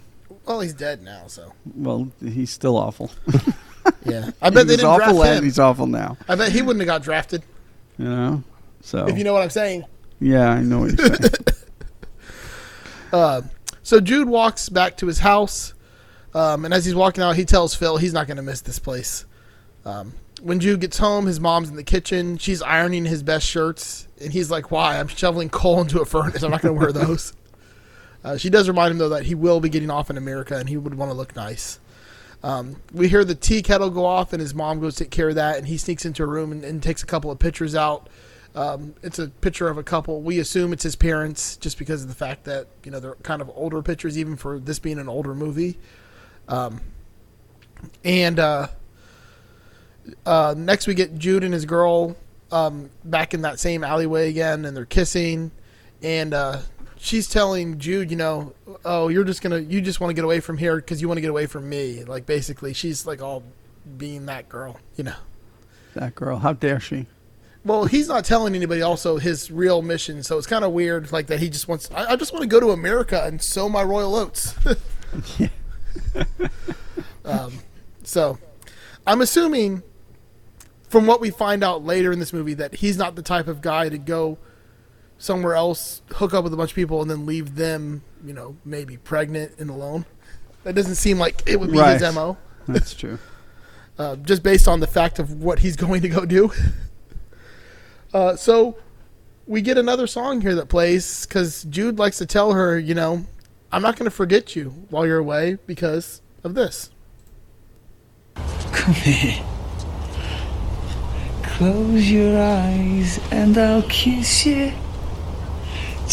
Well, 0.44 0.58
he's 0.60 0.74
dead 0.74 1.02
now, 1.02 1.28
so 1.28 1.52
well, 1.76 2.10
he's 2.20 2.50
still 2.50 2.76
awful. 2.76 3.12
yeah. 4.04 4.30
I 4.42 4.50
bet 4.50 4.66
they 4.66 4.74
didn't 4.76 4.86
awful 4.86 5.18
draft 5.18 5.38
him. 5.38 5.44
he's 5.44 5.58
awful 5.60 5.86
now. 5.86 6.16
I 6.28 6.34
bet 6.34 6.50
he 6.50 6.62
wouldn't 6.62 6.80
have 6.80 6.86
got 6.88 7.02
drafted. 7.04 7.42
You 7.98 8.04
know, 8.06 8.42
so 8.80 9.06
If 9.06 9.18
you 9.18 9.24
know 9.24 9.32
what 9.32 9.42
I'm 9.42 9.50
saying. 9.50 9.84
yeah, 10.20 10.48
I 10.50 10.60
know 10.62 10.80
what 10.80 10.98
you're 10.98 11.06
saying. 11.06 11.20
Uh, 13.12 13.42
so 13.82 14.00
Jude 14.00 14.26
walks 14.28 14.70
back 14.70 14.96
to 14.96 15.06
his 15.06 15.18
house, 15.18 15.74
um, 16.32 16.64
and 16.64 16.72
as 16.72 16.86
he's 16.86 16.94
walking 16.94 17.22
out, 17.22 17.36
he 17.36 17.44
tells 17.44 17.74
Phil 17.74 17.98
he's 17.98 18.14
not 18.14 18.26
going 18.26 18.38
to 18.38 18.42
miss 18.42 18.62
this 18.62 18.78
place. 18.78 19.26
Um, 19.84 20.14
when 20.40 20.60
Jude 20.60 20.80
gets 20.80 20.96
home, 20.96 21.26
his 21.26 21.38
mom's 21.38 21.68
in 21.68 21.76
the 21.76 21.84
kitchen. 21.84 22.38
She's 22.38 22.62
ironing 22.62 23.04
his 23.04 23.22
best 23.22 23.46
shirts, 23.46 24.08
and 24.18 24.32
he's 24.32 24.50
like, 24.50 24.70
"Why? 24.70 24.98
I'm 24.98 25.08
shoveling 25.08 25.50
coal 25.50 25.82
into 25.82 26.00
a 26.00 26.06
furnace. 26.06 26.42
I'm 26.42 26.50
not 26.50 26.62
going 26.62 26.74
to 26.74 26.80
wear 26.80 26.90
those." 27.06 27.34
Uh, 28.24 28.38
she 28.38 28.48
does 28.48 28.66
remind 28.66 28.92
him 28.92 28.98
though 28.98 29.10
that 29.10 29.24
he 29.26 29.34
will 29.34 29.60
be 29.60 29.68
getting 29.68 29.90
off 29.90 30.08
in 30.08 30.16
America, 30.16 30.56
and 30.56 30.68
he 30.68 30.78
would 30.78 30.94
want 30.94 31.10
to 31.10 31.14
look 31.16 31.36
nice. 31.36 31.80
Um, 32.42 32.76
we 32.92 33.08
hear 33.08 33.24
the 33.24 33.34
tea 33.34 33.62
kettle 33.62 33.90
go 33.90 34.04
off, 34.04 34.32
and 34.32 34.40
his 34.40 34.54
mom 34.54 34.80
goes 34.80 34.96
take 34.96 35.10
care 35.10 35.28
of 35.28 35.36
that, 35.36 35.58
and 35.58 35.66
he 35.66 35.76
sneaks 35.78 36.04
into 36.04 36.24
a 36.24 36.26
room 36.26 36.52
and, 36.52 36.64
and 36.64 36.82
takes 36.82 37.02
a 37.02 37.06
couple 37.06 37.30
of 37.30 37.38
pictures 37.38 37.74
out. 37.74 38.08
Um, 38.54 38.94
it's 39.02 39.18
a 39.18 39.28
picture 39.28 39.68
of 39.68 39.78
a 39.78 39.82
couple. 39.82 40.20
We 40.20 40.38
assume 40.38 40.72
it's 40.72 40.82
his 40.82 40.96
parents, 40.96 41.56
just 41.56 41.78
because 41.78 42.02
of 42.02 42.08
the 42.08 42.14
fact 42.14 42.44
that 42.44 42.66
you 42.84 42.90
know 42.90 43.00
they're 43.00 43.14
kind 43.16 43.40
of 43.40 43.50
older 43.54 43.80
pictures, 43.82 44.18
even 44.18 44.36
for 44.36 44.58
this 44.58 44.78
being 44.78 44.98
an 44.98 45.08
older 45.08 45.34
movie. 45.34 45.78
Um, 46.48 46.80
and 48.04 48.38
uh, 48.38 48.68
uh, 50.26 50.54
next, 50.56 50.86
we 50.86 50.94
get 50.94 51.16
Jude 51.16 51.44
and 51.44 51.54
his 51.54 51.64
girl 51.64 52.16
um, 52.50 52.90
back 53.04 53.34
in 53.34 53.42
that 53.42 53.58
same 53.58 53.84
alleyway 53.84 54.28
again, 54.28 54.64
and 54.64 54.76
they're 54.76 54.84
kissing, 54.84 55.50
and 56.02 56.34
uh, 56.34 56.58
she's 57.02 57.28
telling 57.28 57.78
Jude, 57.78 58.10
you 58.10 58.16
know, 58.16 58.54
oh, 58.84 59.08
you're 59.08 59.24
just 59.24 59.42
gonna, 59.42 59.58
you 59.58 59.80
just 59.80 60.00
want 60.00 60.10
to 60.10 60.14
get 60.14 60.24
away 60.24 60.40
from 60.40 60.56
here 60.56 60.76
because 60.76 61.02
you 61.02 61.08
want 61.08 61.18
to 61.18 61.20
get 61.20 61.30
away 61.30 61.46
from 61.46 61.68
me. 61.68 62.04
Like 62.04 62.26
basically, 62.26 62.72
she's 62.72 63.06
like 63.06 63.20
all 63.20 63.42
being 63.98 64.26
that 64.26 64.48
girl, 64.48 64.78
you 64.96 65.04
know. 65.04 65.16
That 65.94 66.14
girl, 66.14 66.38
how 66.38 66.54
dare 66.54 66.80
she? 66.80 67.06
Well, 67.64 67.84
he's 67.84 68.08
not 68.08 68.24
telling 68.24 68.54
anybody 68.54 68.82
also 68.82 69.18
his 69.18 69.50
real 69.50 69.82
mission, 69.82 70.22
so 70.22 70.38
it's 70.38 70.46
kind 70.46 70.64
of 70.64 70.72
weird, 70.72 71.12
like 71.12 71.26
that 71.26 71.40
he 71.40 71.50
just 71.50 71.68
wants. 71.68 71.90
I, 71.92 72.12
I 72.12 72.16
just 72.16 72.32
want 72.32 72.42
to 72.42 72.48
go 72.48 72.60
to 72.60 72.70
America 72.70 73.22
and 73.24 73.42
sow 73.42 73.68
my 73.68 73.82
royal 73.82 74.16
oats. 74.16 74.54
um, 77.24 77.52
so, 78.04 78.38
I'm 79.06 79.20
assuming 79.20 79.82
from 80.88 81.06
what 81.06 81.20
we 81.20 81.30
find 81.30 81.62
out 81.62 81.84
later 81.84 82.12
in 82.12 82.18
this 82.18 82.32
movie 82.32 82.54
that 82.54 82.76
he's 82.76 82.96
not 82.96 83.16
the 83.16 83.22
type 83.22 83.48
of 83.48 83.60
guy 83.60 83.88
to 83.88 83.98
go 83.98 84.38
somewhere 85.22 85.54
else, 85.54 86.02
hook 86.14 86.34
up 86.34 86.42
with 86.42 86.52
a 86.52 86.56
bunch 86.56 86.72
of 86.72 86.74
people, 86.74 87.00
and 87.00 87.08
then 87.08 87.24
leave 87.26 87.54
them, 87.54 88.02
you 88.24 88.32
know, 88.32 88.56
maybe 88.64 88.96
pregnant 88.96 89.52
and 89.58 89.70
alone. 89.70 90.04
That 90.64 90.74
doesn't 90.74 90.96
seem 90.96 91.16
like 91.18 91.42
it 91.46 91.60
would 91.60 91.70
be 91.70 91.78
his 91.78 92.02
Right. 92.02 92.12
mo. 92.14 92.36
That's 92.66 92.92
true. 92.92 93.20
uh, 93.98 94.16
just 94.16 94.42
based 94.42 94.66
on 94.66 94.80
the 94.80 94.86
fact 94.88 95.20
of 95.20 95.40
what 95.40 95.60
he's 95.60 95.76
going 95.86 96.02
to 96.02 96.08
go 96.08 96.24
do. 96.24 96.50
uh, 98.12 98.34
so 98.34 98.76
we 99.46 99.62
get 99.62 99.78
another 99.78 100.08
song 100.08 100.40
here 100.40 100.56
that 100.56 100.66
plays 100.68 101.24
because 101.24 101.64
Jude 101.70 102.00
likes 102.00 102.18
to 102.18 102.26
tell 102.26 102.52
her, 102.52 102.76
you 102.76 102.94
know, 102.94 103.24
I'm 103.70 103.80
not 103.82 103.94
going 103.96 104.10
to 104.10 104.14
forget 104.14 104.56
you 104.56 104.70
while 104.90 105.06
you're 105.06 105.18
away 105.18 105.56
because 105.66 106.20
of 106.42 106.54
this. 106.54 106.90
Come 108.72 108.94
here. 108.94 109.40
Close 111.44 112.10
your 112.10 112.42
eyes 112.42 113.20
and 113.30 113.56
I'll 113.56 113.82
kiss 113.82 114.44
you. 114.46 114.72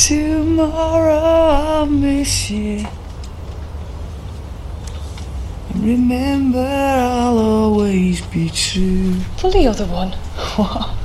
Tomorrow 0.08 1.14
I'll 1.14 1.86
miss 1.86 2.50
you. 2.50 2.86
And 5.70 5.84
remember, 5.84 6.60
I'll 6.60 7.38
always 7.38 8.22
be 8.22 8.50
true. 8.50 9.16
Pull 9.38 9.52
the 9.52 9.68
other 9.68 9.86
one. 9.86 10.16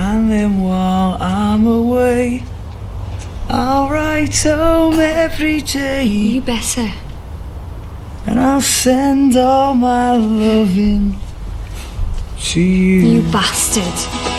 And 0.00 0.32
then 0.32 0.62
while 0.62 1.18
I'm 1.20 1.66
away, 1.66 2.42
I'll 3.50 3.90
write 3.90 4.42
home 4.42 4.98
every 4.98 5.60
day. 5.60 6.04
You 6.04 6.40
better. 6.40 6.90
And 8.26 8.40
I'll 8.40 8.62
send 8.62 9.36
all 9.36 9.74
my 9.74 10.16
loving 10.16 11.18
to 12.40 12.60
you. 12.60 13.20
You 13.20 13.30
bastard. 13.30 14.29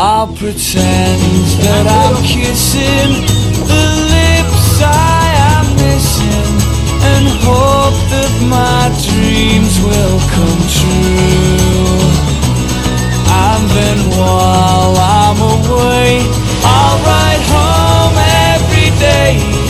I'll 0.00 0.28
pretend 0.28 1.18
that 1.58 1.86
I'm 1.90 2.22
kissing 2.22 3.26
the 3.66 3.84
lips 4.14 4.78
I 4.78 5.26
am 5.58 5.74
missing 5.74 6.54
and 7.02 7.26
hope 7.42 7.98
that 8.14 8.30
my 8.46 8.94
dreams 8.94 9.74
will 9.82 10.22
come 10.30 10.62
true. 10.70 11.98
And 13.26 13.66
then 13.74 13.98
while 14.14 14.94
I'm 14.94 15.38
away, 15.66 16.22
I'll 16.62 16.98
write 17.02 17.42
home 17.50 18.14
every 18.54 18.94
day 19.02 19.67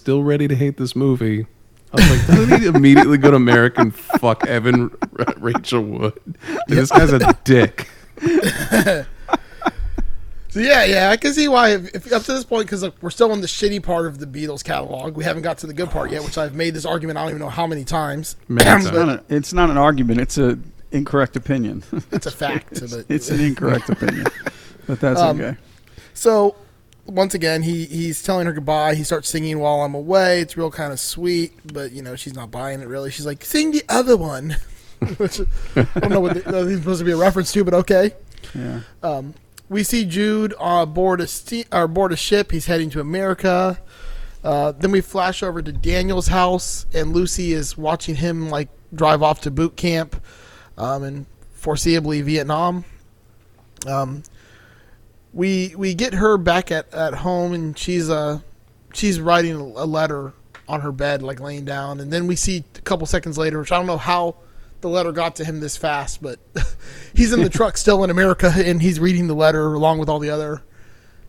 still 0.00 0.22
ready 0.22 0.48
to 0.48 0.54
hate 0.56 0.76
this 0.76 0.96
movie. 0.96 1.46
I 1.92 1.96
was 1.96 2.10
like, 2.10 2.26
doesn't 2.26 2.60
he 2.60 2.66
immediately 2.66 3.18
go 3.18 3.30
to 3.30 3.36
American 3.36 3.90
fuck 3.90 4.46
Evan 4.46 4.90
R- 5.18 5.26
Rachel 5.38 5.82
Wood? 5.82 6.14
Dude, 6.68 6.78
this 6.78 6.90
guy's 6.90 7.12
a 7.12 7.36
dick. 7.44 7.88
So 10.52 10.58
yeah, 10.58 10.82
yeah, 10.84 11.10
I 11.10 11.16
can 11.16 11.32
see 11.32 11.46
why. 11.46 11.74
If, 11.74 11.94
if 11.94 12.12
up 12.12 12.22
to 12.24 12.32
this 12.32 12.42
point, 12.42 12.66
because 12.66 12.84
we're 13.00 13.10
still 13.10 13.32
in 13.32 13.40
the 13.40 13.46
shitty 13.46 13.84
part 13.84 14.06
of 14.06 14.18
the 14.18 14.26
Beatles 14.26 14.64
catalog, 14.64 15.14
we 15.16 15.22
haven't 15.22 15.42
got 15.44 15.58
to 15.58 15.68
the 15.68 15.72
good 15.72 15.90
part 15.90 16.10
yet, 16.10 16.24
which 16.24 16.36
I've 16.36 16.56
made 16.56 16.74
this 16.74 16.84
argument. 16.84 17.18
I 17.18 17.22
don't 17.22 17.30
even 17.30 17.38
know 17.40 17.50
how 17.50 17.68
many 17.68 17.84
times. 17.84 18.34
Man, 18.48 18.80
It's 18.80 18.90
not, 18.90 19.08
a, 19.08 19.22
it's 19.28 19.52
not 19.52 19.70
an 19.70 19.76
argument. 19.76 20.20
It's 20.20 20.38
a 20.38 20.58
incorrect 20.90 21.36
opinion. 21.36 21.84
It's 22.10 22.26
a 22.26 22.32
fact. 22.32 22.72
it's, 22.82 22.92
but- 22.96 23.06
it's 23.08 23.30
an 23.30 23.38
incorrect 23.38 23.90
opinion, 23.90 24.26
but 24.88 24.98
that's 24.98 25.20
Um, 25.20 25.40
okay. 25.40 25.56
So 26.14 26.56
once 27.06 27.34
again, 27.34 27.62
he 27.62 27.86
he's 27.86 28.22
telling 28.22 28.46
her 28.46 28.52
goodbye. 28.52 28.94
He 28.94 29.04
starts 29.04 29.28
singing 29.28 29.58
while 29.58 29.82
I'm 29.82 29.94
away. 29.94 30.40
It's 30.40 30.56
real 30.56 30.70
kind 30.70 30.92
of 30.92 31.00
sweet, 31.00 31.52
but 31.72 31.92
you 31.92 32.02
know 32.02 32.16
she's 32.16 32.34
not 32.34 32.50
buying 32.50 32.80
it 32.80 32.88
really. 32.88 33.10
She's 33.10 33.26
like, 33.26 33.44
"Sing 33.44 33.72
the 33.72 33.82
other 33.88 34.16
one," 34.16 34.56
which 35.16 35.40
I 35.76 35.82
don't 36.00 36.10
know 36.10 36.20
what 36.20 36.34
the, 36.34 36.40
that's 36.40 36.78
supposed 36.78 37.00
to 37.00 37.04
be 37.04 37.12
a 37.12 37.16
reference 37.16 37.52
to, 37.52 37.64
but 37.64 37.74
okay. 37.74 38.12
Yeah. 38.54 38.80
Um, 39.02 39.34
we 39.68 39.82
see 39.84 40.04
Jude 40.04 40.54
uh, 40.58 40.86
board 40.86 41.20
a 41.20 41.26
ste- 41.26 41.66
or 41.72 41.86
board 41.88 42.12
a 42.12 42.16
ship. 42.16 42.50
He's 42.52 42.66
heading 42.66 42.90
to 42.90 43.00
America. 43.00 43.78
Uh, 44.42 44.72
then 44.72 44.90
we 44.90 45.00
flash 45.00 45.42
over 45.42 45.60
to 45.60 45.72
Daniel's 45.72 46.28
house, 46.28 46.86
and 46.94 47.12
Lucy 47.12 47.52
is 47.52 47.76
watching 47.76 48.16
him 48.16 48.48
like 48.50 48.68
drive 48.94 49.22
off 49.22 49.42
to 49.42 49.50
boot 49.50 49.76
camp, 49.76 50.20
um, 50.78 51.02
and 51.02 51.26
foreseeably 51.60 52.22
Vietnam. 52.22 52.84
Um, 53.86 54.22
we 55.32 55.74
we 55.76 55.94
get 55.94 56.14
her 56.14 56.36
back 56.38 56.70
at, 56.70 56.92
at 56.92 57.14
home, 57.14 57.52
and 57.52 57.76
she's 57.78 58.10
uh 58.10 58.40
she's 58.92 59.20
writing 59.20 59.54
a 59.56 59.84
letter 59.84 60.32
on 60.68 60.80
her 60.80 60.92
bed, 60.92 61.22
like 61.22 61.40
laying 61.40 61.64
down, 61.64 62.00
and 62.00 62.12
then 62.12 62.26
we 62.26 62.36
see 62.36 62.64
a 62.76 62.80
couple 62.82 63.06
seconds 63.06 63.36
later, 63.38 63.58
which 63.58 63.72
I 63.72 63.76
don't 63.76 63.86
know 63.86 63.96
how 63.96 64.36
the 64.80 64.88
letter 64.88 65.12
got 65.12 65.36
to 65.36 65.44
him 65.44 65.60
this 65.60 65.76
fast, 65.76 66.22
but 66.22 66.38
he's 67.14 67.32
in 67.32 67.42
the 67.42 67.50
truck 67.50 67.76
still 67.76 68.02
in 68.04 68.10
America, 68.10 68.52
and 68.56 68.80
he's 68.80 68.98
reading 69.00 69.26
the 69.26 69.34
letter 69.34 69.74
along 69.74 69.98
with 69.98 70.08
all 70.08 70.18
the 70.20 70.30
other, 70.30 70.62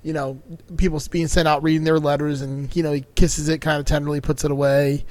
you 0.04 0.14
know, 0.14 0.40
people 0.78 1.02
being 1.12 1.28
sent 1.28 1.48
out 1.48 1.62
reading 1.64 1.84
their 1.84 2.00
letters, 2.00 2.42
and 2.42 2.74
you 2.76 2.82
know 2.84 2.92
he 2.92 3.04
kisses 3.16 3.50
it 3.50 3.60
kind 3.60 3.80
of 3.80 3.86
tenderly, 3.86 4.22
puts 4.22 4.44
it 4.44 4.52
away. 4.52 5.06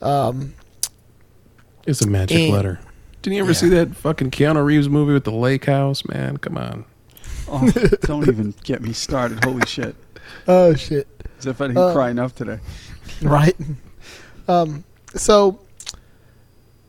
Um, 0.00 0.54
It's 1.86 2.02
a 2.02 2.08
magic 2.08 2.38
And- 2.38 2.52
letter. 2.52 2.80
Didn't 3.22 3.36
you 3.36 3.44
ever 3.44 3.54
see 3.54 3.68
that 3.68 3.94
fucking 3.94 4.32
Keanu 4.32 4.64
Reeves 4.64 4.88
movie 4.88 5.12
with 5.12 5.22
the 5.22 5.30
lake 5.30 5.66
house? 5.66 6.04
Man, 6.04 6.38
come 6.38 6.58
on. 6.58 6.84
Oh, 7.52 7.70
don't 8.02 8.26
even 8.28 8.54
get 8.64 8.80
me 8.82 8.92
started. 8.92 9.44
Holy 9.44 9.66
shit! 9.66 9.94
oh 10.48 10.74
shit! 10.74 11.06
As 11.38 11.46
if 11.46 11.60
I 11.60 11.66
didn't 11.66 11.78
Uh, 11.82 11.92
cry 11.92 12.10
enough 12.10 12.34
today. 12.34 12.58
right? 13.20 13.54
Um, 14.48 14.84
so 15.14 15.60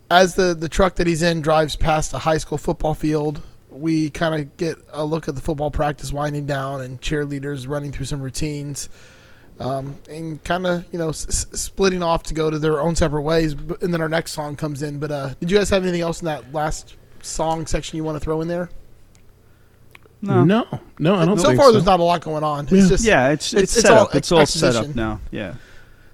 as 0.10 0.36
the 0.36 0.54
the 0.54 0.70
truck 0.70 0.96
that 0.96 1.08
he's 1.08 1.22
in 1.22 1.42
drives 1.42 1.76
past 1.76 2.14
a 2.14 2.20
high 2.20 2.38
school 2.38 2.58
football 2.58 2.94
field, 2.94 3.42
we 3.70 4.10
kind 4.10 4.40
of 4.42 4.56
get 4.58 4.78
a 4.92 5.04
look 5.04 5.28
at 5.28 5.36
the 5.36 5.42
football 5.42 5.72
practice 5.72 6.14
winding 6.14 6.46
down 6.46 6.82
and 6.82 7.02
cheerleaders 7.02 7.68
running 7.68 7.92
through 7.92 8.06
some 8.06 8.22
routines. 8.22 8.90
Um, 9.60 9.98
and 10.10 10.44
kind 10.44 10.66
of 10.66 10.86
you 10.92 10.98
know 10.98 11.10
s- 11.10 11.46
splitting 11.54 12.02
off 12.02 12.24
to 12.24 12.34
go 12.34 12.50
to 12.50 12.58
their 12.58 12.80
own 12.82 12.96
separate 12.96 13.22
ways, 13.22 13.54
and 13.54 13.94
then 13.94 14.02
our 14.02 14.10
next 14.10 14.32
song 14.32 14.56
comes 14.56 14.82
in. 14.82 14.98
But 15.00 15.12
uh, 15.12 15.34
did 15.40 15.52
you 15.52 15.58
guys 15.58 15.70
have 15.70 15.84
anything 15.84 16.02
else 16.02 16.22
in 16.22 16.26
that 16.26 16.54
last 16.54 16.96
song 17.22 17.66
section 17.68 17.98
you 17.98 18.04
want 18.04 18.16
to 18.16 18.20
throw 18.20 18.42
in 18.42 18.48
there? 18.48 18.70
No. 20.26 20.44
No, 20.46 20.66
no, 21.00 21.16
I 21.16 21.26
don't 21.26 21.38
so 21.38 21.48
think 21.50 21.58
far, 21.58 21.66
so. 21.68 21.72
there's 21.74 21.86
not 21.86 22.00
a 22.00 22.04
lot 22.04 22.22
going 22.22 22.44
on. 22.46 22.64
It's 22.66 22.72
Yeah. 22.72 22.88
just 22.88 23.04
Yeah, 23.06 23.30
it's 23.30 23.54
it's, 23.54 23.64
it's- 23.64 23.78
it's 23.78 23.88
set 23.88 23.98
all 23.98 24.04
up. 24.06 24.16
It's 24.16 24.32
all 24.32 24.46
set 24.46 24.76
up 24.76 24.96
now. 24.96 25.20
Yeah. 25.32 25.56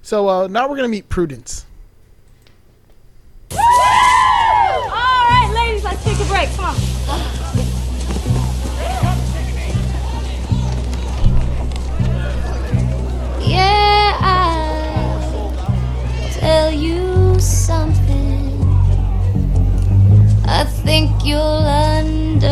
so. 0.02 0.28
Uh, 0.28 0.48
now 0.48 0.68
we're 0.68 0.78
gonna 0.78 0.88
meet 0.88 1.10
Prudence. 1.10 1.66
All 3.52 3.58
right, 4.90 5.52
ladies, 5.54 5.84
let's 5.84 6.04
take 6.04 6.20
a 6.20 6.26
break. 6.26 6.50
Come 6.56 6.66
on. 6.66 6.76
Yeah, 13.42 14.18
I'll 14.22 15.52
tell 16.34 16.72
you 16.72 17.40
something. 17.40 18.62
I 20.46 20.64
think 20.66 21.26
you'll 21.26 21.40
understand 21.40 22.44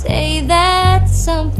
say 0.00 0.40
that 0.46 1.06
something 1.10 1.59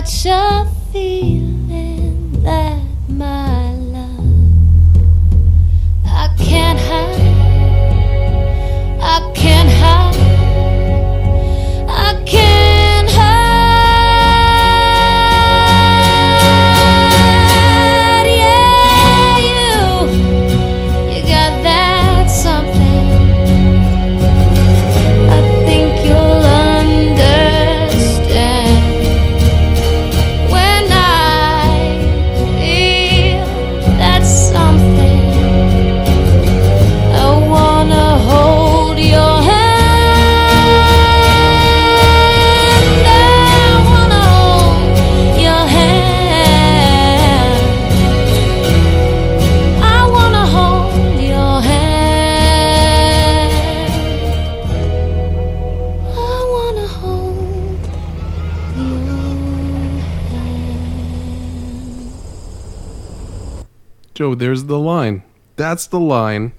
such 0.00 0.24
a 0.24 0.71
That's 65.72 65.86
the 65.86 65.98
line. 65.98 66.52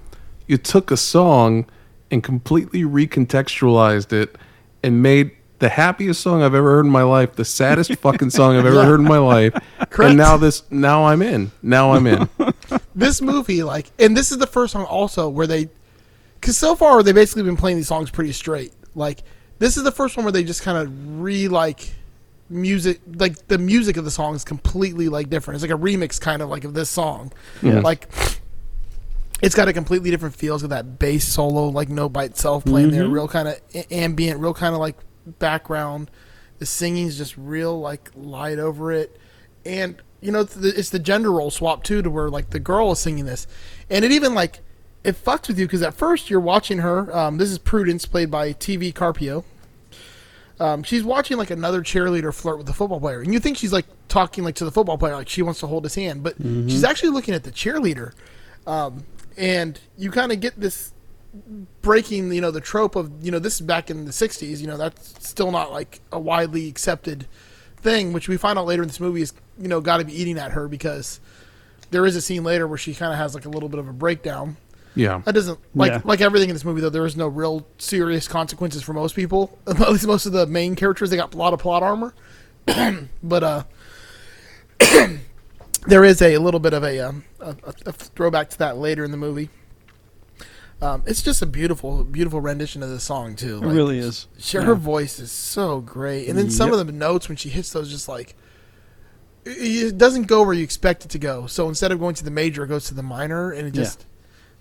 You 0.48 0.56
took 0.56 0.90
a 0.90 0.96
song 0.96 1.66
and 2.10 2.20
completely 2.20 2.82
recontextualized 2.82 4.12
it 4.12 4.34
and 4.82 5.04
made 5.04 5.30
the 5.60 5.68
happiest 5.68 6.20
song 6.20 6.42
I've 6.42 6.52
ever 6.52 6.68
heard 6.72 6.84
in 6.84 6.90
my 6.90 7.04
life, 7.04 7.36
the 7.36 7.44
saddest 7.44 7.94
fucking 8.00 8.30
song 8.30 8.56
I've 8.56 8.66
ever 8.66 8.84
heard 8.84 8.98
in 8.98 9.06
my 9.06 9.18
life. 9.18 9.54
Correct. 9.88 10.08
And 10.08 10.18
now 10.18 10.36
this 10.36 10.68
now 10.68 11.04
I'm 11.04 11.22
in. 11.22 11.52
Now 11.62 11.92
I'm 11.92 12.08
in. 12.08 12.28
this 12.96 13.22
movie, 13.22 13.62
like, 13.62 13.88
and 14.00 14.16
this 14.16 14.32
is 14.32 14.38
the 14.38 14.48
first 14.48 14.72
song 14.72 14.84
also 14.84 15.28
where 15.28 15.46
they, 15.46 15.68
because 16.40 16.58
so 16.58 16.74
far 16.74 17.00
they've 17.04 17.14
basically 17.14 17.44
been 17.44 17.56
playing 17.56 17.76
these 17.76 17.86
songs 17.86 18.10
pretty 18.10 18.32
straight. 18.32 18.72
Like, 18.96 19.22
this 19.60 19.76
is 19.76 19.84
the 19.84 19.92
first 19.92 20.16
one 20.16 20.24
where 20.24 20.32
they 20.32 20.42
just 20.42 20.62
kind 20.62 20.76
of 20.76 21.20
re 21.20 21.46
like 21.46 21.94
music, 22.50 23.00
like 23.14 23.46
the 23.46 23.58
music 23.58 23.96
of 23.96 24.04
the 24.04 24.10
song 24.10 24.34
is 24.34 24.42
completely 24.42 25.08
like 25.08 25.30
different. 25.30 25.62
It's 25.62 25.70
like 25.70 25.80
a 25.80 25.80
remix 25.80 26.20
kind 26.20 26.42
of 26.42 26.48
like 26.48 26.64
of 26.64 26.74
this 26.74 26.90
song. 26.90 27.32
Yes. 27.62 27.84
Like, 27.84 28.08
it's 29.42 29.54
got 29.54 29.68
a 29.68 29.72
completely 29.72 30.10
different 30.10 30.34
feel. 30.34 30.54
It's 30.54 30.62
got 30.62 30.70
that 30.70 30.98
bass 30.98 31.26
solo, 31.26 31.68
like 31.68 31.88
no 31.88 32.08
by 32.08 32.24
itself 32.24 32.64
playing 32.64 32.90
there, 32.90 33.08
real 33.08 33.28
kind 33.28 33.48
of 33.48 33.60
ambient, 33.90 34.40
real 34.40 34.54
kind 34.54 34.74
of 34.74 34.80
like 34.80 34.96
background. 35.26 36.10
The 36.58 36.66
singing 36.66 37.06
is 37.06 37.18
just 37.18 37.36
real 37.36 37.78
like 37.80 38.10
light 38.14 38.58
over 38.58 38.92
it, 38.92 39.18
and 39.66 40.00
you 40.20 40.32
know 40.32 40.40
it's 40.40 40.54
the, 40.54 40.68
it's 40.68 40.90
the 40.90 40.98
gender 40.98 41.32
role 41.32 41.50
swap 41.50 41.82
too, 41.82 42.00
to 42.02 42.10
where 42.10 42.30
like 42.30 42.50
the 42.50 42.60
girl 42.60 42.92
is 42.92 43.00
singing 43.00 43.24
this, 43.24 43.46
and 43.90 44.04
it 44.04 44.12
even 44.12 44.34
like 44.34 44.60
it 45.02 45.22
fucks 45.22 45.48
with 45.48 45.58
you 45.58 45.66
because 45.66 45.82
at 45.82 45.94
first 45.94 46.30
you're 46.30 46.40
watching 46.40 46.78
her. 46.78 47.14
Um, 47.14 47.36
this 47.38 47.50
is 47.50 47.58
Prudence, 47.58 48.06
played 48.06 48.30
by 48.30 48.52
TV 48.52 48.94
Carpio. 48.94 49.44
Um, 50.60 50.84
she's 50.84 51.02
watching 51.02 51.36
like 51.36 51.50
another 51.50 51.82
cheerleader 51.82 52.32
flirt 52.32 52.58
with 52.58 52.66
the 52.68 52.72
football 52.72 53.00
player, 53.00 53.20
and 53.20 53.32
you 53.34 53.40
think 53.40 53.56
she's 53.58 53.72
like 53.72 53.86
talking 54.08 54.44
like 54.44 54.54
to 54.54 54.64
the 54.64 54.70
football 54.70 54.96
player, 54.96 55.14
like 55.14 55.28
she 55.28 55.42
wants 55.42 55.58
to 55.60 55.66
hold 55.66 55.82
his 55.84 55.96
hand, 55.96 56.22
but 56.22 56.36
she's 56.70 56.84
actually 56.84 57.10
looking 57.10 57.34
at 57.34 57.42
the 57.42 57.50
cheerleader, 57.50 58.12
um, 58.66 59.02
and 59.36 59.78
you 59.98 60.10
kind 60.10 60.32
of 60.32 60.40
get 60.40 60.58
this 60.58 60.92
breaking, 61.82 62.32
you 62.32 62.40
know, 62.40 62.50
the 62.50 62.60
trope 62.60 62.96
of 62.96 63.10
you 63.24 63.30
know 63.30 63.38
this 63.38 63.54
is 63.54 63.60
back 63.60 63.90
in 63.90 64.04
the 64.04 64.12
'60s. 64.12 64.60
You 64.60 64.66
know 64.66 64.76
that's 64.76 65.26
still 65.28 65.50
not 65.50 65.72
like 65.72 66.00
a 66.12 66.18
widely 66.20 66.68
accepted 66.68 67.26
thing, 67.76 68.12
which 68.12 68.28
we 68.28 68.36
find 68.36 68.58
out 68.58 68.66
later 68.66 68.82
in 68.82 68.88
this 68.88 69.00
movie 69.00 69.22
is 69.22 69.32
you 69.60 69.68
know 69.68 69.80
got 69.80 69.98
to 69.98 70.04
be 70.04 70.18
eating 70.20 70.38
at 70.38 70.52
her 70.52 70.68
because 70.68 71.20
there 71.90 72.06
is 72.06 72.16
a 72.16 72.20
scene 72.20 72.42
later 72.44 72.66
where 72.66 72.78
she 72.78 72.94
kind 72.94 73.12
of 73.12 73.18
has 73.18 73.34
like 73.34 73.44
a 73.44 73.48
little 73.48 73.68
bit 73.68 73.78
of 73.78 73.88
a 73.88 73.92
breakdown. 73.92 74.56
Yeah. 74.96 75.22
That 75.24 75.34
doesn't 75.34 75.58
like 75.74 75.90
Yeah. 75.90 76.00
like 76.04 76.20
everything 76.20 76.48
in 76.50 76.54
this 76.54 76.64
movie 76.64 76.80
though. 76.80 76.88
There 76.88 77.04
is 77.04 77.16
no 77.16 77.26
real 77.26 77.66
serious 77.78 78.28
consequences 78.28 78.82
for 78.82 78.92
most 78.92 79.16
people. 79.16 79.58
At 79.66 79.78
least 79.90 80.06
most 80.06 80.24
of 80.24 80.32
the 80.32 80.46
main 80.46 80.76
characters, 80.76 81.10
they 81.10 81.16
got 81.16 81.34
a 81.34 81.36
lot 81.36 81.52
of 81.52 81.58
plot 81.58 81.82
armor. 81.82 82.14
but 83.22 83.42
uh, 83.42 83.64
there 85.86 86.04
is 86.04 86.20
a, 86.22 86.38
little 86.38 86.60
bit 86.60 86.72
of 86.72 86.82
a, 86.84 86.98
um, 87.00 87.24
a, 87.40 87.50
a- 87.64 87.74
a 87.86 87.92
throwback 87.92 88.50
to 88.50 88.58
that 88.58 88.76
later 88.78 89.04
in 89.04 89.10
the 89.10 89.16
movie. 89.16 89.50
Um, 90.82 91.02
it's 91.06 91.22
just 91.22 91.40
a 91.40 91.46
beautiful, 91.46 92.04
beautiful 92.04 92.40
rendition 92.40 92.82
of 92.82 92.90
the 92.90 93.00
song 93.00 93.36
too. 93.36 93.58
It 93.62 93.66
really 93.66 93.98
is. 93.98 94.26
She, 94.38 94.58
Her 94.58 94.74
voice 94.74 95.18
is 95.18 95.30
so 95.32 95.80
great, 95.80 96.28
and 96.28 96.36
then 96.36 96.50
some 96.50 96.72
of 96.72 96.84
the 96.84 96.92
notes 96.92 97.28
when 97.28 97.36
she 97.36 97.48
hits 97.48 97.72
those, 97.72 97.90
just 97.90 98.08
like 98.08 98.34
it- 99.44 99.96
doesn't 99.96 100.24
go 100.24 100.42
where 100.42 100.54
you 100.54 100.64
expect 100.64 101.04
it 101.04 101.08
to 101.10 101.18
go. 101.18 101.46
So 101.46 101.68
instead 101.68 101.92
of 101.92 102.00
going 102.00 102.14
to 102.16 102.24
the 102.24 102.30
major, 102.30 102.64
it 102.64 102.68
goes 102.68 102.86
to 102.86 102.94
the 102.94 103.02
minor, 103.02 103.50
and 103.52 103.68
it 103.68 103.74
Yeah. 103.74 103.82
just 103.84 104.04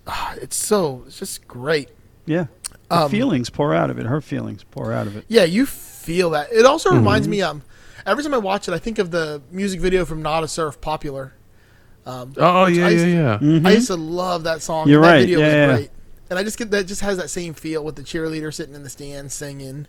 ah, 0.08 0.36
it's 0.42 0.56
so 0.56 1.04
it's 1.08 1.20
just 1.20 1.48
great. 1.48 1.90
Yeah. 2.26 2.46
The 2.90 2.96
Um, 3.04 3.12
feelings 3.12 3.50
pour 3.50 3.74
out 3.74 3.90
of 3.90 3.98
it. 3.98 4.06
Her 4.06 4.22
feelings 4.22 4.64
pour 4.64 4.94
out 4.94 5.08
of 5.08 5.18
it. 5.18 5.26
Yeah, 5.28 5.44
you 5.46 5.66
feel 5.66 6.30
that. 6.32 6.52
It 6.54 6.66
also 6.66 6.90
Mm-hmm. 6.90 6.98
reminds 7.00 7.28
me 7.28 7.42
um 7.42 7.64
every 8.06 8.24
time 8.24 8.34
I 8.34 8.38
watch 8.38 8.68
it, 8.68 8.74
I 8.74 8.78
think 8.80 9.00
of 9.00 9.12
the 9.12 9.42
music 9.52 9.80
video 9.80 10.06
from 10.06 10.22
Nada 10.22 10.48
Surf, 10.48 10.80
Popular. 10.82 11.34
Um, 12.06 12.34
Oh 12.38 12.66
yeah, 12.66 12.88
I 12.88 12.90
used 12.90 13.08
yeah, 13.08 13.38
to- 13.38 13.46
yeah. 13.46 13.68
I 13.70 13.72
used 13.74 13.88
to 13.88 13.96
love 13.96 14.44
that 14.44 14.62
song. 14.62 14.82
Mm-hmm. 14.84 14.90
You're 14.92 15.02
that 15.02 15.12
right. 15.12 15.20
Video 15.22 15.40
Yeah, 15.40 15.46
was 15.46 15.54
yeah. 15.54 15.76
great. 15.76 15.90
And 16.30 16.40
I 16.40 16.44
just 16.44 16.58
get 16.58 16.72
that 16.72 16.86
just 16.88 17.02
has 17.02 17.18
that 17.18 17.30
same 17.30 17.54
feel 17.54 17.84
with 17.84 17.96
the 17.96 18.02
cheerleader 18.02 18.54
sitting 18.54 18.76
in 18.76 18.84
the 18.84 18.90
stands 18.90 19.34
singing. 19.34 19.88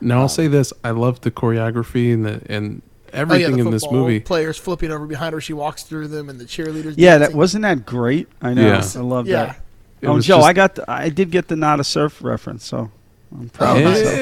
Now 0.00 0.20
I'll 0.20 0.28
say 0.28 0.46
this: 0.48 0.72
I 0.84 0.90
love 0.90 1.20
the 1.22 1.30
choreography 1.30 2.12
and 2.14 2.24
the 2.24 2.42
and 2.46 2.82
Oh, 3.14 3.16
yeah, 3.16 3.20
everything 3.20 3.56
the 3.58 3.64
in 3.66 3.70
this 3.70 3.90
movie. 3.90 4.20
Players 4.20 4.56
flipping 4.56 4.90
over 4.90 5.04
behind 5.06 5.34
her, 5.34 5.40
she 5.40 5.52
walks 5.52 5.82
through 5.82 6.08
them, 6.08 6.30
and 6.30 6.40
the 6.40 6.44
cheerleaders. 6.46 6.94
Yeah, 6.96 7.18
that 7.18 7.34
wasn't 7.34 7.62
that 7.62 7.84
great. 7.84 8.26
I 8.40 8.54
know. 8.54 8.66
Yeah. 8.66 8.82
I 8.96 9.00
love 9.00 9.26
Yeah. 9.28 9.44
that. 9.46 9.60
It 10.00 10.06
oh, 10.08 10.18
Joe, 10.20 10.36
just- 10.38 10.46
I 10.48 10.52
got. 10.54 10.74
The, 10.76 10.90
I 10.90 11.08
did 11.10 11.30
get 11.30 11.48
the 11.48 11.56
Nada 11.56 11.84
Surf 11.84 12.22
reference, 12.22 12.64
so 12.64 12.90
I'm 13.38 13.48
proud 13.50 13.76
of 13.78 13.84
myself. 13.84 14.16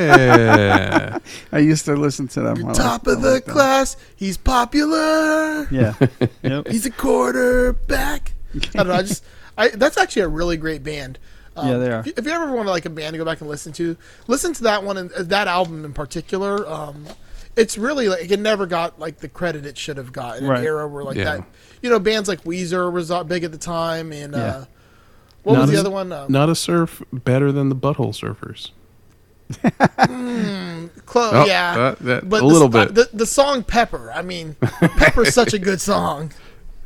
Yeah. 0.00 1.18
I 1.52 1.58
used 1.58 1.84
to 1.86 1.94
listen 1.96 2.28
to 2.28 2.40
them. 2.40 2.66
I 2.66 2.72
Top 2.72 3.06
I 3.08 3.12
of 3.12 3.22
the 3.22 3.30
like 3.32 3.44
them. 3.44 3.54
class, 3.54 3.96
he's 4.16 4.36
popular. 4.36 5.66
Yeah. 5.70 5.94
yep. 6.42 6.68
He's 6.68 6.86
a 6.86 6.90
quarterback. 6.90 8.32
I 8.54 8.58
don't 8.78 8.86
know. 8.88 8.94
I 8.94 9.02
just, 9.02 9.24
I 9.56 9.68
that's 9.68 9.96
actually 9.96 10.22
a 10.22 10.28
really 10.28 10.56
great 10.56 10.82
band. 10.82 11.18
Um, 11.56 11.68
Yeah, 11.68 11.76
they 11.78 11.90
are. 11.90 12.00
If 12.00 12.06
you, 12.06 12.12
if 12.16 12.24
you 12.24 12.30
ever 12.30 12.52
want 12.52 12.66
to 12.66 12.70
like 12.70 12.84
a 12.86 12.90
band 12.90 13.14
to 13.14 13.18
go 13.18 13.24
back 13.24 13.40
and 13.40 13.48
listen 13.48 13.72
to, 13.74 13.96
listen 14.26 14.52
to 14.54 14.62
that 14.64 14.84
one 14.84 14.96
and 14.98 15.12
uh, 15.12 15.22
that 15.24 15.48
album 15.48 15.84
in 15.84 15.92
particular. 15.92 16.68
Um, 16.68 17.06
it's 17.54 17.76
really 17.76 18.08
like 18.08 18.30
it 18.30 18.40
never 18.40 18.64
got 18.66 18.98
like 18.98 19.18
the 19.18 19.28
credit 19.28 19.66
it 19.66 19.76
should 19.76 19.98
have 19.98 20.10
got 20.12 20.38
in 20.38 20.46
Right. 20.46 20.60
an 20.60 20.64
era 20.64 20.88
where 20.88 21.04
like 21.04 21.16
Yeah. 21.16 21.36
that. 21.36 21.44
You 21.82 21.90
know, 21.90 21.98
bands 21.98 22.28
like 22.28 22.44
Weezer 22.44 22.90
was 22.92 23.10
uh, 23.10 23.24
big 23.24 23.44
at 23.44 23.52
the 23.52 23.58
time, 23.58 24.12
and 24.12 24.32
Yeah. 24.34 24.40
uh, 24.46 24.64
what 25.42 25.54
Not 25.54 25.60
was 25.62 25.70
the 25.70 25.74
as- 25.76 25.80
other 25.80 25.90
one? 25.90 26.12
Um, 26.12 26.30
Nada 26.32 26.54
Surf 26.54 27.02
better 27.12 27.50
than 27.52 27.68
the 27.68 27.76
Butthole 27.76 28.14
Surfers. 28.14 28.70
Clo- 31.06 31.30
Oh, 31.32 31.44
yeah, 31.46 31.74
that- 31.76 31.98
that- 32.00 32.28
but 32.28 32.38
a 32.38 32.40
the 32.40 32.46
little 32.46 32.70
sto- 32.70 32.86
bit. 32.86 32.94
The, 32.94 33.08
the 33.12 33.26
song 33.26 33.62
Pepper. 33.64 34.10
I 34.12 34.22
mean, 34.22 34.56
Pepper's 34.96 35.34
such 35.40 35.52
a 35.52 35.58
good 35.58 35.80
song. 35.80 36.32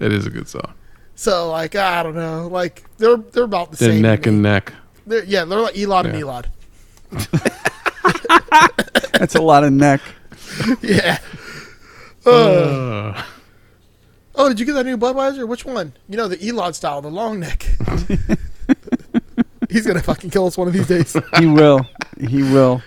It 0.01 0.13
is 0.13 0.27
a 0.27 0.31
good 0.31 0.49
song. 0.49 0.73
So 1.15 1.51
like 1.51 1.75
I 1.77 2.03
don't 2.03 2.17
know, 2.17 2.49
like 2.49 2.85
they're 2.99 3.17
they're 3.17 3.45
about 3.45 3.71
the 3.73 3.77
They're 3.79 3.93
same. 3.93 4.03
neck 4.03 4.27
and 4.27 4.43
neck. 4.43 4.73
They're, 5.07 5.25
yeah, 5.25 5.45
they're 5.45 5.61
like 5.61 5.79
Elon 5.79 6.07
and 6.07 6.19
Yeah. 6.19 6.25
Elon. 6.25 6.45
That's 9.13 9.35
a 9.35 9.43
lot 9.43 9.65
of 9.65 9.73
neck. 9.73 10.01
Yeah. 10.83 11.19
Uh, 12.25 13.23
Oh, 14.37 14.49
did 14.49 14.61
you 14.61 14.66
get 14.66 14.74
that 14.74 14.84
new 14.84 14.99
Budweiser? 14.99 15.49
Which 15.49 15.64
one? 15.64 15.95
You 16.09 16.16
know 16.16 16.28
the 16.28 16.47
Elon 16.49 16.74
style, 16.74 17.01
the 17.01 17.09
long 17.11 17.41
neck. 17.41 17.62
He's 19.70 19.87
gonna 19.87 20.03
fucking 20.03 20.30
kill 20.30 20.47
us 20.47 20.57
one 20.57 20.68
of 20.68 20.74
these 20.74 20.87
days. 20.87 21.16
He 21.39 21.47
will. 21.47 21.80
He 22.20 22.43
will. 22.43 22.82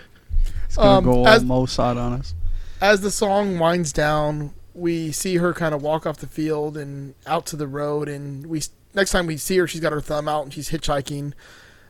He's 0.67 0.75
gonna 0.77 0.97
Um, 0.99 1.03
go 1.03 1.11
all 1.11 1.27
as- 1.27 1.43
Mossad 1.43 1.97
on 1.97 2.13
us. 2.13 2.33
As 2.81 3.01
the 3.01 3.11
song 3.11 3.59
winds 3.59 3.91
down, 3.91 4.53
we 4.73 5.11
see 5.11 5.37
her 5.37 5.53
kind 5.53 5.75
of 5.75 5.81
walk 5.81 6.05
off 6.05 6.17
the 6.17 6.27
field 6.27 6.77
and 6.77 7.13
out 7.27 7.45
to 7.47 7.55
the 7.57 7.67
road, 7.67 8.07
and 8.07 8.45
we 8.47 8.61
next 8.93 9.11
time 9.11 9.25
we 9.27 9.35
see 9.37 9.57
her, 9.57 9.67
she's 9.67 9.81
got 9.81 9.91
her 9.91 10.01
thumb 10.01 10.27
out 10.27 10.43
and 10.43 10.53
she's 10.53 10.69
hitchhiking. 10.69 11.33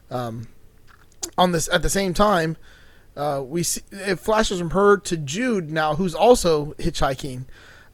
Um, 0.10 0.47
on 1.38 1.51
this 1.51 1.70
at 1.72 1.82
the 1.84 1.89
same 1.89 2.14
time, 2.16 2.57
uh, 3.16 3.43
we 3.45 3.62
see 3.64 3.82
it 3.91 4.20
flashes 4.20 4.57
from 4.60 4.72
her 4.72 4.97
to 4.97 5.18
Jude 5.18 5.70
now, 5.70 5.95
who's 5.95 6.16
also 6.16 6.74
hitchhiking. 6.80 7.43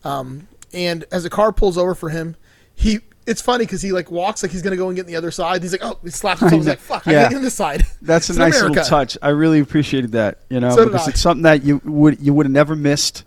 Um, 0.06 0.48
and 0.76 1.06
as 1.12 1.24
the 1.24 1.30
car 1.30 1.52
pulls 1.52 1.78
over 1.78 1.96
for 1.96 2.10
him, 2.10 2.36
he 2.76 3.00
it's 3.26 3.42
funny 3.42 3.66
because 3.66 3.82
he 3.82 3.92
like 3.92 4.12
walks 4.12 4.44
like 4.44 4.52
he's 4.52 4.62
gonna 4.62 4.76
go 4.76 4.88
and 4.90 4.96
get 4.96 5.08
the 5.08 5.16
other 5.16 5.32
side. 5.32 5.64
He's 5.64 5.72
like, 5.72 5.84
oh, 5.84 5.98
he 6.04 6.12
slaps 6.12 6.42
himself. 6.42 6.60
He's 6.60 6.68
like, 6.68 6.80
fuck, 6.92 7.06
Yeah. 7.06 7.14
gotta 7.24 7.30
get 7.30 7.38
in 7.38 7.44
this 7.44 7.56
side. 7.56 7.84
That's 8.02 8.30
a 8.30 8.34
nice 8.38 8.56
America. 8.58 8.70
little 8.82 8.86
touch. 8.86 9.18
I 9.22 9.30
really 9.30 9.60
appreciated 9.60 10.12
that. 10.12 10.40
You 10.50 10.60
know, 10.60 10.70
So 10.76 10.86
because 10.86 11.08
it's 11.08 11.22
something 11.22 11.44
that 11.44 11.64
you 11.64 11.82
would 11.86 12.20
you 12.22 12.34
would 12.34 12.46
have 12.46 12.54
never 12.54 12.76
missed, 12.76 13.24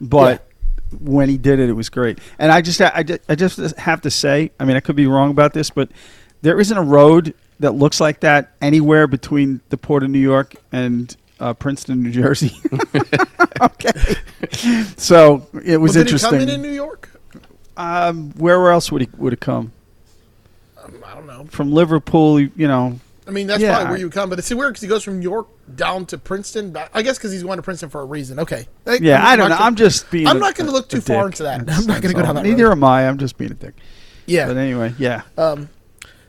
but 0.00 0.46
when 1.00 1.28
he 1.28 1.38
did 1.38 1.58
it, 1.60 1.68
it 1.68 1.72
was 1.74 1.88
great. 1.88 2.18
And 2.38 2.52
I 2.52 2.60
just 2.60 2.80
I, 2.80 3.04
I 3.28 3.34
just 3.34 3.58
have 3.78 4.00
to 4.02 4.10
say, 4.10 4.50
I 4.60 4.64
mean, 4.64 4.76
I 4.76 4.80
could 4.80 4.96
be 4.96 5.06
wrong 5.06 5.30
about 5.30 5.52
this, 5.52 5.70
but 5.70 5.90
there 6.42 6.60
isn't 6.60 6.76
a 6.76 6.82
road 6.82 7.34
that 7.60 7.72
looks 7.72 8.00
like 8.00 8.20
that 8.20 8.52
anywhere 8.62 9.06
between 9.06 9.60
the 9.68 9.76
port 9.76 10.02
of 10.02 10.10
New 10.10 10.18
York 10.18 10.54
and 10.72 11.14
uh, 11.40 11.54
Princeton, 11.54 12.02
New 12.02 12.10
Jersey. 12.12 12.54
okay, 13.60 14.14
so 14.96 15.46
it 15.64 15.76
was 15.78 15.90
Well, 15.94 16.04
did 16.04 16.08
interesting. 16.08 16.32
he 16.32 16.38
come 16.38 16.48
in 16.48 16.54
in 16.54 16.62
New 16.62 16.70
York? 16.72 17.10
um, 17.76 18.32
where 18.32 18.70
else 18.70 18.92
would 18.92 19.02
he 19.02 19.08
would 19.16 19.32
it 19.32 19.40
come 19.40 19.72
I 21.06 21.14
don't 21.14 21.26
know. 21.26 21.46
from 21.50 21.72
Liverpool? 21.72 22.38
You 22.40 22.50
know, 22.68 23.00
I 23.26 23.30
mean, 23.30 23.46
that's 23.46 23.60
Yeah, 23.62 23.74
probably 23.74 23.90
where 23.90 23.98
you 23.98 24.06
would 24.06 24.12
come, 24.14 24.28
but 24.30 24.38
it's 24.38 24.52
weird 24.52 24.72
because 24.72 24.82
he 24.82 24.88
goes 24.88 25.02
from 25.04 25.22
York 25.22 25.46
down 25.76 26.04
to 26.06 26.18
Princeton. 26.18 26.72
But 26.72 26.90
I 26.94 27.02
guess 27.02 27.16
because 27.18 27.32
he's 27.32 27.42
going 27.42 27.56
to 27.58 27.62
Princeton 27.62 27.88
for 27.90 28.00
a 28.00 28.04
reason. 28.04 28.38
Okay. 28.40 28.66
Like, 28.84 29.00
yeah, 29.00 29.20
I'm 29.20 29.26
I 29.26 29.36
don't 29.36 29.48
know. 29.50 29.54
gonna- 29.56 29.66
I'm 29.66 29.76
just 29.76 30.10
being. 30.10 30.26
I'm 30.26 30.36
a- 30.36 30.40
not 30.40 30.54
going 30.56 30.66
to 30.66 30.72
look 30.72 30.88
too 30.88 31.00
far 31.00 31.26
into 31.26 31.44
that. 31.44 31.60
I'm 31.60 31.86
not 31.86 32.02
going 32.02 32.14
to 32.14 32.20
go 32.20 32.22
down 32.22 32.34
that 32.34 32.44
Neither 32.44 32.64
road. 32.66 32.72
am 32.72 32.84
I. 32.84 33.06
I'm 33.08 33.18
just 33.18 33.38
being 33.38 33.52
a 33.52 33.54
dick. 33.54 33.74
Yeah. 34.26 34.46
But 34.46 34.56
anyway, 34.56 34.94
yeah. 34.98 35.22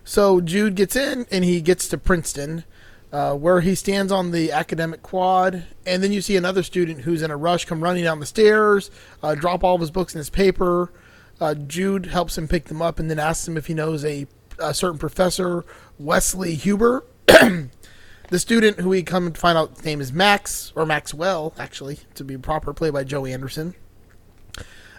So 0.04 0.42
Jude 0.42 0.76
gets 0.76 0.96
in 0.96 1.26
and 1.32 1.44
he 1.46 1.62
gets 1.62 1.88
to 1.90 1.98
Princeton, 1.98 2.64
uh, 3.12 3.34
where 3.34 3.62
he 3.62 3.76
stands 3.76 4.12
on 4.12 4.32
the 4.32 4.52
academic 4.52 5.02
quad, 5.02 5.66
and 5.86 6.02
then 6.02 6.12
you 6.12 6.22
see 6.22 6.38
another 6.38 6.64
student 6.64 7.02
who's 7.02 7.22
in 7.22 7.32
a 7.32 7.38
rush 7.38 7.66
come 7.66 7.84
running 7.84 8.04
down 8.04 8.20
the 8.20 8.26
stairs, 8.26 8.90
uh, 9.22 9.36
drop 9.36 9.64
all 9.64 9.76
of 9.76 9.82
his 9.82 9.92
books 9.92 10.14
and 10.14 10.20
his 10.20 10.30
paper. 10.30 10.92
Uh, 11.40 11.56
Jude 11.56 12.06
helps 12.06 12.38
him 12.38 12.48
pick 12.48 12.66
them 12.66 12.82
up 12.82 13.00
and 13.00 13.10
then 13.10 13.20
asks 13.20 13.48
him 13.48 13.58
if 13.58 13.68
he 13.68 13.74
knows 13.74 14.06
a, 14.06 14.28
a 14.60 14.74
certain 14.74 15.00
professor, 15.00 15.66
Wesley 15.98 16.56
Huber. 16.56 17.04
the 17.26 18.40
student 18.40 18.80
who 18.80 18.90
we 18.90 19.04
come 19.04 19.32
to 19.32 19.40
find 19.40 19.58
out 19.58 19.76
his 19.76 19.86
name 19.86 20.02
is 20.02 20.14
Max 20.14 20.72
or 20.76 20.86
Maxwell, 20.86 21.54
actually, 21.58 22.00
to 22.16 22.24
be 22.24 22.38
proper, 22.38 22.74
played 22.74 22.94
by 22.94 23.04
Joey 23.04 23.34
Anderson. 23.34 23.76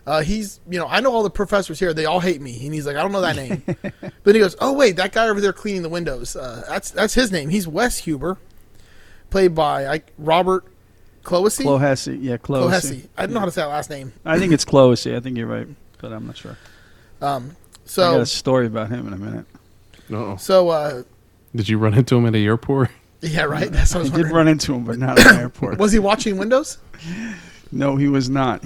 Uh, 0.04 0.22
he's, 0.22 0.60
you 0.68 0.78
know, 0.78 0.86
I 0.88 1.00
know 1.00 1.12
all 1.12 1.22
the 1.22 1.30
professors 1.30 1.78
here. 1.78 1.94
They 1.94 2.06
all 2.06 2.18
hate 2.18 2.40
me, 2.40 2.64
and 2.64 2.74
he's 2.74 2.86
like, 2.86 2.96
I 2.96 3.02
don't 3.02 3.12
know 3.12 3.20
that 3.20 3.36
name. 3.36 3.62
then 4.24 4.34
he 4.34 4.40
goes, 4.40 4.56
Oh 4.60 4.72
wait, 4.72 4.96
that 4.96 5.12
guy 5.12 5.28
over 5.28 5.40
there 5.40 5.52
cleaning 5.52 5.82
the 5.82 5.88
windows. 5.88 6.34
Uh, 6.34 6.64
that's 6.68 6.90
that's 6.90 7.14
his 7.14 7.30
name. 7.30 7.50
He's 7.50 7.68
Wes 7.68 7.98
Huber, 7.98 8.38
played 9.30 9.54
by 9.54 9.86
I, 9.86 10.02
Robert 10.18 10.64
Clohessy. 11.22 11.64
Clohessy, 11.64 12.18
yeah, 12.20 12.36
Clohessy. 12.36 12.70
Clohessy. 12.70 13.08
I 13.16 13.26
don't 13.26 13.34
know 13.34 13.40
how 13.40 13.46
to 13.46 13.52
say 13.52 13.60
that 13.60 13.68
last 13.68 13.90
name. 13.90 14.12
I 14.24 14.38
think 14.38 14.52
it's 14.52 14.64
Clohessy. 14.64 15.16
I 15.16 15.20
think 15.20 15.36
you're 15.36 15.46
right, 15.46 15.68
but 15.98 16.12
I'm 16.12 16.26
not 16.26 16.36
sure. 16.36 16.58
Um, 17.20 17.50
I 17.54 17.78
got 17.84 17.88
so 17.88 18.20
a 18.20 18.26
story 18.26 18.66
about 18.66 18.88
him 18.88 19.06
in 19.06 19.12
a 19.12 19.18
minute. 19.18 19.46
Oh, 20.10 20.36
so 20.36 20.68
uh, 20.70 21.02
did 21.54 21.68
you 21.68 21.78
run 21.78 21.94
into 21.94 22.16
him 22.16 22.26
at 22.26 22.32
the 22.32 22.44
airport? 22.44 22.90
yeah, 23.20 23.44
right. 23.44 23.70
That's 23.70 23.94
what 23.94 24.00
I 24.00 24.00
I 24.00 24.10
was 24.10 24.10
did 24.10 24.32
run 24.32 24.48
into 24.48 24.74
him, 24.74 24.84
but 24.84 24.98
not 24.98 25.18
at 25.18 25.32
the 25.32 25.34
airport. 25.40 25.78
Was 25.78 25.92
he 25.92 25.98
watching 25.98 26.38
Windows? 26.38 26.78
No, 27.70 27.96
he 27.96 28.08
was 28.08 28.28
not. 28.28 28.64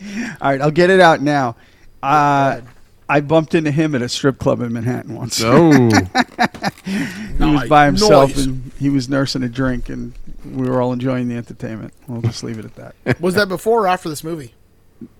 All 0.40 0.50
right, 0.50 0.60
I'll 0.60 0.70
get 0.70 0.90
it 0.90 1.00
out 1.00 1.20
now. 1.20 1.56
Uh, 2.02 2.60
I 3.08 3.20
bumped 3.20 3.54
into 3.54 3.70
him 3.70 3.94
at 3.94 4.02
a 4.02 4.08
strip 4.08 4.38
club 4.38 4.60
in 4.60 4.72
Manhattan 4.72 5.14
once. 5.14 5.40
No. 5.40 5.70
he 6.84 7.44
was 7.44 7.68
by 7.68 7.86
himself 7.86 8.30
Noise. 8.36 8.46
and 8.46 8.72
he 8.78 8.90
was 8.90 9.08
nursing 9.08 9.42
a 9.42 9.48
drink, 9.48 9.88
and 9.88 10.12
we 10.44 10.68
were 10.68 10.80
all 10.82 10.92
enjoying 10.92 11.28
the 11.28 11.36
entertainment. 11.36 11.92
We'll 12.08 12.22
just 12.22 12.42
leave 12.42 12.58
it 12.58 12.64
at 12.64 12.74
that. 13.04 13.20
Was 13.20 13.34
that 13.34 13.48
before 13.48 13.84
or 13.84 13.88
after 13.88 14.08
this 14.08 14.24
movie? 14.24 14.54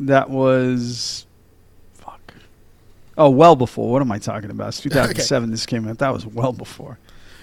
That 0.01 0.31
was 0.31 1.27
fuck. 1.95 2.35
Oh, 3.17 3.31
well 3.31 3.55
before. 3.57 3.91
What 3.93 4.03
am 4.03 4.11
I 4.11 4.19
talking 4.19 4.51
about? 4.51 4.69
It's 4.69 4.81
2007. 4.81 5.51
This 5.51 5.67
came 5.67 5.87
out. 5.87 5.99
That 5.99 6.13
was 6.13 6.27
well 6.27 6.53
before. 6.53 6.99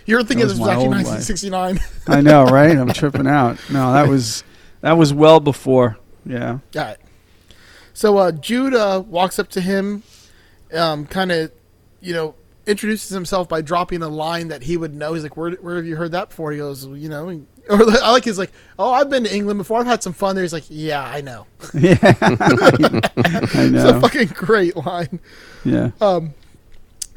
You're 0.06 0.24
thinking 0.24 0.40
That 0.40 0.54
this 0.54 0.60
was 0.60 0.60
was 0.60 0.68
my 0.68 0.74
actually 0.74 0.86
old 0.88 0.96
life. 0.96 1.06
1969. 1.06 1.80
I 2.08 2.22
know, 2.22 2.44
right? 2.46 2.78
I'm 2.78 2.90
tripping 2.90 3.28
out. 3.28 3.58
No, 3.72 3.94
that 3.94 4.10
was 4.10 4.44
that 4.82 4.94
was 4.94 5.14
well 5.14 5.40
before. 5.40 5.98
Yeah. 6.26 6.60
Got 6.74 6.96
it. 6.96 7.02
So 7.94 8.18
uh, 8.18 8.32
Jude 8.32 8.74
uh, 8.74 9.04
walks 9.08 9.40
up 9.40 9.50
to 9.50 9.62
him, 9.62 10.04
um, 10.74 11.06
kind 11.06 11.32
of, 11.32 11.52
you 12.02 12.14
know, 12.14 12.36
introduces 12.66 13.10
himself 13.10 13.48
by 13.50 13.62
dropping 13.62 14.02
a 14.02 14.10
line 14.10 14.48
that 14.48 14.64
he 14.64 14.78
would 14.78 14.94
know. 14.94 15.14
He's 15.14 15.24
like, 15.24 15.38
"Where, 15.38 15.52
where 15.52 15.76
have 15.76 15.86
you 15.86 15.96
heard 15.96 16.12
that 16.12 16.30
before?" 16.30 16.52
He 16.52 16.58
goes, 16.58 16.86
"You 16.86 17.10
know," 17.10 17.28
or 17.70 17.82
I 18.02 18.12
like 18.12 18.26
he's 18.26 18.40
like, 18.40 18.52
"Oh, 18.80 18.92
I've 18.92 19.10
been 19.10 19.24
to 19.26 19.34
England 19.34 19.60
before. 19.60 19.80
I've 19.80 19.86
had 19.86 20.04
some 20.04 20.14
fun 20.14 20.36
there." 20.36 20.44
He's 20.44 20.54
like, 20.54 20.66
"Yeah, 20.70 21.04
I 21.04 21.22
know." 21.22 21.46
Yeah. 21.74 21.98
I 22.02 22.12
It's 23.16 23.84
a 23.84 24.00
fucking 24.02 24.30
great 24.30 24.76
line. 24.76 25.20
Yeah. 25.64 25.92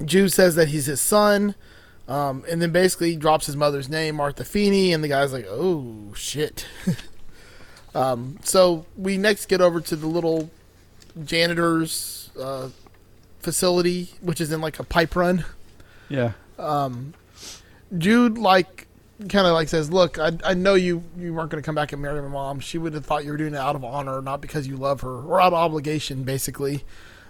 Jude 0.05 0.31
says 0.31 0.57
that 0.57 0.69
he's 0.69 0.87
his 0.87 1.01
son, 1.01 1.55
um, 2.07 2.45
and 2.51 2.61
then 2.61 2.71
basically 2.71 3.17
drops 3.17 3.47
his 3.47 3.57
mother's 3.57 3.89
name, 3.89 4.17
Martha 4.17 4.45
Feeney, 4.45 4.93
and 4.93 5.03
the 5.03 5.09
guy's 5.09 5.33
like, 5.33 5.47
"Oh 5.49 6.13
shit." 6.15 6.67
um, 7.95 8.39
so 8.43 8.85
we 8.97 9.17
next 9.17 9.47
get 9.47 9.63
over 9.63 9.81
to 9.81 9.97
the 9.97 10.07
little 10.07 10.51
janitor's 11.25 12.31
uh, 12.39 12.69
facility, 13.41 14.11
which 14.21 14.41
is 14.41 14.53
in 14.53 14.61
like 14.61 14.79
a 14.79 14.85
pipe 14.85 15.17
run. 15.17 15.45
Yeah. 16.09 16.33
Um, 16.59 17.15
Jude 17.97 18.39
like 18.39 18.87
kind 19.29 19.47
of 19.47 19.53
like 19.55 19.69
says, 19.69 19.91
"Look, 19.91 20.19
I, 20.19 20.33
I 20.45 20.55
know 20.55 20.75
you 20.75 21.03
you 21.19 21.33
weren't 21.35 21.51
going 21.51 21.63
to 21.63 21.67
come 21.67 21.75
back 21.75 21.93
and 21.93 22.03
marry 22.03 22.21
my 22.21 22.29
mom. 22.29 22.61
She 22.61 22.79
would 22.79 22.95
have 22.95 23.07
thought 23.07 23.25
you 23.25 23.31
were 23.31 23.37
doing 23.37 23.55
it 23.55 23.59
out 23.59 23.77
of 23.77 23.85
honor, 23.85 24.21
not 24.21 24.41
because 24.41 24.67
you 24.67 24.77
love 24.77 25.01
her 25.03 25.23
or 25.23 25.41
out 25.41 25.49
of 25.49 25.55
obligation, 25.55 26.25
basically." 26.25 26.85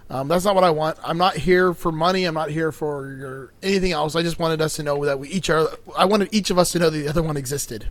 Um, 0.09 0.29
that's 0.29 0.45
not 0.45 0.55
what 0.55 0.63
I 0.63 0.69
want. 0.69 0.97
I'm 1.03 1.17
not 1.17 1.35
here 1.35 1.73
for 1.73 1.91
money. 1.91 2.23
I'm 2.23 2.33
not 2.33 2.49
here 2.49 2.71
for 2.71 3.11
your 3.11 3.53
anything 3.61 3.91
else. 3.91 4.15
I 4.15 4.21
just 4.21 4.39
wanted 4.39 4.61
us 4.61 4.77
to 4.77 4.83
know 4.83 5.03
that 5.03 5.19
we 5.19 5.27
each 5.27 5.49
are. 5.49 5.67
I 5.97 6.05
wanted 6.05 6.29
each 6.31 6.49
of 6.49 6.57
us 6.57 6.71
to 6.71 6.79
know 6.79 6.89
that 6.89 6.97
the 6.97 7.09
other 7.09 7.23
one 7.23 7.35
existed. 7.37 7.89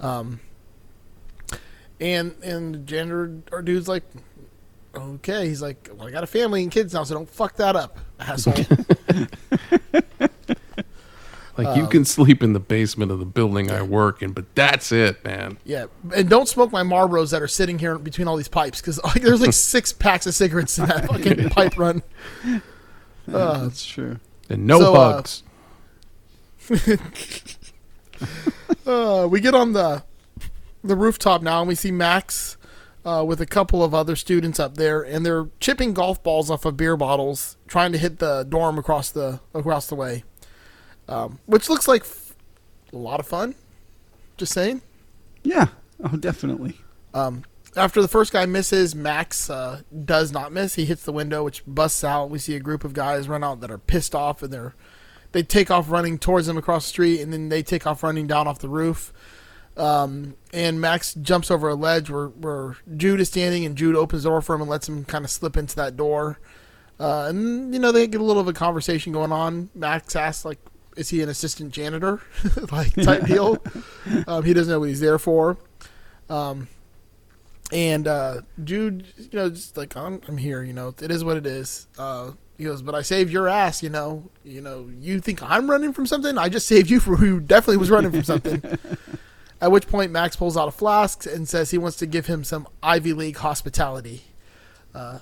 Um. 0.00 0.40
And 2.00 2.34
and 2.42 2.74
the 2.74 2.78
janitor 2.78 3.42
or 3.50 3.62
dude's 3.62 3.88
like, 3.88 4.04
okay. 4.94 5.48
He's 5.48 5.62
like, 5.62 5.88
well, 5.96 6.08
I 6.08 6.10
got 6.10 6.24
a 6.24 6.26
family 6.26 6.62
and 6.62 6.70
kids 6.70 6.94
now, 6.94 7.04
so 7.04 7.14
don't 7.14 7.28
fuck 7.30 7.56
that 7.56 7.76
up, 7.76 7.98
asshole. 8.20 8.54
Like 11.58 11.76
you 11.76 11.86
can 11.86 12.06
sleep 12.06 12.42
in 12.42 12.54
the 12.54 12.60
basement 12.60 13.10
of 13.12 13.18
the 13.18 13.26
building 13.26 13.70
I 13.70 13.82
work 13.82 14.22
in, 14.22 14.32
but 14.32 14.46
that's 14.54 14.90
it, 14.90 15.22
man. 15.22 15.58
Yeah, 15.64 15.84
and 16.14 16.26
don't 16.28 16.48
smoke 16.48 16.72
my 16.72 16.82
Marlboros 16.82 17.30
that 17.32 17.42
are 17.42 17.46
sitting 17.48 17.78
here 17.78 17.98
between 17.98 18.26
all 18.26 18.36
these 18.38 18.48
pipes 18.48 18.80
because 18.80 18.98
there's 19.20 19.42
like 19.42 19.52
six 19.52 19.92
packs 19.92 20.26
of 20.26 20.34
cigarettes 20.34 20.78
in 20.78 20.86
that 20.86 21.06
fucking 21.08 21.50
pipe 21.50 21.76
run. 21.76 22.02
Uh, 23.30 23.64
That's 23.64 23.84
true. 23.84 24.18
And 24.48 24.66
no 24.66 24.80
So, 24.80 24.94
uh, 24.94 25.12
hugs. 25.12 25.42
uh, 28.86 29.28
we 29.30 29.40
get 29.40 29.54
on 29.54 29.74
the 29.74 30.04
the 30.82 30.96
rooftop 30.96 31.42
now, 31.42 31.60
and 31.60 31.68
we 31.68 31.74
see 31.74 31.90
Max 31.90 32.56
uh, 33.04 33.24
with 33.26 33.40
a 33.40 33.46
couple 33.46 33.82
of 33.82 33.94
other 33.94 34.16
students 34.16 34.60
up 34.60 34.76
there, 34.76 35.02
and 35.02 35.24
they're 35.26 35.48
chipping 35.60 35.92
golf 35.92 36.22
balls 36.22 36.50
off 36.50 36.64
of 36.64 36.76
beer 36.76 36.96
bottles, 36.96 37.56
trying 37.66 37.92
to 37.92 37.98
hit 37.98 38.18
the 38.18 38.44
dorm 38.44 38.78
across 38.78 39.10
the 39.10 39.40
across 39.54 39.86
the 39.86 39.94
way, 39.94 40.24
um, 41.08 41.38
which 41.46 41.68
looks 41.68 41.88
like 41.88 42.02
f- 42.02 42.36
a 42.92 42.96
lot 42.96 43.20
of 43.20 43.26
fun. 43.26 43.54
Just 44.36 44.52
saying. 44.52 44.82
Yeah. 45.42 45.66
Oh, 46.02 46.16
definitely. 46.16 46.78
Um, 47.14 47.44
after 47.76 48.02
the 48.02 48.08
first 48.08 48.32
guy 48.32 48.46
misses, 48.46 48.94
Max 48.94 49.48
uh, 49.48 49.82
does 50.04 50.32
not 50.32 50.52
miss. 50.52 50.74
He 50.74 50.84
hits 50.84 51.04
the 51.04 51.12
window, 51.12 51.44
which 51.44 51.62
busts 51.66 52.04
out. 52.04 52.30
We 52.30 52.38
see 52.38 52.54
a 52.54 52.60
group 52.60 52.84
of 52.84 52.92
guys 52.92 53.28
run 53.28 53.42
out 53.42 53.60
that 53.60 53.70
are 53.70 53.78
pissed 53.78 54.14
off, 54.14 54.42
and 54.42 54.52
they're 54.52 54.74
they 55.32 55.42
take 55.42 55.70
off 55.70 55.90
running 55.90 56.18
towards 56.18 56.46
them 56.46 56.58
across 56.58 56.84
the 56.84 56.90
street, 56.90 57.20
and 57.20 57.32
then 57.32 57.48
they 57.48 57.62
take 57.62 57.86
off 57.86 58.02
running 58.02 58.26
down 58.26 58.46
off 58.46 58.58
the 58.58 58.68
roof. 58.68 59.12
Um, 59.76 60.36
and 60.52 60.80
Max 60.80 61.14
jumps 61.14 61.50
over 61.50 61.68
a 61.68 61.74
ledge 61.74 62.10
where, 62.10 62.28
where 62.28 62.76
Jude 62.96 63.20
is 63.20 63.28
standing, 63.28 63.64
and 63.64 63.76
Jude 63.76 63.96
opens 63.96 64.22
the 64.22 64.28
door 64.28 64.42
for 64.42 64.54
him 64.54 64.60
and 64.62 64.70
lets 64.70 64.88
him 64.88 65.04
kind 65.04 65.24
of 65.24 65.30
slip 65.30 65.56
into 65.56 65.76
that 65.76 65.96
door. 65.96 66.38
Uh, 67.00 67.26
and 67.28 67.74
you 67.74 67.80
know 67.80 67.90
they 67.90 68.06
get 68.06 68.20
a 68.20 68.24
little 68.24 68.40
of 68.40 68.48
a 68.48 68.52
conversation 68.52 69.12
going 69.12 69.32
on. 69.32 69.70
Max 69.74 70.14
asks 70.14 70.44
like, 70.44 70.58
"Is 70.96 71.08
he 71.08 71.22
an 71.22 71.28
assistant 71.28 71.72
janitor?" 71.72 72.20
like 72.72 72.94
type 72.94 73.26
deal. 73.26 73.58
Um, 74.26 74.44
he 74.44 74.52
doesn't 74.52 74.70
know 74.70 74.80
what 74.80 74.88
he's 74.88 75.00
there 75.00 75.18
for. 75.18 75.56
Um, 76.28 76.66
and 77.72 78.06
uh, 78.06 78.40
Jude, 78.62 79.06
you 79.16 79.28
know, 79.32 79.48
just 79.48 79.76
like 79.76 79.96
I'm, 79.96 80.20
I'm 80.28 80.36
here. 80.36 80.62
You 80.62 80.72
know, 80.72 80.94
it 81.00 81.10
is 81.10 81.24
what 81.24 81.36
it 81.36 81.46
is. 81.46 81.86
Uh, 81.96 82.32
he 82.58 82.64
goes, 82.64 82.82
but 82.82 82.94
I 82.94 83.02
saved 83.02 83.32
your 83.32 83.48
ass. 83.48 83.82
You 83.82 83.90
know, 83.90 84.28
you 84.44 84.60
know, 84.60 84.90
you 84.98 85.20
think 85.20 85.42
I'm 85.42 85.70
running 85.70 85.92
from 85.92 86.06
something? 86.06 86.36
I 86.36 86.48
just 86.48 86.66
saved 86.66 86.90
you 86.90 87.00
from 87.00 87.16
who 87.16 87.40
definitely 87.40 87.78
was 87.78 87.90
running 87.90 88.10
from 88.10 88.24
something. 88.24 88.62
At 89.62 89.70
which 89.70 89.86
point, 89.86 90.10
Max 90.10 90.34
pulls 90.34 90.56
out 90.56 90.66
a 90.66 90.72
flask 90.72 91.24
and 91.24 91.48
says 91.48 91.70
he 91.70 91.78
wants 91.78 91.96
to 91.98 92.06
give 92.06 92.26
him 92.26 92.42
some 92.42 92.66
Ivy 92.82 93.12
League 93.12 93.36
hospitality. 93.36 94.24
Uh, 94.92 95.20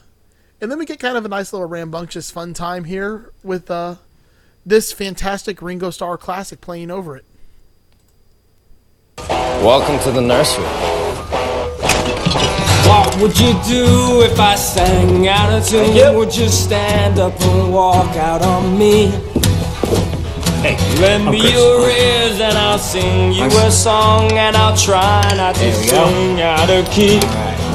and 0.63 0.71
then 0.71 0.79
we 0.79 0.87
get 0.87 0.99
kind 0.99 1.19
of 1.19 1.27
a 1.27 1.29
nice 1.29 1.53
little 1.53 1.69
rambunctious 1.69 2.31
fun 2.31 2.55
time 2.55 2.85
here 2.85 3.35
with 3.43 3.71
uh, 3.71 3.97
this 4.65 4.93
fantastic 4.93 5.61
Ringo 5.61 5.91
Starr 5.91 6.17
classic 6.17 6.63
playing 6.63 6.91
over 6.91 7.19
it. 7.19 7.27
Welcome 9.19 9.99
to 10.05 10.11
the 10.11 10.23
nursery. 10.23 10.65
What 12.89 13.15
would 13.21 13.39
you 13.39 13.53
do 13.69 14.23
if 14.23 14.41
I 14.41 14.55
sang 14.55 15.29
out 15.29 15.53
of 15.53 15.69
tune? 15.69 16.17
Would 16.17 16.35
you 16.35 16.49
stand 16.49 17.19
up 17.19 17.39
and 17.43 17.75
walk 17.75 18.17
out 18.17 18.41
on 18.41 18.79
me? 18.79 19.40
Hey, 20.61 20.77
lend 21.01 21.25
me 21.25 21.41
your 21.41 21.89
ears 21.89 22.39
and 22.39 22.53
I'll 22.53 22.79
sing 22.79 23.33
you 23.33 23.47
a 23.47 23.71
song 23.71 24.31
and 24.33 24.55
I'll 24.55 24.77
try 24.77 25.23
not 25.35 25.55
to 25.55 25.73
sing 25.73 26.43
out 26.43 26.69
of 26.69 26.85
key. 26.91 27.19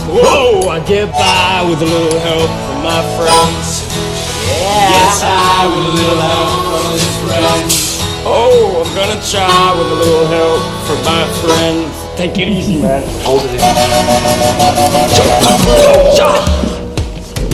Whoa, 0.05 0.69
I 0.69 0.79
get 0.86 1.11
by 1.11 1.65
with 1.67 1.81
a 1.81 1.86
little 1.86 2.19
help 2.19 2.45
from 2.45 2.83
my 2.86 3.01
friends. 3.17 3.89
Yeah. 4.61 4.93
Yes, 4.93 5.17
I 5.25 5.65
with 5.65 5.81
a 5.81 5.93
little 5.97 6.21
help 6.21 6.61
from 6.69 6.86
his 6.93 7.09
friends. 7.25 7.97
Oh, 8.23 8.86
I'm 8.86 8.93
gonna 8.93 9.17
try 9.33 9.73
with 9.79 9.89
a 9.91 9.95
little 9.95 10.27
help 10.29 10.61
from 10.86 11.01
my 11.09 11.25
friends. 11.41 11.89
Take 12.15 12.38
it 12.38 12.47
easy, 12.49 12.83
man. 12.83 13.01
Hold 13.25 13.41
it 13.45 13.61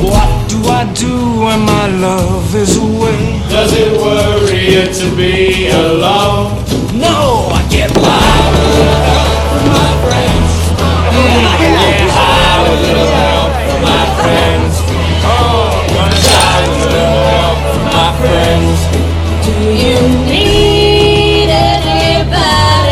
What 0.03 0.27
do 0.27 0.40
I 0.67 0.83
do 0.93 1.41
when 1.43 1.61
my 1.61 1.87
love 1.87 2.55
is 2.55 2.77
away? 2.77 3.39
Does 3.49 3.73
it 3.73 3.91
worry 4.01 4.73
you 4.73 4.85
to 4.91 5.15
be 5.15 5.67
alone? 5.69 6.57
No, 6.97 7.49
I 7.53 7.61
get 7.69 7.93
by 7.93 8.01
with 8.01 8.61
a 8.61 8.75
little 8.75 9.01
help 9.09 9.29
from 9.51 9.65
my 9.71 9.91
friends. 10.05 10.51
I 11.11 11.55
get 11.61 12.09
high 12.11 12.59
with 12.63 12.73
a 12.73 12.83
little 12.85 13.11
help 13.21 13.51
from 13.69 13.81
my 13.85 14.05
friends. 14.19 14.73
Oh, 15.23 15.71
I'm 15.71 15.87
gonna 15.95 16.19
die 16.19 16.61
with 16.67 16.81
a 16.81 16.91
little 16.91 17.25
help 17.31 17.57
from 17.71 17.83
my 17.93 18.09
friends. 18.19 18.77
Do 19.45 19.53
you 19.83 19.97
need 20.29 21.49
anybody? 21.49 22.91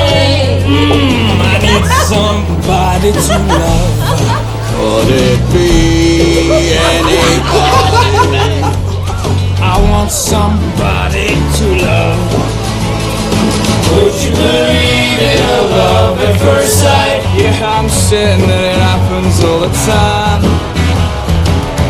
Mm, 0.65 1.37
I 1.41 1.55
need 1.65 1.85
somebody 2.07 3.11
to 3.13 3.35
love. 3.51 3.97
Could 4.79 5.09
it 5.11 5.41
be 5.51 5.69
anybody? 6.71 7.58
Want 9.99 10.11
somebody 10.11 11.27
to 11.59 11.65
love. 11.83 12.31
Would 13.91 14.15
you 14.23 14.31
believe 14.31 15.19
in 15.19 15.39
a 15.43 15.59
love 15.75 16.15
at 16.23 16.39
first 16.39 16.79
sight? 16.79 17.19
Yeah, 17.35 17.51
I'm 17.67 17.91
certain 17.91 18.47
that 18.47 18.63
it 18.63 18.79
happens 18.79 19.43
all 19.43 19.59
the 19.59 19.73
time. 19.83 20.39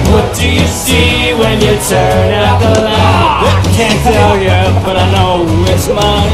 What 0.10 0.26
do 0.34 0.49
you 0.49 0.66
see 0.66 1.38
when 1.38 1.62
you 1.62 1.78
turn 1.86 2.34
out 2.34 2.57
the 2.57 2.82
light? 2.82 3.45
I 3.45 3.62
can't 3.78 4.01
tell 4.01 4.41
you, 4.41 4.57
but 4.82 4.97
I 4.97 5.05
know 5.14 5.45
it's 5.70 5.86
mine. 5.86 6.34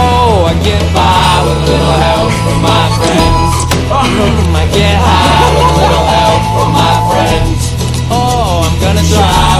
Oh, 0.00 0.48
I 0.48 0.56
get 0.64 0.80
by 0.96 1.36
with 1.44 1.60
a 1.60 1.66
little 1.68 1.96
help 2.00 2.32
from 2.32 2.58
my 2.64 2.84
friends. 2.96 3.52
Oh, 3.92 4.56
I 4.56 4.64
get 4.72 4.96
high 4.96 5.52
with 5.52 5.68
a 5.68 5.76
little 5.84 6.06
help 6.16 6.42
from 6.56 6.68
my 6.72 6.96
friends. 7.12 7.60
Oh, 8.08 8.64
I'm 8.64 8.76
gonna 8.80 9.04
try 9.04 9.53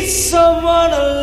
need 0.00 0.08
someone 0.08 0.90
to 0.90 1.20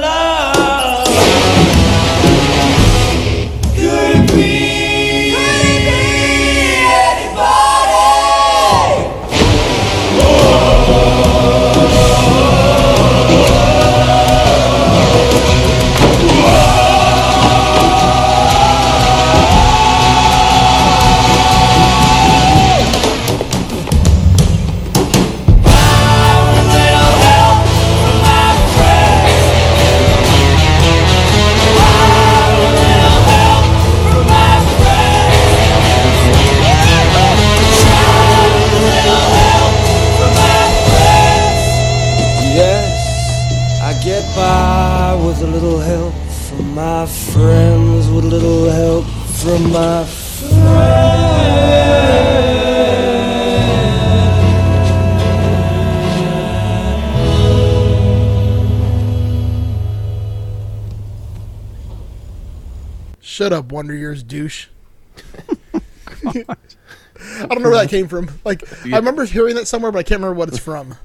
Wonder 63.78 63.94
Years 63.96 64.24
douche. 64.24 64.68
I 66.26 67.46
don't 67.46 67.62
know 67.62 67.70
where 67.70 67.78
that 67.80 67.90
came 67.90 68.08
from. 68.08 68.30
Like, 68.44 68.64
I 68.86 68.96
remember 68.98 69.24
hearing 69.26 69.54
that 69.56 69.68
somewhere, 69.68 69.92
but 69.92 70.00
I 70.00 70.04
can't 70.04 70.20
remember 70.20 70.34
what 70.38 70.50
it's 70.50 70.58
from. 70.60 70.96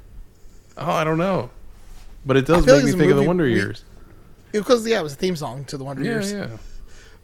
Oh, 0.78 0.90
I 0.90 1.04
don't 1.04 1.18
know. 1.18 1.50
But 2.24 2.38
it 2.38 2.46
does 2.46 2.64
make 2.64 2.76
like 2.76 2.84
me 2.84 2.92
think 2.92 3.10
of 3.10 3.16
the 3.18 3.22
Wonder 3.24 3.44
we- 3.44 3.54
Years. 3.54 3.84
Because 4.52 4.86
yeah, 4.86 5.00
it 5.00 5.02
was 5.02 5.12
a 5.12 5.16
theme 5.16 5.36
song 5.36 5.64
to 5.66 5.76
the 5.76 5.84
Wonder 5.84 6.02
Yeah, 6.02 6.10
Years. 6.12 6.32
yeah. 6.32 6.48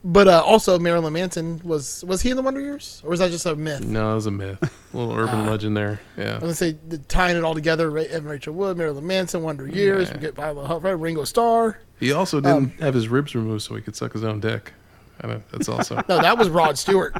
But 0.05 0.29
uh, 0.29 0.43
also, 0.45 0.79
Marilyn 0.79 1.13
Manson 1.15 1.61
was 1.65 2.05
was 2.05 2.21
he 2.23 2.31
in 2.31 2.37
the 2.37 2.43
Wonder 2.43 2.61
Years, 2.61 3.01
or 3.05 3.11
was 3.11 3.21
that 3.21 3.31
just 3.31 3.47
a 3.47 3.57
myth? 3.57 3.81
No, 3.85 4.13
it 4.13 4.15
was 4.17 4.27
a 4.27 4.31
myth. 4.31 4.63
A 4.63 4.97
little 4.97 5.13
urban 5.15 5.41
Ah. 5.47 5.51
legend 5.51 5.77
there. 5.77 5.99
Yeah, 6.17 6.25
I 6.25 6.27
Yeah. 6.27 6.33
was 6.35 6.41
gonna 6.43 6.55
say 6.55 6.77
the- 6.89 6.99
tying 6.99 7.37
it 7.39 7.45
all 7.45 7.55
together. 7.55 7.97
Evan 7.99 8.25
Rachel 8.29 8.53
Wood, 8.55 8.77
Marilyn 8.77 9.07
Manson, 9.07 9.43
Wonder 9.43 9.67
Years, 9.67 10.09
Yeah. 10.09 10.15
we 10.15 10.21
get 10.21 10.35
Viola 10.37 10.67
Huff, 10.67 10.83
Ringo 10.85 11.25
Starr. 11.25 11.79
He 11.99 12.13
also 12.13 12.41
didn't 12.41 12.57
Um, 12.57 12.73
have 12.81 12.95
his 12.95 13.09
ribs 13.09 13.35
removed 13.35 13.63
so 13.63 13.75
he 13.75 13.81
could 13.83 13.97
suck 13.97 14.13
his 14.13 14.23
own 14.25 14.39
dick. 14.41 14.73
I 15.21 15.41
that's 15.51 15.69
also. 15.69 15.97
No, 16.09 16.21
that 16.21 16.39
was 16.39 16.49
Rod 16.49 16.79
Stewart. 16.79 17.17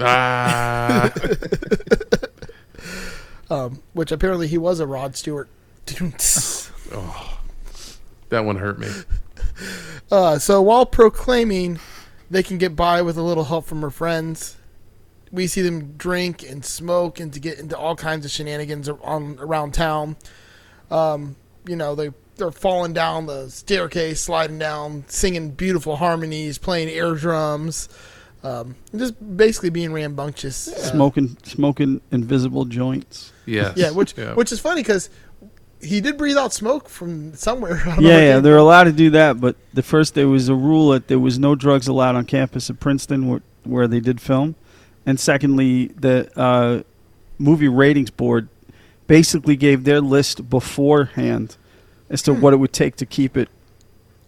ah. 0.00 1.12
um, 3.50 3.82
which 3.92 4.12
apparently 4.12 4.48
he 4.48 4.58
was 4.58 4.80
a 4.80 4.86
Rod 4.86 5.16
Stewart. 5.16 5.48
Oh, 6.94 7.38
that 8.28 8.44
one 8.44 8.56
hurt 8.56 8.78
me. 8.78 8.88
Uh, 10.10 10.38
so 10.38 10.60
while 10.60 10.84
proclaiming 10.84 11.78
they 12.30 12.42
can 12.42 12.58
get 12.58 12.76
by 12.76 13.00
with 13.00 13.16
a 13.16 13.22
little 13.22 13.44
help 13.44 13.64
from 13.64 13.80
her 13.80 13.90
friends, 13.90 14.58
we 15.30 15.46
see 15.46 15.62
them 15.62 15.92
drink 15.96 16.42
and 16.42 16.62
smoke 16.66 17.18
and 17.18 17.32
to 17.32 17.40
get 17.40 17.58
into 17.58 17.76
all 17.78 17.96
kinds 17.96 18.26
of 18.26 18.30
shenanigans 18.30 18.90
on 18.90 19.38
around 19.40 19.72
town. 19.72 20.16
Um, 20.90 21.36
you 21.66 21.76
know, 21.76 21.94
they 21.94 22.10
they're 22.42 22.50
falling 22.50 22.92
down 22.92 23.26
the 23.26 23.48
staircase, 23.50 24.20
sliding 24.20 24.58
down, 24.58 25.04
singing 25.06 25.50
beautiful 25.50 25.94
harmonies, 25.96 26.58
playing 26.58 26.88
air 26.88 27.14
drums, 27.14 27.88
um, 28.42 28.74
just 28.96 29.14
basically 29.36 29.70
being 29.70 29.92
rambunctious. 29.92 30.66
Uh, 30.68 30.90
Smoking, 30.92 31.36
smoking 31.44 32.00
invisible 32.10 32.64
joints. 32.64 33.32
Yes. 33.46 33.76
yeah, 33.76 33.90
which 33.90 34.14
Yeah. 34.18 34.34
which 34.34 34.50
is 34.50 34.58
funny 34.58 34.82
because 34.82 35.08
he 35.80 36.00
did 36.00 36.16
breathe 36.18 36.36
out 36.36 36.52
smoke 36.52 36.88
from 36.88 37.34
somewhere. 37.34 37.80
I 37.86 37.94
don't 37.96 38.02
Yeah, 38.04 38.08
where 38.10 38.24
yeah, 38.26 38.40
they're 38.40 38.56
allowed 38.56 38.84
to 38.84 38.92
do 38.92 39.10
that. 39.10 39.40
But 39.40 39.54
the 39.72 39.82
first 39.82 40.14
there 40.14 40.28
was 40.28 40.48
a 40.48 40.54
rule 40.54 40.88
that 40.90 41.06
there 41.06 41.20
was 41.20 41.38
no 41.38 41.54
drugs 41.54 41.86
allowed 41.86 42.16
on 42.16 42.24
campus 42.24 42.68
at 42.70 42.80
Princeton, 42.80 43.28
where, 43.28 43.40
where 43.62 43.86
they 43.86 44.00
did 44.00 44.20
film, 44.20 44.56
and 45.06 45.20
secondly, 45.20 45.86
the 45.88 46.28
uh, 46.36 46.82
movie 47.38 47.68
ratings 47.68 48.10
board 48.10 48.48
basically 49.06 49.54
gave 49.56 49.84
their 49.84 50.00
list 50.00 50.48
beforehand 50.48 51.56
as 52.12 52.22
to 52.22 52.32
what 52.32 52.50
hmm. 52.50 52.54
it 52.54 52.56
would 52.58 52.72
take 52.72 52.96
to 52.96 53.06
keep 53.06 53.36
it 53.36 53.48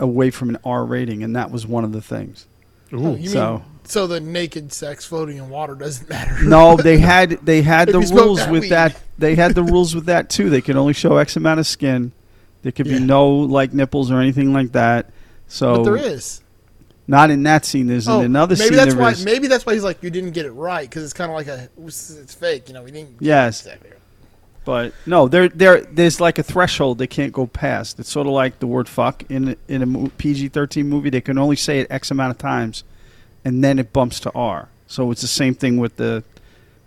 away 0.00 0.30
from 0.30 0.48
an 0.48 0.58
R 0.64 0.84
rating, 0.84 1.22
and 1.22 1.36
that 1.36 1.52
was 1.52 1.66
one 1.66 1.84
of 1.84 1.92
the 1.92 2.02
things. 2.02 2.46
Oh, 2.92 3.16
so. 3.24 3.52
mean 3.58 3.64
so 3.86 4.06
the 4.06 4.20
naked 4.20 4.72
sex 4.72 5.04
floating 5.04 5.36
in 5.36 5.48
water 5.50 5.74
doesn't 5.74 6.08
matter? 6.08 6.42
No, 6.42 6.76
they 6.76 6.98
had 6.98 7.30
they 7.44 7.62
had 7.62 7.88
the 7.88 8.00
rules 8.00 8.38
that 8.38 8.50
with 8.50 8.62
weed. 8.62 8.68
that. 8.70 9.00
They 9.18 9.34
had 9.34 9.54
the 9.54 9.62
rules 9.62 9.94
with 9.94 10.06
that 10.06 10.30
too. 10.30 10.50
They 10.50 10.60
could 10.60 10.76
only 10.76 10.92
show 10.92 11.16
X 11.18 11.36
amount 11.36 11.60
of 11.60 11.66
skin. 11.66 12.12
There 12.62 12.72
could 12.72 12.86
Yeah. 12.86 12.98
be 12.98 13.04
no 13.04 13.28
like 13.28 13.72
nipples 13.72 14.10
or 14.10 14.20
anything 14.20 14.52
like 14.52 14.72
that. 14.72 15.10
So 15.46 15.76
But 15.76 15.84
there 15.84 15.96
is. 15.96 16.40
not 17.06 17.30
in 17.30 17.42
that 17.42 17.64
scene. 17.66 17.86
There's 17.86 18.08
oh, 18.08 18.20
in 18.20 18.26
another 18.26 18.54
Oh, 18.54 18.58
maybe 18.58 18.68
scene. 18.68 18.76
that's 18.76 18.94
there 18.94 19.02
why. 19.02 19.10
is- 19.10 19.24
Maybe 19.24 19.46
that's 19.46 19.66
why 19.66 19.74
he's 19.74 19.84
like, 19.84 20.02
you 20.02 20.10
didn't 20.10 20.30
get 20.30 20.46
it 20.46 20.52
right 20.52 20.88
because 20.88 21.04
it's 21.04 21.12
kind 21.12 21.30
of 21.30 21.36
like 21.36 21.46
a, 21.46 21.68
it's 21.86 22.34
fake. 22.34 22.68
You 22.68 22.74
know, 22.74 22.82
we 22.82 22.90
didn't. 22.90 23.16
Yes. 23.20 23.68
But 24.64 24.94
no, 25.06 25.28
there 25.28 25.48
there 25.48 25.80
there's 25.82 26.20
like 26.20 26.38
a 26.38 26.42
threshold 26.42 26.98
they 26.98 27.06
can't 27.06 27.32
go 27.32 27.46
past. 27.46 27.98
It's 28.00 28.08
sort 28.10 28.26
of 28.26 28.32
like 28.32 28.58
the 28.60 28.66
word 28.66 28.88
fuck 28.88 29.22
in 29.30 29.56
in 29.68 29.82
a 29.82 30.08
PG 30.10 30.48
thirteen 30.48 30.88
movie. 30.88 31.10
They 31.10 31.20
can 31.20 31.36
only 31.38 31.56
say 31.56 31.80
it 31.80 31.86
X 31.90 32.10
amount 32.10 32.30
of 32.30 32.38
times, 32.38 32.82
and 33.44 33.62
then 33.62 33.78
it 33.78 33.92
bumps 33.92 34.20
to 34.20 34.32
R. 34.34 34.68
So 34.86 35.10
it's 35.10 35.20
the 35.20 35.26
same 35.28 35.54
thing 35.54 35.76
with 35.78 35.96
the 35.96 36.24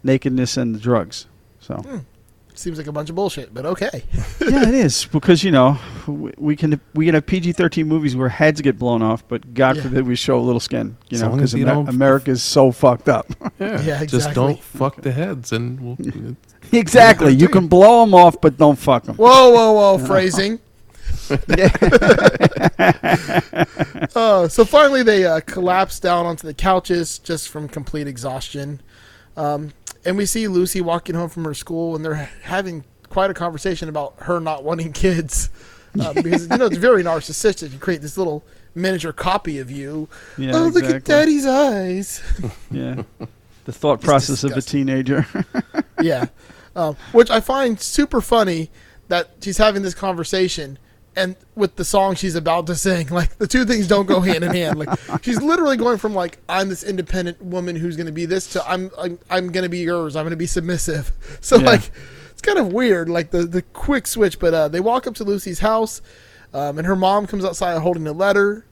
nakedness 0.04 0.58
and 0.58 0.74
the 0.76 0.80
drugs. 0.80 1.26
So 1.60 1.76
Hmm. 1.76 1.98
seems 2.56 2.78
like 2.78 2.88
a 2.88 2.92
bunch 2.92 3.10
of 3.10 3.16
bullshit, 3.16 3.54
but 3.54 3.66
okay. 3.66 4.04
yeah, 4.42 4.64
it 4.68 4.74
is 4.74 5.06
because 5.06 5.44
you 5.44 5.52
know 5.52 5.78
we, 6.08 6.32
we 6.38 6.56
can 6.56 6.80
we 6.96 7.06
can 7.06 7.14
have 7.14 7.26
PG 7.28 7.52
thirteen 7.54 7.88
movies 7.88 8.16
where 8.16 8.30
heads 8.30 8.62
get 8.62 8.80
blown 8.80 9.02
off, 9.04 9.24
but 9.28 9.54
God 9.54 9.76
Yeah. 9.76 9.84
forbid 9.84 10.08
we 10.08 10.16
show 10.16 10.40
a 10.40 10.42
little 10.42 10.60
skin. 10.60 10.98
You 11.10 11.16
As 11.18 11.22
know, 11.22 11.30
because 11.32 11.54
you 11.54 11.66
don't- 11.66 11.90
America's 11.90 12.42
so 12.42 12.72
fucked 12.72 13.08
up. 13.10 13.28
Yeah, 13.60 13.82
Yeah, 13.82 14.06
Just 14.06 14.34
don't 14.34 14.60
fuck 14.60 15.02
the 15.02 15.12
heads, 15.12 15.52
and 15.52 15.80
we'll. 15.80 15.98
exactly. 16.72 17.34
You 17.34 17.48
can 17.48 17.68
blow 17.68 18.06
them 18.06 18.14
off, 18.14 18.40
but 18.42 18.58
don't 18.58 18.78
fuck 18.78 19.04
them. 19.04 19.16
Whoa, 19.16 19.52
whoa, 19.52 19.72
whoa! 19.74 19.98
Phrasing. 20.06 20.60
uh, 24.16 24.48
so 24.48 24.64
finally, 24.64 25.04
they 25.04 25.26
uh, 25.26 25.42
collapse 25.42 26.00
down 26.00 26.26
onto 26.26 26.48
the 26.48 26.54
couches 26.54 27.20
just 27.20 27.50
from 27.50 27.68
complete 27.68 28.08
exhaustion. 28.08 28.82
Um, 29.36 29.74
and 30.06 30.18
we 30.18 30.26
see 30.26 30.48
Lucy 30.48 30.80
walking 30.80 31.16
home 31.16 31.30
from 31.30 31.44
her 31.44 31.54
school, 31.54 31.96
and 31.96 32.06
they're 32.06 32.30
having 32.44 32.86
quite 33.10 33.30
a 33.30 33.34
conversation 33.34 33.90
about 33.90 34.16
her 34.20 34.40
not 34.40 34.64
wanting 34.64 34.94
kids. 34.94 35.50
Uh, 36.00 36.14
because, 36.14 36.48
you 36.48 36.58
know, 36.58 36.68
it's 36.68 36.78
very 36.78 37.04
narcissistic. 37.04 37.74
You 37.74 37.80
create 37.80 38.02
this 38.02 38.18
little 38.18 38.44
miniature 38.76 39.12
copy 39.12 39.60
of 39.60 39.70
you. 39.70 40.08
Yeah, 40.38 40.56
oh, 40.56 40.68
look 40.68 40.84
at 40.84 41.04
daddy's 41.04 41.46
eyes. 41.46 42.22
Yeah, 42.72 43.04
the 43.66 43.74
thought 43.74 44.02
process 44.02 44.44
of 44.44 44.52
a 44.52 44.62
teenager. 44.62 45.26
yeah. 46.02 46.28
Um, 46.78 46.96
which 47.12 47.30
I 47.32 47.40
find 47.42 47.80
super 47.82 48.22
funny 48.22 48.70
that 49.08 49.32
she's 49.42 49.58
having 49.58 49.82
this 49.82 49.94
conversation 49.96 50.78
and 51.16 51.36
with 51.56 51.76
the 51.78 51.84
song 51.84 52.14
she's 52.14 52.36
about 52.36 52.68
to 52.68 52.76
sing, 52.76 53.08
like 53.12 53.38
the 53.40 53.48
two 53.48 53.66
things 53.66 53.88
don't 53.88 54.06
go 54.06 54.22
hand 54.22 54.44
in 54.44 54.54
hand. 54.54 54.78
Like 54.78 55.00
she's 55.24 55.42
literally 55.42 55.76
going 55.76 55.98
from 55.98 56.14
like 56.14 56.38
I'm 56.48 56.70
this 56.70 56.84
independent 56.84 57.42
woman 57.42 57.76
who's 57.76 57.96
going 57.98 58.06
to 58.06 58.12
be 58.14 58.26
this 58.26 58.48
to 58.54 58.64
I'm 58.70 58.92
I'm, 58.98 59.18
I'm 59.30 59.52
going 59.52 59.64
to 59.64 59.70
be 59.70 59.80
yours. 59.80 60.16
I'm 60.16 60.24
going 60.24 60.30
to 60.32 60.38
be 60.38 60.46
submissive. 60.48 61.12
So 61.42 61.58
Yeah. 61.58 61.66
like 61.66 61.92
it's 62.32 62.42
kind 62.42 62.60
of 62.60 62.72
weird, 62.72 63.10
like 63.10 63.32
the 63.32 63.44
the 63.44 63.64
quick 63.64 64.06
switch. 64.06 64.38
But 64.38 64.54
uh, 64.54 64.68
they 64.68 64.80
walk 64.80 65.08
up 65.08 65.16
to 65.16 65.24
Lucy's 65.24 65.60
house, 65.60 66.02
um, 66.54 66.78
and 66.78 66.86
her 66.86 66.96
mom 66.96 67.26
comes 67.26 67.44
outside 67.44 67.80
holding 67.82 68.06
a 68.08 68.14
letter. 68.14 68.66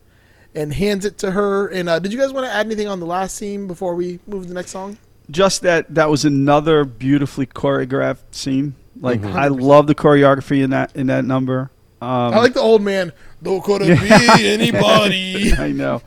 And 0.57 0.71
hands 0.73 1.03
it 1.03 1.17
to 1.17 1.31
her. 1.31 1.67
And 1.67 1.89
uh, 1.89 1.99
did 1.99 2.13
you 2.13 2.17
guys 2.19 2.31
want 2.31 2.45
to 2.45 2.49
add 2.53 2.65
anything 2.65 2.87
on 2.87 3.01
the 3.01 3.05
last 3.05 3.35
scene 3.35 3.67
before 3.67 3.93
we 3.93 4.19
move 4.25 4.43
to 4.43 4.47
the 4.47 4.53
next 4.53 4.71
song? 4.71 4.97
Just 5.31 5.61
that 5.63 5.93
that 5.95 6.09
was 6.09 6.25
another 6.25 6.85
beautifully 6.85 7.45
choreographed 7.45 8.17
scene. 8.31 8.75
Like 8.99 9.21
Mhm. 9.21 9.33
I 9.33 9.47
love 9.47 9.87
the 9.87 9.95
choreography 9.95 10.63
in 10.63 10.69
that 10.71 10.91
in 10.95 11.07
that 11.07 11.25
number. 11.25 11.71
Um, 12.01 12.09
I 12.33 12.37
like 12.37 12.53
the 12.53 12.61
old 12.61 12.81
man. 12.81 13.11
Though 13.41 13.59
could 13.61 13.81
it 13.83 13.99
be 13.99 14.47
anybody? 14.47 15.53
I 15.57 15.71
know. 15.71 16.01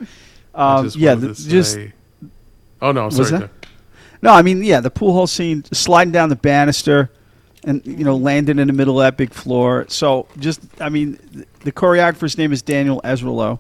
I 0.55 0.77
Um, 0.79 0.85
just 0.87 0.97
yeah, 0.97 1.15
the, 1.15 1.29
just 1.35 1.75
say- 1.75 1.93
Oh 2.81 2.93
no, 2.93 3.11
sorry. 3.11 3.31
that? 3.31 3.51
No. 4.23 4.33
I 4.33 4.43
mean, 4.43 4.63
yeah, 4.63 4.81
the 4.81 4.91
pool 4.91 5.13
hall 5.13 5.27
scene, 5.27 5.65
sliding 5.73 6.13
down 6.13 6.29
the 6.29 6.37
banister, 6.37 7.11
and 7.65 7.83
you 7.85 8.05
know, 8.05 8.17
landing 8.17 8.59
in 8.59 8.67
the 8.69 8.73
middle 8.73 9.01
of 9.01 9.05
that 9.05 9.17
big 9.17 9.33
floor. 9.33 9.85
So 9.89 10.27
just, 10.39 10.61
I 10.81 10.89
mean, 10.89 11.19
the 11.65 11.73
choreographer's 11.73 12.39
name 12.39 12.53
is 12.53 12.63
Daniel 12.63 13.01
Ezralow. 13.05 13.59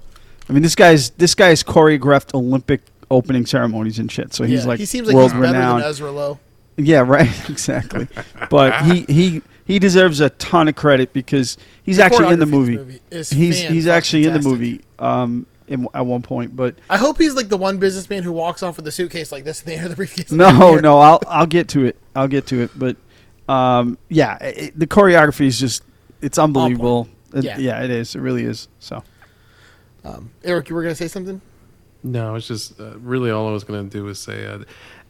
I 0.48 0.52
mean, 0.52 0.62
this 0.62 0.74
guy's 0.76 1.11
this 1.11 1.34
guy's 1.34 1.62
choreographed 1.64 2.32
Olympic 2.34 2.82
opening 3.11 3.46
ceremonies 3.46 3.98
and 3.98 4.11
shit. 4.11 4.34
So 4.34 4.44
he's 4.44 4.62
Yeah, 4.62 4.68
like 4.68 4.78
he 4.80 4.86
seems 4.86 5.06
like 5.09 5.16
world 5.16 5.32
he's 5.32 5.40
better 5.40 5.52
renowned. 5.54 5.82
than 5.82 5.88
Ezra 5.90 6.11
Lowe. 6.11 6.38
Yeah, 6.76 7.00
right. 7.00 7.28
Exactly. 7.50 8.06
but 8.50 8.84
he 8.84 9.02
he 9.09 9.42
he 9.64 9.78
deserves 9.78 10.20
a 10.20 10.30
ton 10.30 10.68
of 10.68 10.76
credit 10.76 11.12
because 11.12 11.56
he's 11.82 11.96
The 11.98 12.04
actually 12.04 12.32
in 12.32 12.38
the 12.38 12.46
movie. 12.46 12.76
movie 12.76 13.00
he's 13.11 13.30
he's 13.61 13.86
actually 13.86 14.24
in 14.26 14.32
the 14.34 14.40
movie 14.42 14.80
um 14.98 15.46
in, 15.66 15.86
at 15.92 16.06
one 16.06 16.22
point, 16.22 16.56
but 16.56 16.76
I 16.88 16.96
hope 16.96 17.18
he's 17.18 17.34
like 17.34 17.48
the 17.50 17.59
one 17.59 17.76
businessman 17.78 18.22
who 18.22 18.32
walks 18.32 18.62
off 18.62 18.76
with 18.78 18.86
a 18.86 18.92
suitcase 18.92 19.30
like 19.30 19.44
this 19.44 19.61
in 19.62 19.66
the 19.66 19.74
air, 19.76 19.86
the 19.88 19.96
briefcase. 19.96 20.32
no, 20.32 20.76
no, 20.76 20.98
I'll 20.98 21.20
I'll 21.26 21.46
get 21.46 21.68
to 21.70 21.84
it. 21.84 21.96
I'll 22.16 22.28
get 22.28 22.46
to 22.46 22.62
it, 22.62 22.70
but 22.74 22.96
um 23.52 23.98
yeah, 24.09 24.36
it, 24.42 24.78
the 24.78 24.86
choreography 24.86 25.46
is 25.46 25.59
just 25.61 25.82
it's 26.22 26.38
unbelievable. 26.38 27.09
It- 27.34 27.44
Yeah. 27.44 27.59
yeah, 27.59 27.82
it 27.84 27.90
is. 27.90 28.14
It 28.14 28.20
really 28.20 28.44
is. 28.44 28.68
So 28.78 29.02
Um, 30.04 30.30
Eric, 30.44 30.68
you 30.70 30.74
were 30.76 30.82
gonna 30.82 30.94
say 30.94 31.09
something? 31.09 31.40
No, 32.03 32.34
it's 32.36 32.46
just 32.46 32.78
uh, 32.80 32.96
really 32.99 33.30
all 33.30 33.49
I 33.49 33.53
was 33.53 33.64
gonna 33.64 33.84
do 33.84 34.05
was 34.05 34.18
say, 34.18 34.46
uh, 34.46 34.59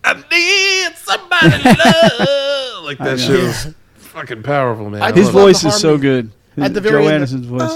"I 0.05 0.14
need 0.14 0.97
somebody 0.97 1.62
to 1.62 1.68
love." 1.68 2.45
Like 2.89 2.97
that 2.99 3.05
know. 3.05 3.16
shit 3.18 3.41
Yeah. 3.41 3.47
was 3.49 3.74
fucking 3.97 4.43
powerful, 4.43 4.89
man. 4.89 5.03
I 5.03 5.09
I 5.09 5.12
his 5.12 5.26
love 5.26 5.34
love 5.34 5.43
it. 5.43 5.47
voice 5.53 5.64
is 5.64 5.76
so 5.78 5.89
harmony. 5.99 6.01
good. 6.01 6.30
At 6.64 6.72
the 6.74 6.80
Joe 6.80 6.91
very 6.91 7.05
end, 7.07 7.14
Anderson's 7.16 7.47
voice. 7.47 7.70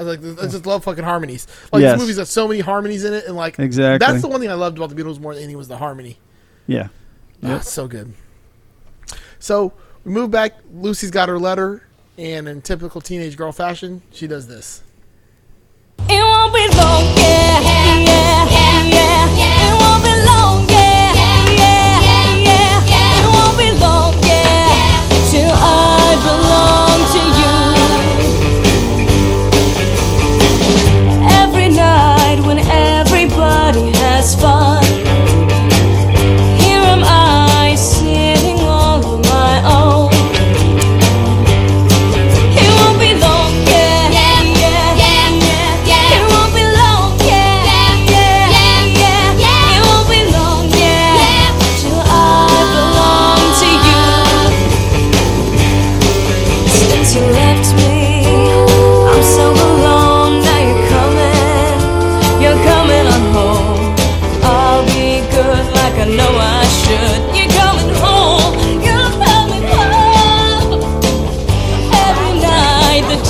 I 0.00 0.04
like, 0.04 0.20
I 0.20 0.46
just 0.46 0.64
love 0.66 0.84
fucking 0.84 1.02
harmonies. 1.04 1.46
Like 1.72 1.80
Yes. 1.82 1.94
this 1.94 2.00
movie's 2.02 2.16
got 2.18 2.28
so 2.28 2.46
many 2.46 2.60
harmonies 2.60 3.04
in 3.04 3.12
it, 3.14 3.24
and 3.26 3.36
like 3.36 3.58
Exactly. 3.58 4.06
That's 4.06 4.22
the 4.22 4.28
one 4.28 4.40
thing 4.40 4.50
I 4.50 4.54
loved 4.54 4.76
about 4.78 4.90
the 4.90 5.02
Beatles 5.02 5.18
more 5.18 5.34
than 5.34 5.42
anything 5.42 5.56
was 5.58 5.68
the 5.68 5.76
harmony. 5.78 6.18
yeah. 6.66 6.88
Ah, 7.42 7.48
Yep. 7.54 7.62
so 7.62 7.88
good. 7.88 8.12
So 9.38 9.72
we 10.04 10.12
move 10.12 10.30
back. 10.30 10.54
Lucy's 10.72 11.10
got 11.10 11.28
her 11.28 11.38
letter, 11.38 11.82
and 12.18 12.48
in 12.48 12.60
typical 12.60 13.00
teenage 13.00 13.36
girl 13.36 13.52
fashion, 13.52 14.02
she 14.12 14.26
does 14.26 14.48
this. 14.48 14.82
It 16.10 16.20
won't 16.20 16.52
be 16.52 16.66
long, 16.76 17.04
yeah, 17.16 17.60
yeah, 17.60 18.00
yeah. 18.04 19.68
It 19.68 19.74
won't 19.80 20.02
be 20.04 20.14
long, 20.26 20.67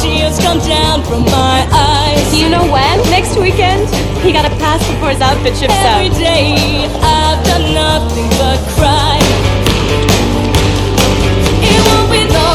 tears 0.09 0.39
come 0.41 0.59
down 0.61 1.05
from 1.05 1.23
my 1.25 1.69
eyes. 1.71 2.27
You 2.35 2.49
know 2.49 2.65
when? 2.73 2.97
Next 3.11 3.37
weekend? 3.37 3.89
He 4.25 4.33
got 4.33 4.45
a 4.47 4.55
pass 4.57 4.81
before 4.89 5.11
his 5.11 5.21
outfit 5.21 5.55
ships 5.57 5.75
out. 5.85 6.01
Every 6.01 6.09
day 6.17 6.89
I've 7.05 7.45
done 7.45 7.75
nothing 7.75 8.29
but 8.41 8.59
cry. 8.77 9.21
It 11.61 11.81
won't 11.89 12.09
be 12.11 12.25
long, 12.33 12.48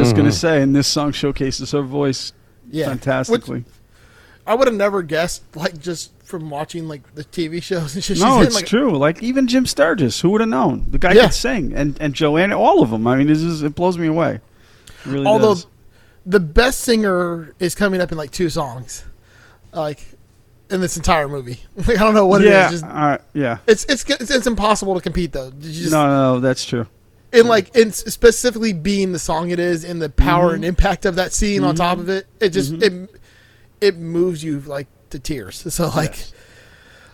was 0.00 0.08
just 0.08 0.16
gonna 0.16 0.30
Mhm. 0.30 0.34
say, 0.34 0.62
and 0.62 0.74
this 0.74 0.86
song 0.88 1.12
showcases 1.12 1.70
her 1.72 1.82
voice 1.82 2.32
Yeah. 2.70 2.86
fantastically. 2.86 3.64
I 4.46 4.54
would 4.54 4.66
have 4.66 4.76
never 4.76 5.02
guessed, 5.02 5.42
like 5.54 5.78
just 5.80 6.10
from 6.24 6.50
watching 6.50 6.88
like 6.88 7.14
the 7.14 7.22
TV 7.24 7.60
shows 7.62 7.94
and 7.94 8.02
shit. 8.02 8.18
no, 8.18 8.26
she's 8.26 8.36
in, 8.40 8.46
it's 8.46 8.54
like, 8.56 8.66
true. 8.66 8.96
Like 8.96 9.22
even 9.22 9.46
Jim 9.46 9.66
Sturgess, 9.66 10.20
who 10.20 10.30
would 10.30 10.40
have 10.40 10.50
known? 10.50 10.86
The 10.90 10.98
guy 10.98 11.12
Yeah. 11.12 11.24
could 11.26 11.34
sing, 11.34 11.72
and 11.74 11.96
and 12.00 12.14
Joanne, 12.14 12.52
all 12.52 12.82
of 12.82 12.90
them. 12.90 13.06
I 13.06 13.16
mean, 13.16 13.26
this 13.28 13.40
is 13.42 13.62
it 13.62 13.74
blows 13.74 13.98
me 13.98 14.06
away. 14.08 14.40
It 15.04 15.10
really 15.10 15.26
Although 15.26 15.54
does. 15.54 15.66
the 16.26 16.40
best 16.40 16.80
singer 16.80 17.54
is 17.60 17.74
coming 17.74 18.00
up 18.00 18.10
in 18.12 18.18
like 18.18 18.30
two 18.32 18.48
songs, 18.48 19.04
like 19.72 20.00
in 20.70 20.80
this 20.80 20.96
entire 20.96 21.28
movie. 21.28 21.60
Like, 21.76 21.90
I 21.98 22.00
don't 22.04 22.14
know 22.14 22.26
what 22.26 22.40
yeah, 22.42 22.68
it 22.70 22.74
is. 22.74 22.80
Just, 22.80 22.92
uh, 22.92 23.18
yeah. 23.34 23.58
it's, 23.66 23.84
it's 23.88 24.04
it's 24.08 24.30
it's 24.30 24.46
impossible 24.46 24.94
to 24.94 25.00
compete 25.00 25.32
though. 25.32 25.52
Just, 25.60 25.92
no, 25.92 26.06
no, 26.06 26.34
no, 26.34 26.40
that's 26.40 26.64
true. 26.64 26.86
In 27.32 27.46
like 27.46 27.74
in 27.76 27.92
specifically 27.92 28.72
being 28.72 29.12
the 29.12 29.18
song 29.18 29.50
it 29.50 29.58
is 29.58 29.84
and 29.84 30.00
the 30.02 30.08
power 30.10 30.50
Mhm. 30.52 30.54
and 30.56 30.64
impact 30.64 31.06
of 31.06 31.16
that 31.16 31.32
scene 31.32 31.64
on 31.64 31.74
Mhm. 31.74 31.78
top 31.78 31.98
of 31.98 32.08
it, 32.08 32.26
it 32.40 32.50
just 32.50 32.72
Mhm. 32.72 32.82
it 32.82 33.20
it 33.80 33.96
moves 33.98 34.44
you 34.44 34.60
like 34.66 34.86
to 35.10 35.18
tears. 35.18 35.64
So 35.70 35.88
like, 35.88 36.16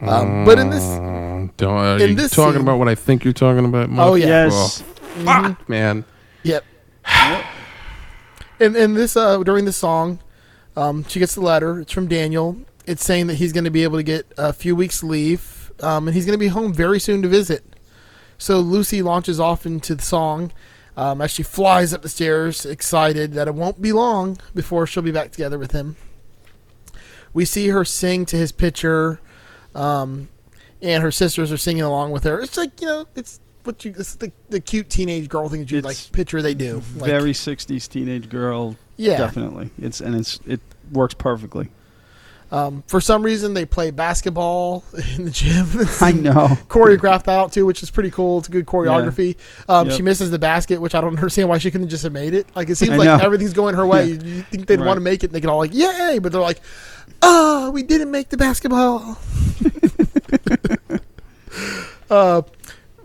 um, 0.03 0.45
but 0.45 0.59
in 0.59 0.71
this, 0.71 0.83
Mm, 0.85 1.51
don't 1.57 1.75
are 1.75 1.97
in 1.99 2.11
you 2.11 2.15
this 2.15 2.31
talking 2.33 2.55
scene- 2.55 2.63
about 2.63 2.79
what 2.79 2.89
I 2.89 2.95
think 2.95 3.25
you're 3.25 3.33
talking 3.33 3.65
about? 3.65 3.91
Mike? 3.91 4.07
Oh, 4.07 4.15
yeah. 4.15 4.27
Yes. 4.45 4.83
Oh, 5.19 5.25
fuck, 5.25 5.69
man. 5.69 6.05
Yep. 6.43 6.65
And 8.61 8.77
in 8.77 8.95
this 8.95 9.17
uh 9.17 9.39
during 9.43 9.65
the 9.65 9.73
song, 9.73 10.19
um, 10.77 11.05
she 11.09 11.19
gets 11.21 11.35
the 11.35 11.41
letter. 11.41 11.81
It's 11.81 11.93
from 11.93 12.09
Daniel. 12.09 12.57
It's 12.87 13.05
saying 13.05 13.27
that 13.29 13.35
he's 13.35 13.53
going 13.53 13.65
to 13.65 13.71
be 13.71 13.83
able 13.85 13.99
to 13.99 14.03
get 14.03 14.27
a 14.39 14.53
few 14.53 14.75
weeks 14.75 15.03
leave, 15.03 15.73
um, 15.81 16.09
and 16.09 16.15
he's 16.15 16.25
going 16.25 16.35
to 16.35 16.43
be 16.43 16.49
home 16.49 16.73
very 16.73 16.99
soon 16.99 17.23
to 17.23 17.29
visit. 17.29 17.68
So 18.39 18.61
Lucy 18.61 19.03
launches 19.03 19.41
off 19.41 19.67
into 19.67 19.95
the 19.95 20.03
song 20.03 20.53
um, 20.99 21.21
as 21.21 21.31
she 21.31 21.45
flies 21.45 21.95
up 21.95 22.03
the 22.03 22.09
stairs, 22.09 22.67
excited 22.67 23.33
that 23.35 23.47
it 23.47 23.55
won't 23.55 23.81
be 23.81 23.93
long 23.93 24.37
before 24.53 24.85
she'll 24.85 25.03
be 25.03 25.13
back 25.13 25.31
together 25.31 25.57
with 25.57 25.71
him. 25.71 25.97
We 27.33 27.45
see 27.45 27.69
her 27.69 27.85
sing 27.85 28.27
to 28.27 28.37
his 28.37 28.51
picture, 28.51 29.21
um, 29.77 30.29
and 30.83 31.03
her 31.05 31.13
sisters 31.13 31.53
are 31.53 31.57
singing 31.57 31.85
along 31.85 32.11
with 32.11 32.25
her. 32.25 32.41
It's 32.41 32.57
like 32.57 32.81
you 32.81 32.89
know, 32.89 33.07
it's 33.15 33.39
what 33.63 33.85
you, 33.85 33.95
it's 33.97 34.17
the, 34.17 34.33
the 34.49 34.59
cute 34.59 34.91
teenage 34.91 35.29
girl 35.29 35.49
thing 35.49 35.61
that 35.61 35.71
you 35.71 35.81
like 35.83 36.11
picture 36.11 36.43
they 36.43 36.55
do. 36.55 36.83
Like, 36.97 37.11
Very 37.11 37.33
'60s 37.33 37.89
teenage 37.89 38.29
girl. 38.29 38.75
Yeah. 38.97 39.19
definitely. 39.19 39.71
It's 39.79 40.01
and 40.01 40.17
it's 40.17 40.41
it 40.49 40.61
works 40.91 41.15
perfectly. 41.15 41.69
Um, 42.51 42.83
for 42.87 43.01
some 43.01 43.23
reason, 43.23 43.53
they 43.53 43.67
play 43.67 43.91
basketball 43.91 44.83
in 45.17 45.27
the 45.27 45.31
gym. 45.31 45.67
I 46.01 46.13
know. 46.13 46.33
Choreographed 46.69 47.25
that 47.25 47.39
out 47.39 47.53
too, 47.53 47.67
which 47.67 47.83
is 47.83 47.91
pretty 47.91 48.11
cool. 48.11 48.39
It's 48.39 48.49
a 48.49 48.51
good 48.51 48.65
choreography. 48.67 49.37
Um, 49.69 49.89
Yep. 49.89 49.97
She 49.97 50.03
misses 50.03 50.31
the 50.31 50.39
basket, 50.39 50.81
which 50.81 50.95
I 50.95 51.01
don't 51.03 51.15
understand 51.15 51.49
why 51.49 51.59
she 51.59 51.71
couldn't 51.71 51.89
just 51.91 52.05
have 52.05 52.13
made 52.13 52.33
it. 52.35 52.47
Like 52.57 52.71
it 52.71 52.77
seems 52.77 52.93
I 52.93 52.97
like 52.97 53.05
know. 53.07 53.19
everything's 53.25 53.53
going 53.53 53.75
her 53.75 53.87
way. 53.87 54.07
Yeah. 54.07 54.23
You, 54.23 54.35
you 54.37 54.43
think 54.45 54.67
they'd 54.67 54.79
Right. 54.81 54.87
want 54.87 54.97
to 54.97 55.03
make 55.03 55.23
it, 55.25 55.27
and 55.27 55.35
they 55.35 55.41
get 55.41 55.51
all 55.51 55.59
like, 55.59 55.75
"Yay!" 55.75 56.19
But 56.23 56.33
they're 56.33 56.41
like, 56.41 56.61
"Oh, 57.21 57.71
we 57.71 57.83
didn't 57.83 58.11
make 58.11 58.31
the 58.31 58.37
basketball." 58.39 59.19
uh, 62.11 62.43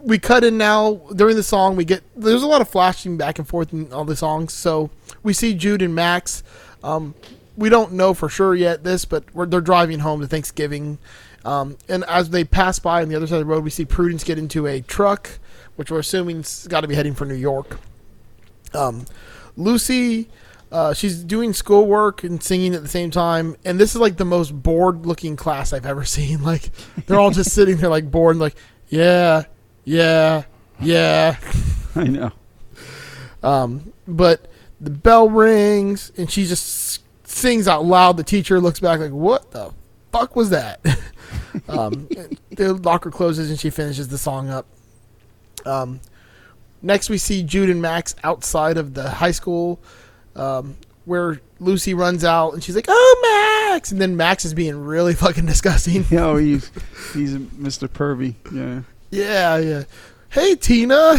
we 0.02 0.20
cut 0.20 0.44
in 0.44 0.58
now 0.58 0.96
during 1.16 1.36
the 1.36 1.44
song. 1.44 1.76
We 1.76 1.86
get 1.86 2.04
there's 2.16 2.44
a 2.44 2.48
lot 2.48 2.62
of 2.62 2.70
flashing 2.70 3.18
back 3.18 3.40
and 3.40 3.48
forth 3.48 3.74
in 3.74 3.92
all 3.94 4.06
the 4.06 4.16
songs. 4.16 4.54
So 4.54 4.90
we 5.22 5.34
see 5.34 5.54
Jude 5.54 5.82
and 5.82 5.94
Max. 5.96 6.44
Um, 6.84 7.14
we 7.56 7.70
don't 7.70 7.94
know 7.94 8.14
for 8.14 8.30
sure 8.30 8.56
yet 8.56 8.84
this, 8.84 9.06
but 9.06 9.24
we're, 9.34 9.46
they're 9.46 9.62
driving 9.62 10.00
home 10.00 10.22
to 10.22 10.28
Thanksgiving. 10.28 10.98
Um, 11.46 11.78
and 11.90 12.04
as 12.06 12.30
they 12.30 12.44
pass 12.44 12.80
by 12.80 13.02
on 13.02 13.10
the 13.10 13.16
other 13.16 13.28
side 13.28 13.36
of 13.36 13.42
the 13.42 13.46
road, 13.46 13.64
we 13.64 13.70
see 13.70 13.86
Prudence 13.86 14.24
get 14.24 14.38
into 14.38 14.66
a 14.66 14.82
truck, 14.82 15.40
which 15.76 15.92
we're 15.92 16.00
assuming's 16.00 16.68
got 16.68 16.82
to 16.82 16.88
be 16.88 16.96
heading 16.96 17.14
for 17.14 17.26
New 17.26 17.36
York. 17.36 17.80
Um, 18.74 19.06
Lucy, 19.56 20.30
uh, 20.72 20.94
she's 20.94 21.24
doing 21.24 21.54
schoolwork 21.54 22.24
and 22.24 22.42
singing 22.42 22.74
at 22.74 22.82
the 22.82 22.88
same 22.88 23.12
time, 23.12 23.56
and 23.64 23.80
this 23.80 23.94
is 23.94 24.02
like 24.02 24.18
the 24.18 24.26
most 24.26 24.52
bored-looking 24.64 25.36
class 25.36 25.74
I've 25.74 25.86
ever 25.86 26.04
seen. 26.06 26.42
Like 26.44 26.72
they're 27.06 27.20
all 27.20 27.32
just 27.32 27.52
sitting 27.52 27.78
there 27.78 27.90
like 27.90 28.10
bored, 28.10 28.36
and 28.36 28.42
like 28.42 28.56
yeah, 28.90 29.44
yeah, 29.84 30.44
yeah. 30.80 31.38
I 31.96 32.06
know. 32.06 32.32
Um, 33.44 33.94
but 34.08 34.48
the 34.82 34.90
bell 34.90 35.30
rings, 35.30 36.12
and 36.18 36.32
she 36.32 36.46
just 36.46 37.03
sings 37.34 37.68
out 37.68 37.86
loud. 37.86 38.18
The 38.18 38.24
teacher 38.24 38.60
looks 38.60 38.80
back 38.80 39.00
like, 39.00 39.12
"What 39.12 39.52
the 39.52 39.72
fuck 40.12 40.36
was 40.36 40.50
that?" 40.52 40.80
um, 41.68 42.08
the 42.52 42.74
locker 42.74 43.12
closes, 43.12 43.50
and 43.50 43.60
she 43.60 43.70
finishes 43.70 44.08
the 44.08 44.18
song 44.18 44.50
up. 44.50 44.66
Um, 45.66 46.00
next, 46.82 47.10
we 47.10 47.18
see 47.18 47.44
Jude 47.44 47.70
and 47.70 47.82
Max 47.82 48.16
outside 48.24 48.78
of 48.78 48.94
the 48.94 49.10
high 49.10 49.32
school, 49.32 49.80
um, 50.36 50.76
where 51.06 51.42
Lucy 51.60 51.94
runs 51.94 52.24
out, 52.24 52.54
and 52.54 52.64
she's 52.64 52.76
like, 52.76 52.86
"Oh, 52.88 53.70
Max!" 53.72 53.92
And 53.92 54.00
then 54.00 54.16
Max 54.18 54.46
is 54.46 54.54
being 54.54 54.78
really 54.84 55.14
fucking 55.16 55.46
disgusting. 55.46 56.06
Yeah, 56.10 56.26
oh, 56.26 56.38
he's 56.38 56.72
he's 57.14 57.36
Mr. 57.36 57.88
Pervy. 57.88 58.36
Yeah. 58.54 58.82
Yeah, 59.12 59.58
yeah. 59.58 59.84
Hey, 60.30 60.56
Tina. 60.56 61.18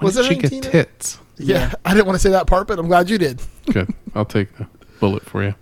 Was 0.00 0.16
it 0.16 0.22
did 0.22 0.28
she 0.28 0.34
her 0.36 0.48
Tina? 0.48 0.70
tits? 0.70 1.18
Yeah, 1.36 1.72
I 1.84 1.92
didn't 1.94 2.06
want 2.06 2.16
to 2.16 2.22
say 2.22 2.30
that 2.30 2.46
part, 2.46 2.66
but 2.66 2.78
I'm 2.78 2.86
glad 2.86 3.10
you 3.10 3.18
did. 3.18 3.40
Good. 3.70 3.92
I'll 4.14 4.24
take 4.24 4.54
the 4.56 4.66
bullet 5.00 5.24
for 5.24 5.42
you. 5.42 5.54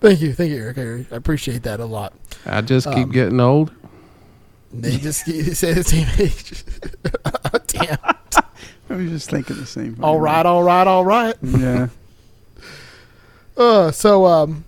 Thank 0.00 0.20
you, 0.20 0.32
thank 0.34 0.50
you, 0.52 0.58
Eric. 0.58 1.10
I 1.12 1.16
appreciate 1.16 1.62
that 1.64 1.80
a 1.80 1.86
lot. 1.86 2.12
I 2.44 2.60
just 2.60 2.86
keep 2.88 3.06
Um, 3.06 3.12
getting 3.12 3.40
old. 3.40 3.72
They 4.72 4.98
just 4.98 5.26
you 5.26 5.42
say 5.54 5.72
the 5.72 5.82
same 5.84 6.06
age. 6.18 6.64
Damn. 7.68 7.98
I 8.90 8.94
was 8.94 9.10
just 9.10 9.30
thinking 9.30 9.56
the 9.56 9.66
same. 9.66 9.96
All 10.02 10.20
right, 10.20 10.44
all 10.46 10.62
right, 10.62 10.86
all 10.86 11.04
right. 11.04 11.34
Yeah. 11.42 11.88
Uh, 13.56 13.90
so 13.90 14.26
um, 14.26 14.66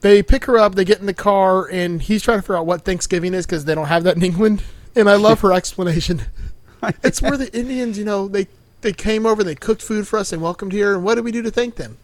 they 0.00 0.20
pick 0.20 0.46
her 0.46 0.58
up. 0.58 0.74
They 0.74 0.84
get 0.84 0.98
in 0.98 1.06
the 1.06 1.14
car, 1.14 1.68
and 1.70 2.02
he's 2.02 2.22
trying 2.24 2.38
to 2.38 2.42
figure 2.42 2.56
out 2.56 2.66
what 2.66 2.84
Thanksgiving 2.84 3.34
is 3.34 3.46
because 3.46 3.66
they 3.66 3.74
don't 3.76 3.86
have 3.86 4.02
that 4.02 4.16
in 4.16 4.24
England. 4.24 4.64
And 4.96 5.08
I 5.08 5.14
love 5.14 5.40
her 5.42 5.52
explanation. 5.52 6.22
it's 7.04 7.22
where 7.22 7.36
the 7.36 7.56
Indians, 7.56 7.98
you 7.98 8.04
know, 8.04 8.26
they 8.26 8.48
they 8.80 8.92
came 8.92 9.26
over, 9.26 9.44
they 9.44 9.54
cooked 9.54 9.80
food 9.80 10.08
for 10.08 10.18
us, 10.18 10.32
and 10.32 10.42
welcomed 10.42 10.72
here. 10.72 10.92
And 10.96 11.04
what 11.04 11.14
did 11.14 11.24
we 11.24 11.30
do 11.30 11.40
to 11.42 11.52
thank 11.52 11.76
them? 11.76 11.98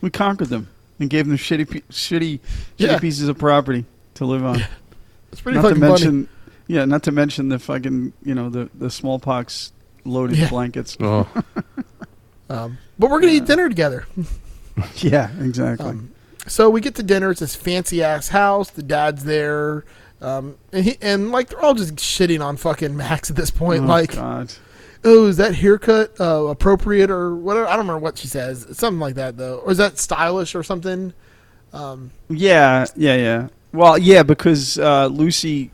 We 0.00 0.10
conquered 0.10 0.48
them 0.48 0.68
and 0.98 1.10
gave 1.10 1.26
them 1.26 1.36
shitty, 1.36 1.66
shitty, 1.66 1.82
shitty 1.90 2.40
Yeah. 2.78 2.98
pieces 2.98 3.28
of 3.28 3.38
property 3.38 3.84
to 4.14 4.24
live 4.24 4.44
on. 4.44 4.62
It's 5.32 5.40
pretty 5.42 5.58
not 5.58 5.62
to 5.68 5.68
fucking 5.76 5.80
mention, 5.80 6.28
yeah, 6.66 6.84
not 6.86 7.04
to 7.04 7.12
mention 7.12 7.50
the 7.50 7.60
fucking, 7.60 8.12
you 8.24 8.34
know, 8.34 8.48
the 8.50 8.68
the 8.74 8.90
smallpox 8.90 9.70
loaded 10.04 10.38
Yeah. 10.38 10.48
blankets. 10.48 10.96
Oh, 11.00 11.28
Um, 12.50 12.78
but 12.98 13.10
we're 13.10 13.20
gonna 13.20 13.32
eat 13.34 13.44
dinner 13.46 13.68
together. 13.68 14.06
yeah, 14.96 15.30
exactly. 15.40 15.86
Um, 15.90 16.10
so 16.48 16.68
we 16.68 16.80
get 16.80 16.96
to 16.96 17.04
dinner. 17.04 17.30
It's 17.30 17.38
this 17.38 17.54
fancy 17.54 18.02
ass 18.02 18.28
house. 18.30 18.70
The 18.70 18.82
dad's 18.82 19.22
there, 19.22 19.84
um, 20.20 20.56
and 20.72 20.84
he 20.84 20.98
and 21.00 21.30
like 21.30 21.50
they're 21.50 21.62
all 21.62 21.74
just 21.74 21.94
shitting 21.94 22.44
on 22.44 22.56
fucking 22.56 22.96
Max 22.96 23.30
at 23.30 23.36
this 23.36 23.52
point. 23.52 23.84
oh, 23.84 23.86
like, 23.86 24.16
God. 24.16 24.52
Oh, 25.04 25.26
is 25.26 25.36
that 25.38 25.54
haircut 25.54 26.20
uh, 26.20 26.46
appropriate 26.46 27.10
or 27.10 27.34
whatever? 27.34 27.66
I 27.66 27.70
don't 27.70 27.80
remember 27.80 28.00
what 28.00 28.18
she 28.18 28.26
says. 28.28 28.66
Something 28.72 29.00
like 29.00 29.14
that 29.16 29.36
though, 29.36 29.58
or 29.58 29.70
is 29.72 29.78
that 29.78 29.98
stylish 29.98 30.54
or 30.54 30.62
something? 30.62 31.12
Um, 31.72 32.10
Yeah, 32.28 32.86
yeah, 32.96 33.14
yeah. 33.16 33.48
Well, 33.72 33.96
yeah, 33.98 34.22
because 34.24 34.78
uh, 34.78 35.06
Lucy 35.06 35.70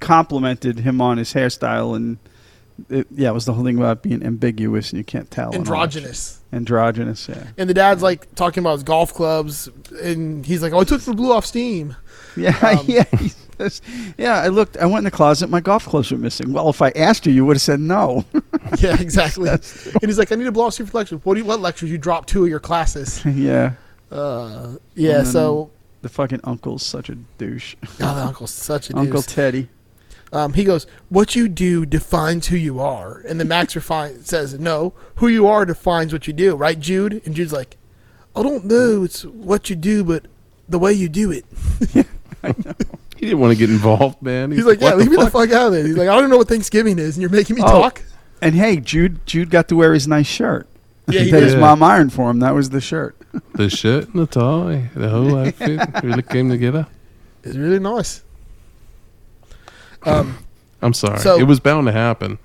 complimented 0.00 0.78
him 0.80 1.00
on 1.00 1.18
his 1.18 1.32
hairstyle, 1.34 1.96
and 1.96 2.18
it, 2.88 3.06
yeah, 3.10 3.30
it 3.30 3.34
was 3.34 3.44
the 3.44 3.52
whole 3.52 3.64
thing 3.64 3.76
about 3.78 4.02
being 4.02 4.24
ambiguous 4.24 4.90
and 4.90 4.98
you 4.98 5.04
can't 5.04 5.30
tell. 5.30 5.46
and 5.46 5.56
all 5.56 5.58
that 5.64 5.70
androgynous. 5.70 6.40
Androgynous, 6.52 7.28
yeah. 7.28 7.46
And 7.58 7.68
the 7.68 7.74
dad's 7.74 8.02
like 8.02 8.32
talking 8.34 8.62
about 8.62 8.74
his 8.74 8.82
golf 8.82 9.14
clubs, 9.14 9.68
and 10.02 10.44
he's 10.46 10.62
like, 10.62 10.72
"Oh, 10.72 10.80
I 10.80 10.84
took 10.84 11.00
the 11.02 11.14
blue 11.14 11.32
off 11.32 11.46
steam." 11.46 11.96
Yeah, 12.36 12.56
Um, 12.78 12.84
yeah. 12.88 13.04
Says, 13.70 13.82
yeah, 14.18 14.40
I 14.40 14.48
looked. 14.48 14.76
I 14.76 14.86
went 14.86 14.98
in 14.98 15.04
the 15.04 15.10
closet. 15.10 15.48
My 15.48 15.60
golf 15.60 15.86
clubs 15.86 16.10
were 16.10 16.18
missing. 16.18 16.52
Well, 16.52 16.68
if 16.70 16.82
I 16.82 16.90
asked 16.90 17.26
you, 17.26 17.32
you 17.32 17.44
would 17.46 17.56
have 17.56 17.62
said 17.62 17.80
no. 17.80 18.24
yeah, 18.78 19.00
exactly. 19.00 19.48
and 19.50 19.60
he's 20.02 20.18
like, 20.18 20.32
"I 20.32 20.36
need 20.36 20.44
to 20.44 20.52
blow 20.52 20.66
off 20.66 20.76
for 20.76 20.84
lectures." 20.84 21.24
What 21.24 21.34
do 21.34 21.40
you, 21.40 21.46
what 21.46 21.60
lectures? 21.60 21.90
You 21.90 21.98
dropped 21.98 22.28
two 22.28 22.44
of 22.44 22.50
your 22.50 22.60
classes. 22.60 23.24
yeah. 23.24 23.74
Uh, 24.10 24.76
yeah. 24.94 25.24
So 25.24 25.70
the 26.02 26.08
fucking 26.08 26.40
uncle's 26.44 26.82
such 26.82 27.08
a 27.08 27.14
douche. 27.14 27.76
oh, 27.82 28.14
the 28.14 28.26
uncle's 28.26 28.50
such 28.50 28.90
a 28.90 28.96
Uncle. 28.96 29.22
Teddy. 29.22 29.68
Um, 30.32 30.54
he 30.54 30.64
goes, 30.64 30.86
"What 31.10 31.36
you 31.36 31.48
do 31.48 31.84
defines 31.84 32.48
who 32.48 32.56
you 32.56 32.80
are," 32.80 33.22
and 33.28 33.38
then 33.38 33.48
Max 33.48 33.76
refine, 33.76 34.24
says, 34.24 34.58
"No, 34.58 34.94
who 35.16 35.28
you 35.28 35.46
are 35.46 35.66
defines 35.66 36.12
what 36.12 36.26
you 36.26 36.32
do." 36.32 36.56
Right, 36.56 36.78
Jude? 36.78 37.22
And 37.24 37.34
Jude's 37.34 37.52
like, 37.52 37.76
"I 38.34 38.42
don't 38.42 38.64
know. 38.64 39.04
It's 39.04 39.24
what 39.24 39.68
you 39.68 39.76
do, 39.76 40.02
but 40.04 40.26
the 40.68 40.78
way 40.78 40.92
you 40.92 41.08
do 41.08 41.30
it." 41.30 41.44
He 43.22 43.26
didn't 43.28 43.38
want 43.40 43.52
to 43.52 43.56
get 43.56 43.70
involved, 43.70 44.20
man. 44.20 44.50
He's 44.50 44.64
like, 44.66 44.80
"Yeah, 44.80 44.88
"What 44.90 44.98
leave 44.98 45.10
me 45.10 45.16
the 45.16 45.30
fuck 45.30 45.48
out 45.52 45.68
of 45.68 45.74
it." 45.74 45.86
He's 45.86 45.96
like, 45.96 46.08
"I 46.08 46.20
don't 46.20 46.28
know 46.28 46.38
what 46.38 46.48
Thanksgiving 46.48 46.98
is, 46.98 47.14
and 47.16 47.22
you're 47.22 47.30
making 47.30 47.54
me 47.54 47.62
Oh. 47.64 47.68
talk." 47.82 48.02
And 48.40 48.56
hey, 48.56 48.78
Jude. 48.78 49.24
Jude 49.26 49.48
got 49.48 49.68
to 49.68 49.76
wear 49.76 49.94
his 49.94 50.08
nice 50.08 50.26
shirt. 50.26 50.66
Yeah, 51.06 51.20
he 51.20 51.30
that 51.30 51.40
his 51.44 51.52
did. 51.52 51.60
mom 51.60 51.84
ironed 51.84 52.12
for 52.12 52.28
him. 52.28 52.40
That 52.40 52.52
was 52.54 52.70
the 52.70 52.80
shirt. 52.80 53.16
The 53.54 53.70
shirt 53.70 54.08
and 54.08 54.20
the 54.22 54.26
tie, 54.26 54.90
the 54.96 55.08
whole 55.08 55.36
outfit 55.46 55.80
really 56.02 56.22
came 56.22 56.50
together. 56.50 56.86
It's 57.44 57.56
really 57.56 57.78
nice. 57.78 58.22
Um, 60.02 60.38
I'm 60.82 60.92
sorry. 60.92 61.18
So- 61.20 61.38
it 61.38 61.44
was 61.44 61.60
bound 61.60 61.86
to 61.86 61.92
happen. 61.92 62.38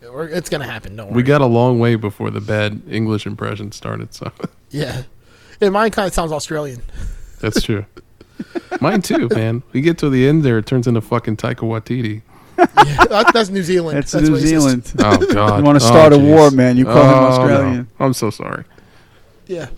we're, 0.00 0.28
it's 0.28 0.48
gonna 0.48 0.64
happen. 0.66 0.96
Don't 0.96 1.08
worry. 1.08 1.16
We 1.16 1.22
got 1.22 1.42
a 1.42 1.46
long 1.46 1.78
way 1.78 1.94
before 1.96 2.30
the 2.30 2.40
bad 2.40 2.80
English 2.88 3.26
impression 3.26 3.70
started, 3.72 4.14
so 4.14 4.32
yeah. 4.70 5.02
Yeah, 5.60 5.68
mine 5.68 5.90
kind 5.90 6.08
of 6.08 6.14
sounds 6.14 6.32
Australian. 6.32 6.80
that's 7.40 7.62
true. 7.62 7.84
Mine 8.80 9.02
too, 9.02 9.28
man. 9.32 9.62
We 9.72 9.80
get 9.80 9.98
to 9.98 10.10
the 10.10 10.26
end 10.28 10.42
there, 10.42 10.58
it 10.58 10.66
turns 10.66 10.86
into 10.86 11.00
fucking 11.00 11.36
Taika 11.36 11.60
Waititi. 11.60 12.22
Yeah, 12.58 12.66
that, 13.06 13.30
that's 13.32 13.48
New 13.50 13.62
Zealand. 13.62 13.96
That's, 13.98 14.12
that's 14.12 14.28
New 14.28 14.36
racist. 14.36 14.40
Zealand. 14.40 14.92
Oh 14.98 15.26
God! 15.32 15.58
You 15.58 15.64
want 15.64 15.80
to 15.80 15.84
Oh, 15.84 15.88
start 15.88 16.12
a 16.12 16.16
jeez. 16.16 16.28
war, 16.28 16.50
man? 16.50 16.76
You 16.76 16.84
call 16.84 17.02
him 17.02 17.08
Oh, 17.08 17.20
no. 17.20 17.26
Australian. 17.28 17.88
I'm 17.98 18.12
so 18.12 18.30
sorry. 18.30 18.64
Yeah. 19.46 19.68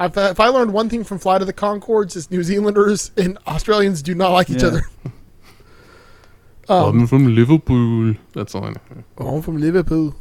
If, 0.00 0.16
if 0.16 0.40
I 0.40 0.48
learned 0.48 0.72
one 0.72 0.88
thing 0.88 1.04
from 1.04 1.18
Flight 1.18 1.42
of 1.42 1.46
the 1.46 1.52
Conchords, 1.52 2.16
is 2.16 2.30
New 2.30 2.42
Zealanders 2.42 3.10
and 3.16 3.38
Australians 3.46 4.02
do 4.02 4.14
not 4.14 4.30
like 4.32 4.50
each 4.50 4.62
Yeah. 4.62 4.68
other. 4.68 4.82
Um, 6.68 7.00
I'm 7.00 7.06
from 7.06 7.34
Liverpool. 7.34 8.14
That's 8.32 8.54
all 8.54 8.64
I 8.64 8.70
know. 8.70 9.04
Oh, 9.18 9.36
I'm 9.36 9.42
from 9.42 9.58
Liverpool. 9.58 10.14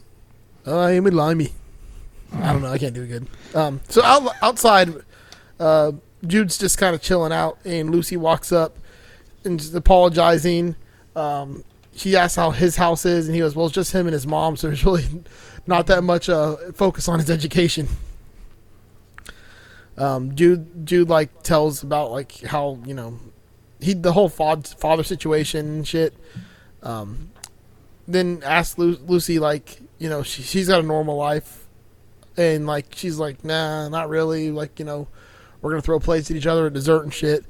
I 0.66 0.92
am 0.92 1.08
a 1.08 1.12
limey. 1.12 1.52
I 2.34 2.52
don't 2.54 2.62
know. 2.62 2.70
I 2.70 2.78
can't 2.78 2.94
do 2.94 3.04
it 3.04 3.08
good. 3.08 3.28
Um, 3.56 3.80
so 3.90 4.04
out, 4.04 4.32
outside, 4.42 4.90
uh, 5.60 5.92
Jude's 6.26 6.58
just 6.58 6.78
kind 6.78 6.96
of 6.96 7.02
chilling 7.02 7.32
out, 7.32 7.58
and 7.66 7.90
Lucy 7.90 8.18
walks 8.18 8.52
up 8.52 8.78
and 9.44 9.60
just 9.60 9.74
apologizing. 9.74 10.76
Um, 11.16 11.64
she 11.96 12.16
asks 12.16 12.36
how 12.36 12.52
his 12.52 12.76
house 12.76 13.06
is, 13.06 13.28
and 13.28 13.36
he 13.36 13.42
goes, 13.42 13.56
"Well, 13.56 13.66
it's 13.66 13.76
just 13.76 13.92
him 13.92 14.08
and 14.08 14.14
his 14.14 14.28
mom, 14.28 14.56
so 14.56 14.68
there's 14.68 14.86
really 14.86 15.06
not 15.68 15.88
that 15.88 16.04
much 16.04 16.30
uh, 16.30 16.56
focus 16.74 17.08
on 17.08 17.20
his 17.20 17.30
education." 17.30 17.88
Um, 19.98 20.36
Jude, 20.36 20.86
Jude 20.86 21.10
like 21.10 21.44
tells 21.44 21.84
about 21.84 22.12
like 22.12 22.42
how 22.42 22.80
you 22.86 22.94
know 22.94 23.20
he 23.80 23.94
the 23.94 24.14
whole 24.14 24.30
father, 24.30 25.04
situation 25.04 25.68
and 25.68 25.88
shit. 25.88 26.14
Um, 26.82 27.32
then 28.08 28.42
asks 28.44 28.78
Lu- 28.78 29.00
Lucy 29.06 29.40
like 29.40 29.80
you 30.00 30.10
know 30.10 30.24
she, 30.24 30.42
she's 30.44 30.68
got 30.68 30.80
a 30.80 30.88
normal 30.88 31.18
life, 31.18 31.68
and 32.38 32.66
like 32.66 32.88
she's 32.96 33.20
like 33.20 33.44
nah, 33.44 33.90
not 33.90 34.10
really. 34.10 34.52
Like 34.52 34.80
you 34.80 34.86
know, 34.86 35.08
we're 35.62 35.72
gonna 35.72 35.82
throw 35.82 36.00
plates 36.00 36.30
at 36.32 36.38
each 36.38 36.48
other 36.48 36.68
at 36.68 36.74
dessert 36.74 37.04
and 37.04 37.14
shit. 37.14 37.46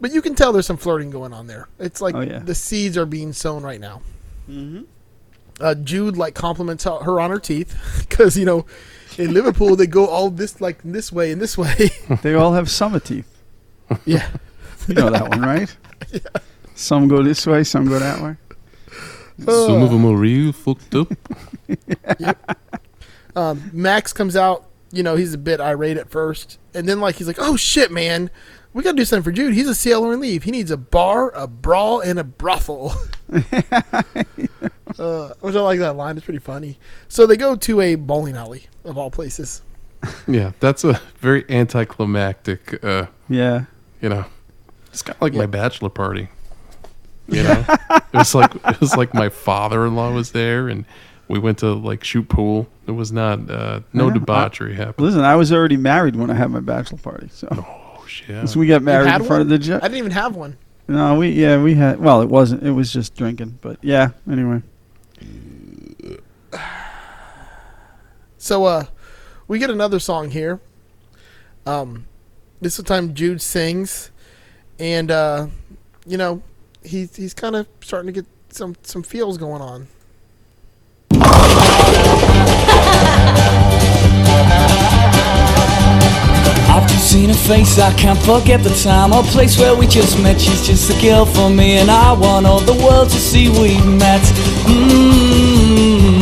But 0.00 0.12
you 0.12 0.20
can 0.20 0.34
tell 0.34 0.52
there's 0.52 0.66
some 0.66 0.76
flirting 0.76 1.10
going 1.10 1.32
on 1.32 1.46
there. 1.46 1.68
It's 1.78 2.00
like 2.02 2.14
Oh, 2.14 2.20
yeah. 2.20 2.40
the 2.40 2.54
seeds 2.54 2.96
are 2.98 3.06
being 3.06 3.32
sown 3.32 3.62
right 3.62 3.80
now. 3.80 4.02
Uh, 5.60 5.74
Jude 5.74 6.16
like 6.16 6.34
compliments 6.34 6.84
her 6.84 6.98
her 7.02 7.18
on 7.20 7.30
her 7.30 7.38
teeth 7.40 7.74
because 8.08 8.36
you 8.36 8.44
know 8.44 8.66
in 9.18 9.32
Liverpool 9.32 9.74
they 9.76 9.86
go 9.86 10.06
all 10.06 10.28
this 10.30 10.60
like 10.60 10.78
this 10.84 11.10
way 11.10 11.32
and 11.32 11.40
this 11.40 11.56
way. 11.56 11.90
They 12.22 12.34
all 12.34 12.52
have 12.52 12.70
summer 12.70 13.00
teeth. 13.00 13.26
yeah. 14.04 14.28
You 14.86 14.94
know 14.94 15.10
that 15.10 15.28
one, 15.28 15.40
right? 15.42 15.74
Yeah. 16.12 16.20
Some 16.74 17.08
go 17.08 17.22
this 17.22 17.46
way, 17.46 17.64
some 17.64 17.88
go 17.88 17.98
that 17.98 18.20
way. 18.20 18.36
Some 19.44 19.82
of 19.82 19.90
them 19.90 20.04
are 20.04 20.14
real 20.14 20.52
fucked 20.52 20.94
up. 20.94 21.10
Um, 23.34 23.70
Max 23.72 24.12
comes 24.12 24.36
out. 24.36 24.66
You 24.96 25.02
know 25.02 25.16
he's 25.16 25.34
a 25.34 25.38
bit 25.38 25.60
irate 25.60 25.96
at 25.98 26.10
first, 26.10 26.58
and 26.74 26.88
then 26.88 27.00
like 27.00 27.16
he's 27.16 27.26
like, 27.26 27.38
"Oh 27.38 27.56
shit, 27.56 27.90
man, 27.90 28.30
we 28.72 28.82
gotta 28.82 28.96
do 28.96 29.04
something 29.04 29.22
for 29.24 29.30
Jude. 29.32 29.54
He's 29.54 29.68
a 29.68 29.74
sailor 29.74 30.12
and 30.12 30.20
leave. 30.20 30.44
He 30.44 30.50
needs 30.50 30.70
a 30.70 30.76
bar, 30.76 31.30
a 31.34 31.46
brawl, 31.46 32.00
and 32.00 32.18
a 32.18 32.24
brothel." 32.24 32.92
uh, 34.98 35.28
which 35.40 35.54
I 35.54 35.60
like 35.60 35.78
that 35.80 35.96
line. 35.96 36.16
It's 36.16 36.24
pretty 36.24 36.38
funny. 36.38 36.78
So 37.08 37.26
they 37.26 37.36
go 37.36 37.56
to 37.56 37.80
a 37.80 37.94
bowling 37.96 38.36
alley 38.36 38.66
of 38.84 38.96
all 38.98 39.10
places. 39.10 39.62
Yeah, 40.28 40.52
that's 40.60 40.84
a 40.84 41.00
very 41.18 41.44
anticlimactic. 41.48 42.82
Uh, 42.84 43.06
Yeah. 43.28 43.64
you 44.00 44.08
know, 44.08 44.24
it's 44.92 45.02
kind 45.02 45.16
of 45.16 45.22
like 45.22 45.34
my 45.34 45.46
bachelor 45.46 45.88
party. 45.90 46.28
You 47.28 47.42
know, 47.42 47.64
it 47.90 48.02
was 48.14 48.36
like 48.36 48.54
it 48.54 48.80
was 48.80 48.96
like 48.96 49.12
my 49.12 49.28
father-in-law 49.30 50.12
was 50.12 50.30
there, 50.30 50.68
and 50.68 50.84
we 51.28 51.38
went 51.38 51.58
to 51.58 51.72
like 51.72 52.04
shoot 52.04 52.28
pool. 52.28 52.68
It 52.86 52.92
was 52.92 53.10
not 53.12 53.50
uh, 53.50 53.80
no 53.92 54.08
Yeah. 54.08 54.14
debauchery 54.14 54.74
happened. 54.74 55.06
Listen, 55.06 55.22
I 55.22 55.36
was 55.36 55.52
already 55.52 55.76
married 55.76 56.16
when 56.16 56.30
I 56.30 56.34
had 56.34 56.50
my 56.50 56.60
bachelor 56.60 56.98
party, 56.98 57.28
so 57.32 57.48
Oh 57.52 58.04
shit! 58.06 58.48
so 58.48 58.60
we 58.60 58.66
got 58.66 58.82
married 58.82 59.08
had 59.08 59.20
in 59.22 59.26
front 59.26 59.40
one? 59.40 59.40
of 59.42 59.48
the 59.48 59.58
judge. 59.58 59.82
I 59.82 59.88
didn't 59.88 59.98
even 59.98 60.12
have 60.12 60.36
one. 60.36 60.56
No, 60.88 61.18
we 61.18 61.30
yeah 61.30 61.60
we 61.60 61.74
had. 61.74 61.98
Well, 61.98 62.22
it 62.22 62.28
wasn't. 62.28 62.62
It 62.62 62.70
was 62.70 62.92
just 62.92 63.16
drinking, 63.16 63.58
but 63.60 63.78
yeah. 63.82 64.10
Anyway, 64.30 64.62
So 68.38 68.64
uh 68.64 68.84
we 69.48 69.58
get 69.58 69.70
another 69.70 69.98
song 69.98 70.30
here. 70.30 70.60
Um 71.66 72.06
this 72.60 72.74
is 72.74 72.76
the 72.78 72.82
time 72.84 73.14
Jude 73.14 73.42
sings 73.42 74.10
and 74.78 75.10
uh 75.10 75.48
you 76.06 76.16
know, 76.16 76.42
he's 76.84 77.16
he's 77.16 77.34
kind 77.34 77.56
of 77.56 77.66
starting 77.80 78.06
to 78.12 78.20
get 78.20 78.26
some 78.50 78.76
some 78.82 79.02
feels 79.02 79.38
going 79.38 79.60
on. 79.62 79.88
I've 86.68 86.86
just 86.88 87.10
seen 87.10 87.28
her 87.30 87.34
face, 87.34 87.78
I 87.78 87.92
can't 87.94 88.18
forget 88.18 88.62
the 88.62 88.74
time 88.82 89.12
or 89.12 89.22
place 89.22 89.58
where 89.58 89.74
we 89.74 89.86
just 89.86 90.18
met. 90.22 90.40
She's 90.40 90.66
just 90.66 90.90
a 90.90 91.00
girl 91.00 91.24
for 91.24 91.48
me, 91.48 91.78
and 91.78 91.90
I 91.90 92.12
want 92.12 92.46
all 92.46 92.60
the 92.60 92.74
world 92.84 93.08
to 93.10 93.18
see 93.18 93.48
we 93.48 93.78
met. 93.96 94.22
mm 94.68 96.16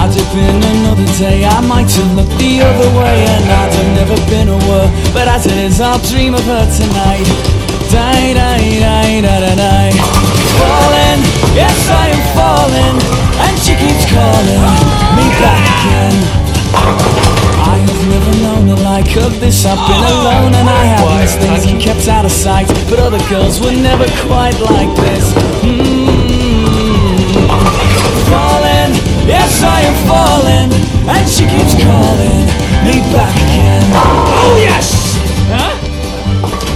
I'd 0.00 0.16
have 0.16 0.32
been 0.32 0.62
another 0.80 1.04
day, 1.18 1.44
I 1.44 1.60
might 1.60 1.90
have 1.92 2.14
looked 2.16 2.36
the 2.38 2.62
other 2.62 2.88
way, 2.98 3.24
and 3.24 3.44
I'd 3.44 3.74
have 3.74 3.92
never 4.00 4.16
been 4.30 4.48
a 4.48 4.56
word. 4.68 4.90
But 5.12 5.28
as 5.28 5.44
it 5.46 5.56
is, 5.56 5.78
I'll 5.80 6.00
dream 6.08 6.34
of 6.34 6.44
her 6.44 6.64
tonight. 6.72 7.28
Die, 7.92 8.32
die, 8.32 8.80
die, 8.80 9.20
die, 9.20 9.54
die. 9.56 9.92
Falling, 10.56 11.20
yes, 11.52 11.76
I 11.90 12.16
am 12.16 12.22
falling, 12.32 12.96
and 13.44 13.54
she 13.60 13.76
keeps 13.76 14.08
calling 14.08 14.64
me 15.16 15.26
back 15.36 15.64
again. 15.84 16.39
I 16.74 17.76
have 17.78 18.02
never 18.08 18.32
known 18.42 18.68
the 18.68 18.76
like 18.82 19.16
of 19.16 19.40
this. 19.40 19.64
I've 19.64 19.78
been 19.88 20.04
alone 20.04 20.54
and 20.54 20.68
I 20.68 20.84
have 20.84 21.06
these 21.20 21.36
things 21.36 21.66
and 21.70 21.80
kept 21.80 22.08
out 22.08 22.24
of 22.24 22.32
sight. 22.32 22.68
But 22.88 22.98
other 22.98 23.20
girls 23.28 23.60
were 23.60 23.72
never 23.72 24.06
quite 24.26 24.58
like 24.60 24.94
this. 24.96 25.32
Mm. 25.62 26.10
Falling, 28.30 28.94
yes 29.26 29.62
I 29.62 29.80
am 29.82 29.96
falling, 30.06 30.70
and 31.10 31.26
she 31.28 31.44
keeps 31.50 31.74
calling 31.82 32.46
me 32.86 33.02
back 33.10 33.34
again. 33.34 33.82
Oh 34.42 34.56
yes! 34.60 35.18
Huh? 35.50 35.74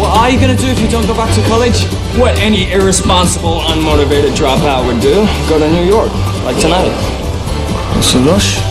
What 0.01 0.19
are 0.19 0.31
you 0.31 0.41
gonna 0.41 0.57
do 0.57 0.67
if 0.67 0.81
you 0.81 0.89
don't 0.89 1.07
go 1.07 1.15
back 1.15 1.33
to 1.35 1.43
college? 1.47 1.85
What 2.19 2.39
any 2.39 2.73
irresponsible, 2.73 3.61
unmotivated 3.61 4.35
dropout 4.35 4.87
would 4.87 5.01
do? 5.01 5.27
Go 5.49 5.59
to 5.59 5.71
New 5.71 5.85
York, 5.85 6.13
like 6.45 6.59
tonight. 6.61 6.91
It's 7.97 8.15
a 8.15 8.19
rush. 8.19 8.64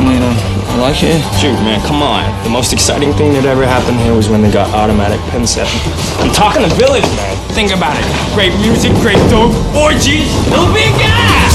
I 0.00 0.02
mean, 0.02 0.22
I 0.22 0.80
like 0.80 1.02
it. 1.02 1.20
Dude, 1.42 1.52
man, 1.60 1.78
come 1.86 2.00
on. 2.00 2.24
The 2.42 2.48
most 2.48 2.72
exciting 2.72 3.12
thing 3.12 3.34
that 3.34 3.44
ever 3.44 3.66
happened 3.66 4.00
here 4.00 4.14
was 4.14 4.30
when 4.30 4.40
they 4.40 4.50
got 4.50 4.72
automatic 4.72 5.20
pin 5.28 5.46
setting. 5.46 5.76
I'm 6.24 6.32
talking 6.32 6.62
the 6.62 6.74
village, 6.74 7.04
man. 7.20 7.36
Think 7.52 7.70
about 7.70 8.00
it. 8.00 8.06
Great 8.32 8.56
music, 8.64 8.92
great 9.04 9.20
dope, 9.28 9.52
orgies. 9.76 10.32
It'll 10.48 10.72
be! 10.72 11.49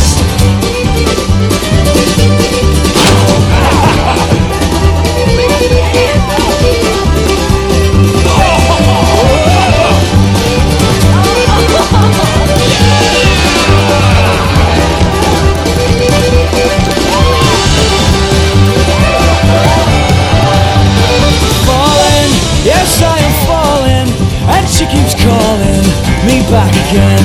She 24.76 24.86
keeps 24.88 25.16
calling 25.16 25.88
me 26.28 26.44
back 26.52 26.68
again. 26.92 27.24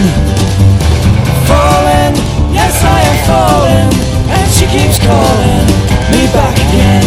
Falling, 1.51 2.15
yes 2.55 2.79
I 2.79 3.01
am 3.11 3.19
falling, 3.27 3.91
and 4.31 4.47
she 4.55 4.67
keeps 4.71 4.99
calling 5.03 5.67
me 6.15 6.31
back 6.31 6.55
again. 6.71 7.03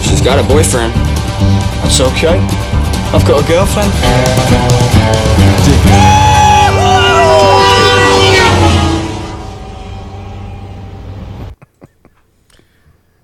She's 0.00 0.20
got 0.20 0.38
a 0.38 0.46
boyfriend. 0.46 0.92
That's 1.82 2.00
okay. 2.00 2.38
I've 3.10 3.26
got 3.26 3.42
a 3.42 3.48
girlfriend. 3.48 3.90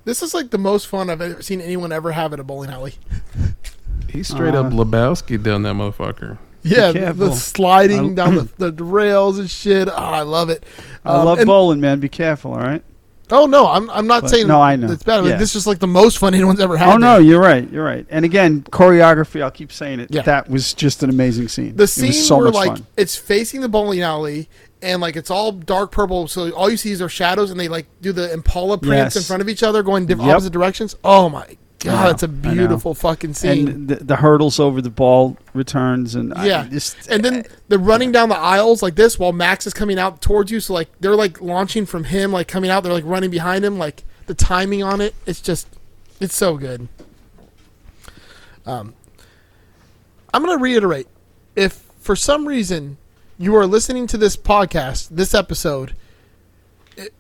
This 0.05 0.23
is 0.23 0.35
like 0.35 0.51
the 0.51 0.59
most 0.59 0.89
fun 0.89 1.11
I've 1.11 1.21
ever 1.21 1.43
seen 1.43 1.61
anyone 1.61 1.93
ever 1.93 2.11
have 2.11 2.33
at 2.33 2.41
a 2.41 2.45
bowling 2.45 2.71
alley. 2.71 2.95
He's 4.19 4.29
straight 4.29 4.55
up 4.55 4.67
Lebowski 4.67 5.43
down 5.43 5.63
that 5.63 5.75
motherfucker. 5.75 6.39
Yeah, 6.63 6.93
the, 6.93 7.13
the 7.13 7.33
sliding 7.35 8.11
I- 8.13 8.15
down 8.15 8.35
the, 8.59 8.71
the 8.73 8.85
rails 8.85 9.39
and 9.39 9.49
shit. 9.49 9.89
Oh, 9.89 9.93
I 9.95 10.23
love 10.23 10.51
it. 10.51 10.65
I 11.05 11.17
Um, 11.17 11.25
love 11.25 11.39
and- 11.39 11.47
bowling, 11.47 11.81
man. 11.81 12.01
Be 12.01 12.09
careful, 12.09 12.53
all 12.53 12.59
right? 12.59 12.83
Oh 13.31 13.45
no, 13.47 13.67
I'm 13.69 13.91
I'm 13.91 14.07
not 14.07 14.23
But- 14.23 14.31
saying 14.31 14.47
no, 14.49 14.61
I 14.61 14.75
know. 14.77 14.91
it's 14.91 15.03
bad. 15.03 15.19
Like, 15.23 15.39
This 15.39 15.49
is 15.51 15.53
just 15.53 15.67
like 15.67 15.79
the 15.81 15.87
most 15.87 16.17
fun 16.19 16.33
anyone's 16.35 16.61
ever 16.67 16.77
had. 16.79 16.95
Oh 16.95 16.97
no, 16.97 17.19
you're 17.19 17.41
right. 17.41 17.71
You're 17.71 17.85
right. 17.85 18.07
And 18.11 18.25
again, 18.25 18.63
choreography. 18.71 19.43
I'll 19.43 19.51
keep 19.51 19.71
saying 19.71 20.01
it. 20.01 20.09
Yeah. 20.11 20.23
That 20.23 20.49
was 20.49 20.73
just 20.75 21.03
an 21.03 21.11
amazing 21.11 21.49
scene. 21.49 21.77
The 21.77 21.85
it 21.85 21.89
scene 21.89 22.07
was 22.09 22.27
so 22.27 22.37
where 22.39 22.47
much 22.47 22.55
like 22.55 22.69
fun. 22.79 22.87
it's 22.97 23.17
facing 23.17 23.61
the 23.61 23.69
bowling 23.69 24.01
alley 24.01 24.49
and 24.81 25.03
like 25.03 25.15
it's 25.17 25.31
all 25.31 25.53
dark 25.53 25.93
purple, 25.93 26.27
so 26.27 26.51
all 26.53 26.71
you 26.71 26.77
see 26.79 26.91
is 26.91 27.01
their 27.01 27.09
shadows, 27.11 27.51
and 27.51 27.61
they 27.61 27.69
like 27.69 27.87
do 28.01 28.13
the 28.13 28.33
Impala 28.33 28.79
prints 28.79 29.15
in 29.17 29.23
front 29.23 29.43
of 29.43 29.49
each 29.51 29.63
other, 29.63 29.83
going 29.83 30.07
different 30.07 30.29
Yep. 30.29 30.35
opposite 30.37 30.53
directions. 30.53 30.97
Oh 31.05 31.29
my 31.29 31.57
god, 31.79 32.05
know, 32.05 32.11
it's 32.11 32.23
a 32.23 32.27
I 32.27 32.55
beautiful 32.55 32.95
fucking 32.95 33.35
scene. 33.35 33.69
And 33.69 33.89
the, 33.89 33.97
the 33.97 34.17
hurdles 34.17 34.59
over 34.59 34.81
the 34.83 34.91
ball 34.91 35.37
returns 35.55 36.15
and 36.15 36.35
I 36.35 36.47
yeah, 36.47 36.65
just 36.65 37.09
and 37.09 37.25
then 37.25 37.45
they're 37.69 37.79
running 37.79 38.13
down 38.13 38.29
the 38.29 38.37
aisles 38.39 38.83
like 38.83 38.95
this 38.97 39.19
while 39.19 39.33
Max 39.33 39.67
is 39.67 39.75
coming 39.75 39.99
out 39.99 40.21
towards 40.21 40.51
you. 40.51 40.61
So 40.61 40.75
like 40.75 40.89
they're 41.01 41.17
like 41.17 41.41
launching 41.41 41.87
from 41.87 42.05
him, 42.05 42.33
like 42.33 42.49
coming 42.49 42.71
out. 42.71 42.83
They're 42.83 42.93
like 42.93 43.05
running 43.07 43.31
behind 43.31 43.65
him. 43.65 43.79
Like 43.79 44.05
the 44.27 44.35
timing 44.35 44.83
on 44.83 45.01
it, 45.01 45.15
it's 45.27 45.41
just, 45.41 45.67
it's 46.21 46.37
so 46.37 46.57
good. 46.57 46.89
Um, 48.67 48.95
I'm 50.35 50.45
gonna 50.45 50.61
reiterate: 50.61 51.07
if 51.57 51.83
for 52.01 52.15
some 52.17 52.47
reason 52.47 52.99
you 53.39 53.55
are 53.57 53.67
listening 53.67 54.07
to 54.09 54.19
this 54.19 54.37
podcast, 54.37 55.09
this 55.11 55.33
episode, 55.35 55.93
i- 55.93 55.95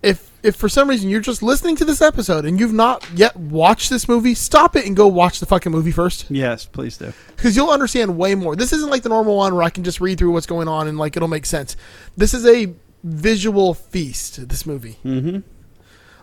if 0.03 0.31
if 0.43 0.57
for 0.57 0.69
some 0.69 0.89
reason 0.89 1.09
you're 1.09 1.21
just 1.21 1.43
listening 1.43 1.77
to 1.77 1.85
this 1.85 2.01
episode 2.03 2.45
and 2.45 2.59
you've 2.61 2.73
not 2.73 3.05
yet 3.15 3.37
watched 3.37 3.91
this 3.91 4.09
movie, 4.09 4.35
stop 4.35 4.77
it 4.77 4.87
and 4.87 4.97
go 4.97 5.07
watch 5.07 5.41
the 5.41 5.47
fucking 5.47 5.73
movie 5.73 5.91
first 5.93 6.27
yes, 6.31 6.65
please 6.67 6.97
do. 6.97 7.13
because 7.37 7.57
you'll 7.57 7.71
understand 7.71 8.17
way 8.17 8.35
more. 8.35 8.57
This 8.57 8.73
isn't 8.73 8.91
like 8.91 9.03
the 9.03 9.09
normal 9.09 9.37
one 9.37 9.55
where 9.55 9.63
I 9.63 9.71
can 9.71 9.85
just 9.85 10.01
read 10.01 10.19
through 10.19 10.33
what's 10.33 10.47
going 10.47 10.69
on 10.69 10.89
and 10.89 10.97
like 10.99 11.17
it'll 11.17 11.29
make 11.29 11.47
sense. 11.47 11.77
This 12.17 12.35
is 12.35 12.47
a 12.47 12.73
visual 13.05 13.75
feast. 13.75 14.49
This 14.49 14.67
movie, 14.67 14.99
Mm-hmm. 15.05 15.39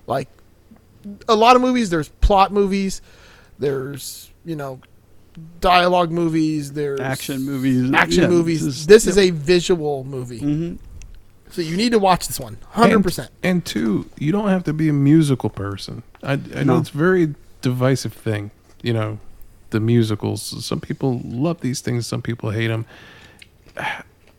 like 0.08 0.30
a 1.28 1.36
lot 1.36 1.56
of 1.56 1.62
movies, 1.62 1.90
there's 1.90 2.10
plot 2.10 2.52
movies, 2.52 3.02
there's 3.60 4.32
you 4.44 4.56
know 4.56 4.80
dialogue 5.60 6.12
movies, 6.12 6.72
there's 6.74 7.00
Action 7.00 7.44
movies. 7.44 7.92
action 7.94 8.24
Yeah, 8.24 8.30
movies. 8.30 8.64
this 8.66 8.76
is- 8.78 8.86
This 8.88 9.08
is 9.08 9.18
a 9.18 9.30
visual 9.32 10.04
movie, 10.06 10.40
Mhm. 10.40 10.78
So 11.56 11.62
you 11.62 11.78
need 11.78 11.92
to 11.94 12.00
watch 12.00 12.28
this 12.28 12.40
one, 12.40 12.58
hundred 12.70 13.02
percent. 13.04 13.32
And 13.42 13.66
two, 13.66 14.10
you 14.20 14.32
don't 14.32 14.50
have 14.50 14.64
to 14.66 14.74
be 14.74 14.90
a 14.90 14.94
musical 14.94 15.50
person. 15.50 16.04
I, 16.22 16.34
I 16.56 16.64
know 16.64 16.78
it's 16.78 16.90
a 16.90 16.98
very 16.98 17.34
divisive 17.62 18.14
thing. 18.14 18.52
You 18.82 18.94
know, 18.94 19.20
the 19.70 19.80
musicals. 19.80 20.66
Some 20.66 20.82
people 20.82 21.22
love 21.24 21.62
these 21.62 21.82
things. 21.82 22.06
Some 22.08 22.22
people 22.22 22.50
hate 22.52 22.68
them. 22.68 22.86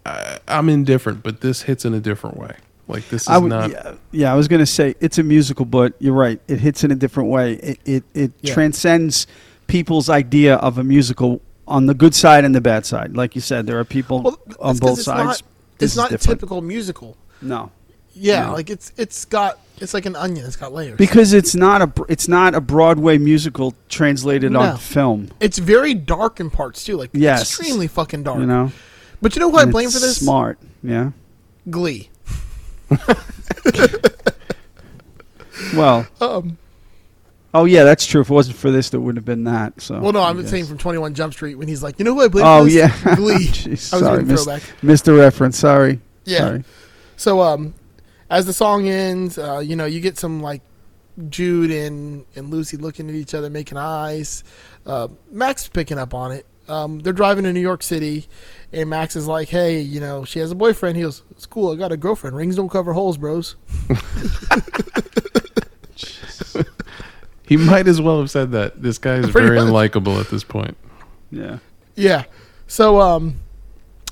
I, 0.07 0.39
I'm 0.47 0.69
indifferent, 0.69 1.23
but 1.23 1.41
this 1.41 1.62
hits 1.62 1.85
in 1.85 1.95
a 1.95 2.01
different 2.01 2.37
way. 2.37 2.57
Like 2.89 3.09
this 3.09 3.23
is 3.23 3.29
I 3.29 3.39
would, 3.39 3.49
not. 3.49 3.71
yeah, 3.71 3.95
yeah, 4.12 4.33
I 4.33 4.37
was 4.37 4.47
going 4.47 4.61
to 4.61 4.67
say 4.67 4.95
it's 5.01 5.19
a 5.19 5.25
musical, 5.25 5.64
but 5.64 5.95
you're 5.99 6.14
right. 6.14 6.41
It 6.47 6.61
hits 6.61 6.85
in 6.85 6.93
a 6.93 6.95
different 6.95 7.31
way. 7.31 7.55
It 7.55 7.81
it, 7.85 8.05
it 8.14 8.33
Yeah. 8.43 8.55
transcends 8.55 9.27
people's 9.67 10.09
idea 10.09 10.55
of 10.57 10.79
a 10.79 10.85
musical 10.85 11.41
on 11.67 11.87
the 11.87 11.95
good 11.95 12.14
side 12.14 12.45
and 12.45 12.55
the 12.55 12.61
bad 12.61 12.87
side. 12.87 13.17
Like 13.17 13.35
you 13.35 13.41
said, 13.41 13.67
there 13.67 13.81
are 13.81 13.85
people 13.85 14.23
Well, 14.23 14.39
on 14.61 14.77
both 14.77 15.01
sides. 15.03 15.43
Not, 15.43 15.43
This 15.79 15.91
it's 15.93 15.97
not 15.97 16.12
a 16.12 16.18
typical 16.18 16.62
musical. 16.62 17.16
No, 17.43 17.70
Yeah, 18.14 18.47
No. 18.47 18.53
like 18.55 18.70
it's 18.70 18.93
it's 18.97 19.24
got 19.27 19.59
it's 19.79 19.93
like 19.93 20.07
an 20.07 20.16
onion. 20.16 20.47
It's 20.47 20.57
got 20.57 20.72
layers. 20.72 20.97
because 20.97 21.33
it's 21.35 21.55
not 21.55 21.83
a 21.83 21.93
it's 22.09 22.29
not 22.29 22.55
a 22.55 22.61
Broadway 22.61 23.18
musical 23.18 23.74
translated 23.89 24.53
No. 24.53 24.61
on 24.61 24.79
film. 24.79 25.29
It's 25.41 25.59
very 25.59 25.93
dark 25.95 26.41
in 26.41 26.49
parts 26.51 26.83
too, 26.85 26.97
like 26.97 27.11
Yes. 27.12 27.43
extremely 27.43 27.87
fucking 27.89 28.22
dark. 28.22 28.39
You 28.41 28.47
know, 28.47 28.72
But 29.20 29.37
you 29.37 29.41
know 29.41 29.51
who 29.51 29.59
I 29.59 29.66
blame 29.66 29.87
it's 29.89 29.95
for 29.95 30.01
this? 30.01 30.16
Smart, 30.18 30.59
yeah. 30.83 31.11
Glee. 31.68 32.09
Well, 35.74 36.07
Um, 36.20 36.59
oh 37.57 37.65
yeah, 37.65 37.85
that's 37.85 38.07
true. 38.07 38.21
If 38.21 38.31
it 38.31 38.35
wasn't 38.35 38.57
for 38.57 38.71
this, 38.71 38.91
there 38.91 39.01
wouldn't 39.01 39.19
have 39.19 39.25
been 39.25 39.45
that. 39.45 39.81
So 39.81 39.99
well, 39.99 40.13
no, 40.13 40.23
I'm 40.23 40.47
saying 40.47 40.67
from 40.67 40.79
21 40.79 41.15
Jump 41.15 41.33
Street 41.33 41.57
when 41.57 41.69
he's 41.69 41.83
like, 41.83 41.99
you 41.99 42.05
know 42.05 42.15
who 42.15 42.23
I 42.23 42.29
blame 42.29 42.47
Oh 42.47 42.65
yeah, 42.65 42.89
Glee. 43.17 43.47
Jeez, 43.47 43.93
I 43.93 43.97
was 43.97 44.05
sorry, 44.05 44.25
missed, 44.25 44.45
throwback. 44.45 44.63
missed 44.83 45.05
the 45.07 45.15
reference. 45.15 45.59
Sorry. 45.59 46.01
Yeah. 46.25 46.39
Sorry. 46.39 46.65
So 47.17 47.41
um, 47.41 47.75
as 48.29 48.47
the 48.47 48.53
song 48.53 48.89
ends, 48.89 49.39
uh, 49.39 49.59
you 49.59 49.75
know, 49.77 49.87
you 49.87 50.01
get 50.01 50.19
some 50.19 50.43
like 50.43 50.63
Jude 51.29 51.71
and 51.71 52.27
and 52.37 52.51
Lucy 52.51 52.77
looking 52.77 53.09
at 53.09 53.15
each 53.15 53.35
other, 53.35 53.49
making 53.49 53.79
eyes. 53.79 54.45
Uh, 54.85 55.09
Max 55.31 55.67
picking 55.69 55.99
up 55.99 56.15
on 56.15 56.33
it. 56.33 56.47
Um, 56.69 56.99
they're 56.99 57.13
driving 57.13 57.45
to 57.45 57.53
New 57.53 57.61
York 57.61 57.83
City, 57.83 58.27
and 58.73 58.91
Max 58.91 59.15
is 59.17 59.27
like, 59.29 59.49
"Hey, 59.49 59.81
you 59.81 60.01
know, 60.01 60.25
she 60.25 60.41
has 60.41 60.51
a 60.51 60.55
boyfriend." 60.55 60.97
He 60.97 61.03
goes, 61.05 61.23
"It's 61.31 61.47
cool. 61.47 61.73
I 61.73 61.77
got 61.77 61.93
a 61.93 61.97
girlfriend. 61.97 62.37
Rings 62.37 62.57
don't 62.57 62.69
cover 62.69 62.93
holes, 62.93 63.17
bros." 63.17 63.57
He 67.47 67.57
might 67.57 67.86
as 67.86 68.01
well 68.01 68.18
have 68.20 68.30
said 68.30 68.53
that. 68.53 68.82
This 68.82 68.99
guy 68.99 69.14
is 69.16 69.30
Pretty 69.30 69.47
very 69.49 69.61
much. 69.61 69.68
unlikable 69.92 70.20
at 70.20 70.28
this 70.30 70.44
point. 70.44 70.76
Yeah. 71.30 71.59
Yeah. 71.94 72.24
So 72.66 73.01
um, 73.01 73.36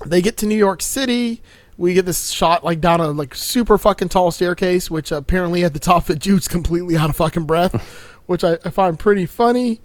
they 0.06 0.22
get 0.22 0.36
to 0.38 0.46
New 0.46 0.56
York 0.56 0.80
City. 0.82 1.42
We 1.76 1.92
get 1.94 2.06
this 2.06 2.30
shot 2.30 2.62
like 2.64 2.80
down 2.80 3.00
a 3.00 3.08
like 3.08 3.34
super 3.34 3.76
fucking 3.78 4.08
tall 4.10 4.30
staircase, 4.30 4.90
which 4.90 5.10
apparently 5.10 5.64
at 5.64 5.72
the 5.72 5.80
top 5.80 6.04
of 6.04 6.10
it, 6.16 6.18
Jude's 6.20 6.46
completely 6.46 6.96
out 6.96 7.10
of 7.10 7.16
fucking 7.16 7.44
breath, 7.46 7.74
which 8.26 8.44
I, 8.44 8.58
I 8.64 8.70
find 8.70 8.96
pretty 8.98 9.26
funny. 9.26 9.80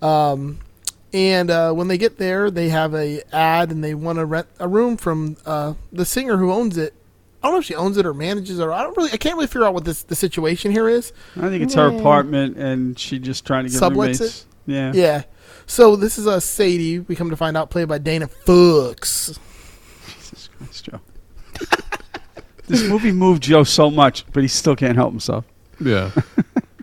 Um, 0.00 0.60
and 1.12 1.50
uh, 1.50 1.72
when 1.72 1.88
they 1.88 1.98
get 1.98 2.16
there, 2.18 2.50
they 2.50 2.68
have 2.70 2.94
a 2.94 3.22
ad 3.34 3.70
and 3.70 3.82
they 3.84 3.94
want 3.94 4.18
to 4.18 4.24
rent 4.24 4.46
a 4.58 4.68
room 4.68 4.96
from 4.96 5.36
uh, 5.44 5.74
the 5.92 6.04
singer 6.06 6.36
who 6.38 6.50
owns 6.52 6.78
it. 6.78 6.94
I 7.42 7.46
don't 7.46 7.54
know 7.54 7.58
if 7.60 7.64
she 7.64 7.74
owns 7.74 7.96
it 7.96 8.06
or 8.06 8.14
manages 8.14 8.58
it. 8.58 8.62
Or 8.62 8.72
I 8.72 8.82
don't 8.82 8.96
really. 8.96 9.12
I 9.12 9.16
can't 9.16 9.36
really 9.36 9.46
figure 9.46 9.64
out 9.64 9.74
what 9.74 9.84
this 9.84 10.02
the 10.02 10.16
situation 10.16 10.72
here 10.72 10.88
is. 10.88 11.12
I 11.36 11.48
think 11.48 11.62
it's 11.62 11.74
her 11.74 11.88
apartment, 11.88 12.56
and 12.56 12.98
she 12.98 13.18
just 13.18 13.46
trying 13.46 13.64
to 13.64 13.70
get 13.70 13.80
Sublets 13.80 13.90
roommates. 13.90 14.20
it? 14.20 14.44
Yeah. 14.66 14.92
Yeah. 14.94 15.22
So 15.66 15.96
this 15.96 16.18
is 16.18 16.26
a 16.26 16.40
Sadie. 16.40 17.00
We 17.00 17.14
come 17.14 17.30
to 17.30 17.36
find 17.36 17.56
out, 17.56 17.70
played 17.70 17.88
by 17.88 17.98
Dana 17.98 18.26
Fuchs. 18.26 19.38
Jesus 20.06 20.48
Christ, 20.56 20.84
Joe. 20.86 21.00
this 22.66 22.82
movie 22.88 23.12
moved 23.12 23.42
Joe 23.42 23.64
so 23.64 23.90
much, 23.90 24.24
but 24.32 24.42
he 24.42 24.48
still 24.48 24.74
can't 24.76 24.96
help 24.96 25.12
himself. 25.12 25.44
Yeah. 25.80 26.10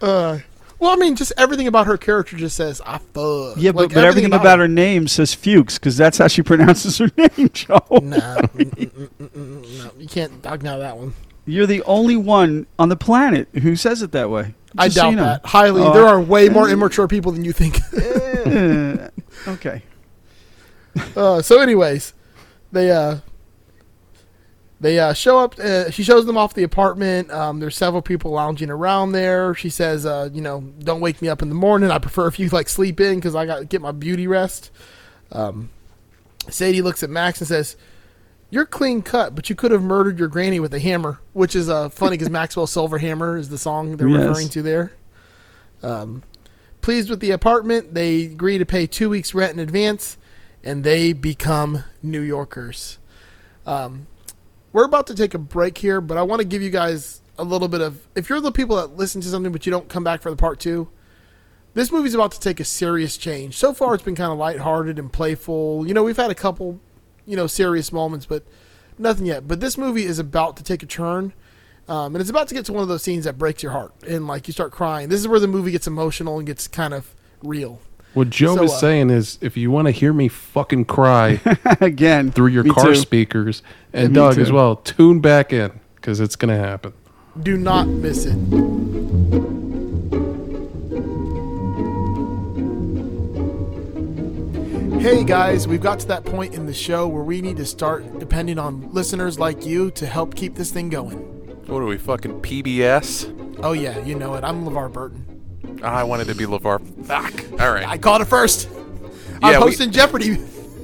Uh, 0.02 0.40
well, 0.80 0.92
I 0.92 0.96
mean, 0.98 1.16
just 1.16 1.32
everything 1.38 1.68
about 1.68 1.88
her 1.88 1.98
character 1.98 2.36
just 2.38 2.56
says 2.56 2.82
"I 2.86 2.98
fuck." 2.98 3.56
Yeah, 3.58 3.72
but, 3.72 3.84
Like, 3.88 3.94
but 3.94 4.04
everything 4.06 4.34
about 4.34 4.60
her 4.60 4.68
name 4.68 5.08
says 5.08 5.34
Fuchs 5.34 5.78
because 5.80 5.98
that's 5.98 6.18
how 6.18 6.28
she 6.28 6.42
pronounces 6.44 6.98
her 6.98 7.10
name, 7.18 7.50
Joe. 7.54 7.80
Nah, 7.92 8.38
mm, 8.42 8.50
mm, 8.76 9.10
mm, 9.20 9.78
no, 9.84 9.92
you 9.98 10.08
can't 10.08 10.42
dog 10.42 10.64
now 10.64 10.78
that 10.78 10.98
one. 10.98 11.14
You're 11.46 11.68
the 11.68 11.84
only 11.84 12.16
one 12.18 12.66
on 12.80 12.90
the 12.90 12.96
planet 12.96 13.48
who 13.62 13.76
says 13.76 14.02
it 14.02 14.12
that 14.14 14.30
way. 14.32 14.56
I 14.78 14.88
Just 14.88 14.96
so 14.98 15.02
doubt 15.04 15.10
you 15.12 15.16
know. 15.18 15.24
that 15.24 15.46
highly. 15.46 15.82
Oh, 15.84 15.94
there 15.94 16.06
are 16.08 16.20
way 16.20 16.50
more 16.50 16.68
immature 16.70 17.08
people 17.08 17.32
than 17.32 17.46
you 17.46 17.52
think. 17.54 17.80
eh, 17.94 19.08
okay. 19.48 19.84
uh, 21.16 21.42
so, 21.42 21.62
anyways, 21.62 22.14
they 22.72 22.92
uh, 22.92 23.18
they 24.80 25.00
uh, 25.00 25.14
show 25.14 25.40
up. 25.40 25.58
Uh, 25.58 25.90
she 25.90 26.04
shows 26.04 26.26
them 26.26 26.38
off 26.38 26.54
the 26.54 26.64
apartment. 26.64 27.32
Um, 27.32 27.60
there's 27.60 27.78
several 27.78 28.02
people 28.02 28.32
lounging 28.32 28.70
around 28.70 29.14
there. 29.14 29.56
She 29.56 29.70
says, 29.70 30.06
uh, 30.06 30.30
"You 30.34 30.42
know, 30.42 30.62
don't 30.80 31.00
wake 31.02 31.22
me 31.22 31.30
up 31.30 31.42
in 31.42 31.50
the 31.50 31.56
morning. 31.56 31.92
I 31.92 31.98
prefer 32.00 32.28
if 32.28 32.40
you 32.40 32.50
like 32.50 32.68
sleep 32.70 33.00
in 33.00 33.16
because 33.16 33.36
I 33.36 33.46
got 33.46 33.60
to 33.60 33.66
get 33.66 33.82
my 33.82 33.92
beauty 33.92 34.28
rest." 34.28 34.72
Um, 35.32 35.70
Sadie 36.50 36.82
looks 36.82 37.04
at 37.04 37.10
Max 37.10 37.40
and 37.40 37.48
says, 37.48 37.78
"You're 38.50 38.66
clean 38.66 39.02
cut, 39.02 39.34
but 39.34 39.50
you 39.50 39.56
could 39.56 39.72
have 39.72 39.82
murdered 39.82 40.20
your 40.20 40.28
granny 40.28 40.60
with 40.60 40.74
a 40.74 40.80
hammer," 40.80 41.20
which 41.34 41.56
is 41.56 41.70
uh, 41.70 41.90
funny 41.90 42.18
because 42.18 42.30
Maxwell 42.30 42.68
Silver 42.68 42.98
Hammer 42.98 43.38
is 43.38 43.50
the 43.50 43.58
song 43.58 43.96
they're 43.98 44.10
Yes. 44.10 44.28
referring 44.28 44.50
to 44.50 44.62
there. 44.62 44.92
Um, 45.82 46.24
pleased 46.82 47.10
with 47.10 47.20
the 47.22 47.32
apartment, 47.32 47.94
they 47.94 48.24
agree 48.26 48.58
to 48.58 48.66
pay 48.66 48.88
two 48.88 49.10
weeks' 49.10 49.34
rent 49.34 49.54
in 49.54 49.60
advance, 49.60 50.18
and 50.64 50.84
they 50.84 51.14
become 51.14 51.84
New 52.04 52.22
Yorkers. 52.22 52.98
Um, 53.66 54.08
we're 54.76 54.84
about 54.84 55.08
to 55.08 55.16
take 55.16 55.34
a 55.34 55.38
break 55.38 55.78
here, 55.78 56.02
but 56.02 56.18
I 56.18 56.24
want 56.24 56.42
to 56.42 56.46
give 56.46 56.62
you 56.62 56.70
guys 56.70 57.22
a 57.40 57.46
little 57.46 57.70
bit 57.70 57.80
of. 57.80 58.06
If 58.14 58.28
you're 58.28 58.42
the 58.42 58.52
people 58.52 58.76
that 58.76 58.98
listen 58.98 59.22
to 59.22 59.28
something 59.30 59.54
but 59.54 59.66
you 59.66 59.72
don't 59.72 59.88
come 59.88 60.04
back 60.04 60.22
for 60.22 60.30
the 60.30 60.36
part 60.36 60.60
two, 60.60 60.90
this 61.74 61.94
movie's 61.94 62.14
about 62.14 62.34
to 62.34 62.42
take 62.42 62.60
a 62.60 62.66
serious 62.66 63.16
change. 63.16 63.56
So 63.56 63.74
far, 63.74 63.94
it's 63.94 64.04
been 64.04 64.18
kind 64.18 64.34
of 64.34 64.38
lighthearted 64.38 65.00
and 65.00 65.14
playful. 65.14 65.88
You 65.88 65.94
know, 65.94 66.04
we've 66.04 66.18
had 66.18 66.30
a 66.30 66.36
couple, 66.36 66.82
you 67.26 67.38
know, 67.38 67.48
serious 67.48 67.94
moments, 67.94 68.26
but 68.26 68.44
nothing 68.98 69.26
yet. 69.26 69.48
But 69.48 69.62
this 69.62 69.78
movie 69.78 70.04
is 70.04 70.20
about 70.20 70.58
to 70.58 70.64
take 70.64 70.84
a 70.84 70.88
turn. 70.88 71.32
Um, 71.88 72.14
and 72.14 72.20
it's 72.20 72.30
about 72.30 72.50
to 72.50 72.54
get 72.54 72.66
to 72.66 72.74
one 72.74 72.84
of 72.84 72.90
those 72.90 73.02
scenes 73.02 73.24
that 73.24 73.38
breaks 73.38 73.64
your 73.64 73.72
heart 73.72 73.94
and 74.06 74.28
like 74.28 74.46
you 74.46 74.52
start 74.52 74.74
crying. 74.74 75.08
This 75.08 75.22
is 75.22 75.28
where 75.30 75.40
the 75.40 75.48
movie 75.48 75.72
gets 75.72 75.88
emotional 75.88 76.38
and 76.38 76.46
gets 76.46 76.68
kind 76.68 76.94
of 76.94 77.16
real. 77.42 77.80
What 78.16 78.30
Joe 78.30 78.56
So, 78.56 78.64
is 78.64 78.72
uh, 78.72 78.78
saying 78.78 79.10
is, 79.12 79.38
if 79.42 79.56
you 79.58 79.70
want 79.70 79.88
to 79.88 79.92
hear 79.92 80.14
me 80.14 80.28
fucking 80.30 80.86
cry 80.86 81.40
Again, 81.82 82.32
through 82.32 82.48
your 82.48 82.64
car 82.64 82.88
too. 82.88 82.96
speakers, 82.96 83.62
and 83.94 84.10
me 84.10 84.16
Doug 84.16 84.36
too. 84.36 84.42
as 84.42 84.52
well, 84.52 84.78
tune 84.78 85.20
back 85.20 85.52
in 85.54 85.80
because 85.96 86.20
it's 86.22 86.36
gonna 86.38 86.58
happen. 86.58 86.94
Do 87.44 87.58
not 87.58 87.88
miss 87.88 88.26
it. 88.26 88.38
Hey 95.00 95.24
guys, 95.24 95.68
we've 95.68 95.82
got 95.82 96.00
to 96.00 96.08
that 96.08 96.26
point 96.26 96.56
in 96.56 96.66
the 96.66 96.74
show 96.74 97.08
where 97.08 97.22
we 97.22 97.40
need 97.40 97.58
to 97.58 97.66
start 97.66 98.18
depending 98.18 98.58
on 98.58 98.92
listeners 98.92 99.38
like 99.38 99.64
you 99.64 99.92
to 99.92 100.08
help 100.08 100.34
keep 100.36 100.56
this 100.56 100.72
thing 100.72 100.90
going. 100.90 101.18
What 101.68 101.82
are 101.82 101.86
we 101.86 101.98
fucking 102.00 102.42
PBS? 102.42 103.60
Oh 103.62 103.74
yeah, 103.74 104.04
you 104.04 104.16
know 104.16 104.34
it. 104.34 104.44
I'm 104.44 104.66
LeVar 104.66 104.92
Burton. 104.92 105.35
I 105.84 106.04
wanted 106.04 106.28
to 106.28 106.36
be 106.36 106.46
LeVar. 106.46 107.06
Fuck. 107.06 107.62
All 107.62 107.72
right. 107.72 107.88
I 107.88 107.98
called 107.98 108.22
it 108.22 108.26
first. 108.26 108.70
Yeah, 108.72 109.38
I'm 109.42 109.56
we- 109.62 109.68
hosting 109.68 109.92
Jeopardy. 109.92 110.38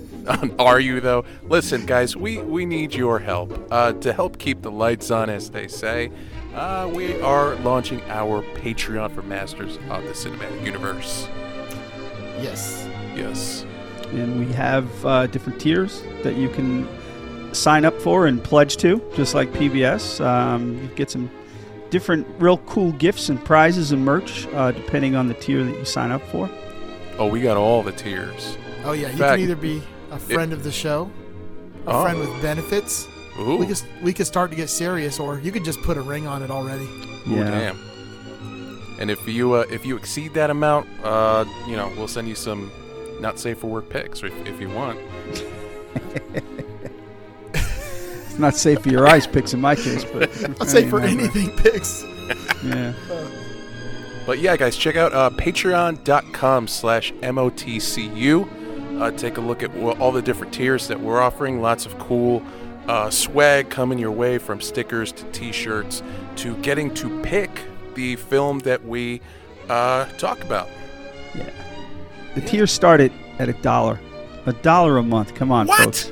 Are 0.60 0.80
you 0.80 1.02
though? 1.02 1.26
Listen, 1.44 1.86
guys, 1.86 2.16
we 2.16 2.38
we 2.38 2.66
need 2.66 2.94
your 2.94 3.18
help 3.20 3.68
uh, 3.72 3.94
to 3.94 4.14
help 4.14 4.38
keep 4.38 4.62
the 4.62 4.70
lights 4.72 5.10
on, 5.10 5.30
as 5.32 5.50
they 5.50 5.68
say. 5.68 6.12
Uh, 6.54 6.90
we 6.94 7.20
are 7.22 7.56
launching 7.56 8.02
our 8.10 8.44
Patreon 8.56 9.12
for 9.16 9.22
Masters 9.24 9.78
of 9.90 10.04
the 10.04 10.12
Cinematic 10.12 10.64
Universe. 10.64 11.28
Yes. 12.42 12.88
Yes. 13.16 13.66
and 14.12 14.40
we 14.40 14.52
have 14.54 15.06
uh, 15.06 15.28
different 15.28 15.60
tiers 15.60 16.04
that 16.24 16.36
you 16.36 16.50
can 16.50 16.88
sign 17.54 17.84
up 17.86 17.94
for 18.02 18.28
and 18.28 18.44
pledge 18.44 18.78
to, 18.78 19.02
just 19.16 19.34
like 19.34 19.52
PBS. 19.54 20.24
Um, 20.24 20.78
you 20.82 20.88
get 20.96 21.10
some 21.10 21.30
different, 21.92 22.26
real 22.40 22.58
cool 22.60 22.92
gifts 22.94 23.30
and 23.30 23.44
prizes 23.46 23.92
and 23.92 24.04
merch 24.04 24.48
uh, 24.54 24.72
depending 24.72 25.16
on 25.16 25.28
the 25.28 25.36
tier 25.36 25.64
that 25.64 25.78
you 25.78 25.86
sign 25.86 26.10
up 26.10 26.24
for. 26.30 26.50
Oh, 27.20 27.28
we 27.28 27.42
got 27.42 27.58
all 27.58 27.84
the 27.84 27.92
tiers. 27.92 28.58
Oh 28.84 28.94
yeah, 28.94 29.12
you 29.12 29.18
Fact- 29.18 29.34
can 29.36 29.42
either 29.42 29.56
be 29.56 29.84
a 30.10 30.18
friend 30.18 30.52
of 30.54 30.64
the 30.64 30.72
show, 30.72 31.12
a 31.86 31.92
Oh. 31.92 32.02
friend 32.02 32.20
with 32.20 32.30
benefits. 32.42 33.08
Ooh. 33.40 33.58
We 33.58 33.68
could 33.68 33.82
we 34.02 34.12
could 34.14 34.26
start 34.28 34.50
to 34.52 34.58
get 34.58 34.70
serious, 34.70 35.20
or 35.20 35.40
you 35.40 35.52
could 35.52 35.64
just 35.64 35.82
put 35.84 35.98
a 35.98 36.02
ring 36.02 36.26
on 36.28 36.42
it 36.42 36.50
already. 36.50 36.86
Ooh, 37.30 37.36
damn. 37.44 37.78
And 39.00 39.10
if 39.12 39.26
you 39.28 39.54
uh, 39.54 39.66
if 39.72 39.86
you 39.86 39.96
exceed 39.96 40.34
that 40.34 40.50
amount, 40.50 40.88
uh, 41.04 41.46
you 41.68 41.76
know, 41.76 41.92
we'll 41.98 42.08
send 42.08 42.28
you 42.28 42.36
some 42.36 42.72
not 43.20 43.40
safe 43.40 43.60
for 43.60 43.68
work 43.68 43.88
pics, 43.90 44.22
or 44.24 44.28
if, 44.28 44.48
if 44.48 44.60
you 44.60 44.70
want. 44.70 45.00
It's 48.32 48.40
not 48.40 48.56
safe 48.56 48.80
for 48.82 48.90
your 48.90 49.08
eyes 49.08 49.28
picks 49.28 49.54
in 49.54 49.60
my 49.62 49.76
case, 49.76 50.06
but 50.06 50.30
I'll 50.62 50.66
say 50.68 50.88
for 50.90 51.02
Anyway. 51.02 51.24
anything 51.26 51.50
picks. 51.58 52.04
Yeah. 52.64 52.94
But 54.26 54.40
yeah, 54.40 54.56
guys, 54.56 54.78
check 54.78 54.96
out 54.96 55.14
uh, 55.14 55.30
patreon.com 55.32 56.68
slash 56.68 57.12
MOTCU. 57.14 59.02
Uh, 59.02 59.12
take 59.12 59.38
a 59.38 59.42
look 59.42 59.64
at 59.64 59.76
all 60.00 60.12
the 60.12 60.22
different 60.22 60.54
tiers 60.54 60.88
that 60.88 61.00
we're 61.00 61.20
offering. 61.20 61.62
Lots 61.62 61.86
of 61.86 61.98
cool 62.00 62.42
uh, 62.88 63.10
swag 63.10 63.70
coming 63.70 63.98
your 64.00 64.12
way 64.12 64.38
from 64.38 64.62
stickers 64.62 65.12
to 65.12 65.24
t-shirts 65.32 66.02
to 66.38 66.56
getting 66.58 66.94
to 66.96 67.22
pick 67.22 67.50
the 67.96 68.16
film 68.16 68.60
that 68.60 68.86
we 68.86 69.20
uh, 69.70 70.06
talk 70.18 70.42
about. 70.44 70.70
Yeah. 71.36 71.50
The 72.36 72.42
tiers 72.42 72.72
started 72.72 73.12
at 73.40 73.50
a 73.50 73.54
dollar. 73.54 74.00
A 74.46 74.54
dollar 74.54 74.98
a 75.00 75.04
month. 75.04 75.36
Come 75.36 75.52
on, 75.52 75.68
What? 75.68 75.84
folks. 75.84 76.12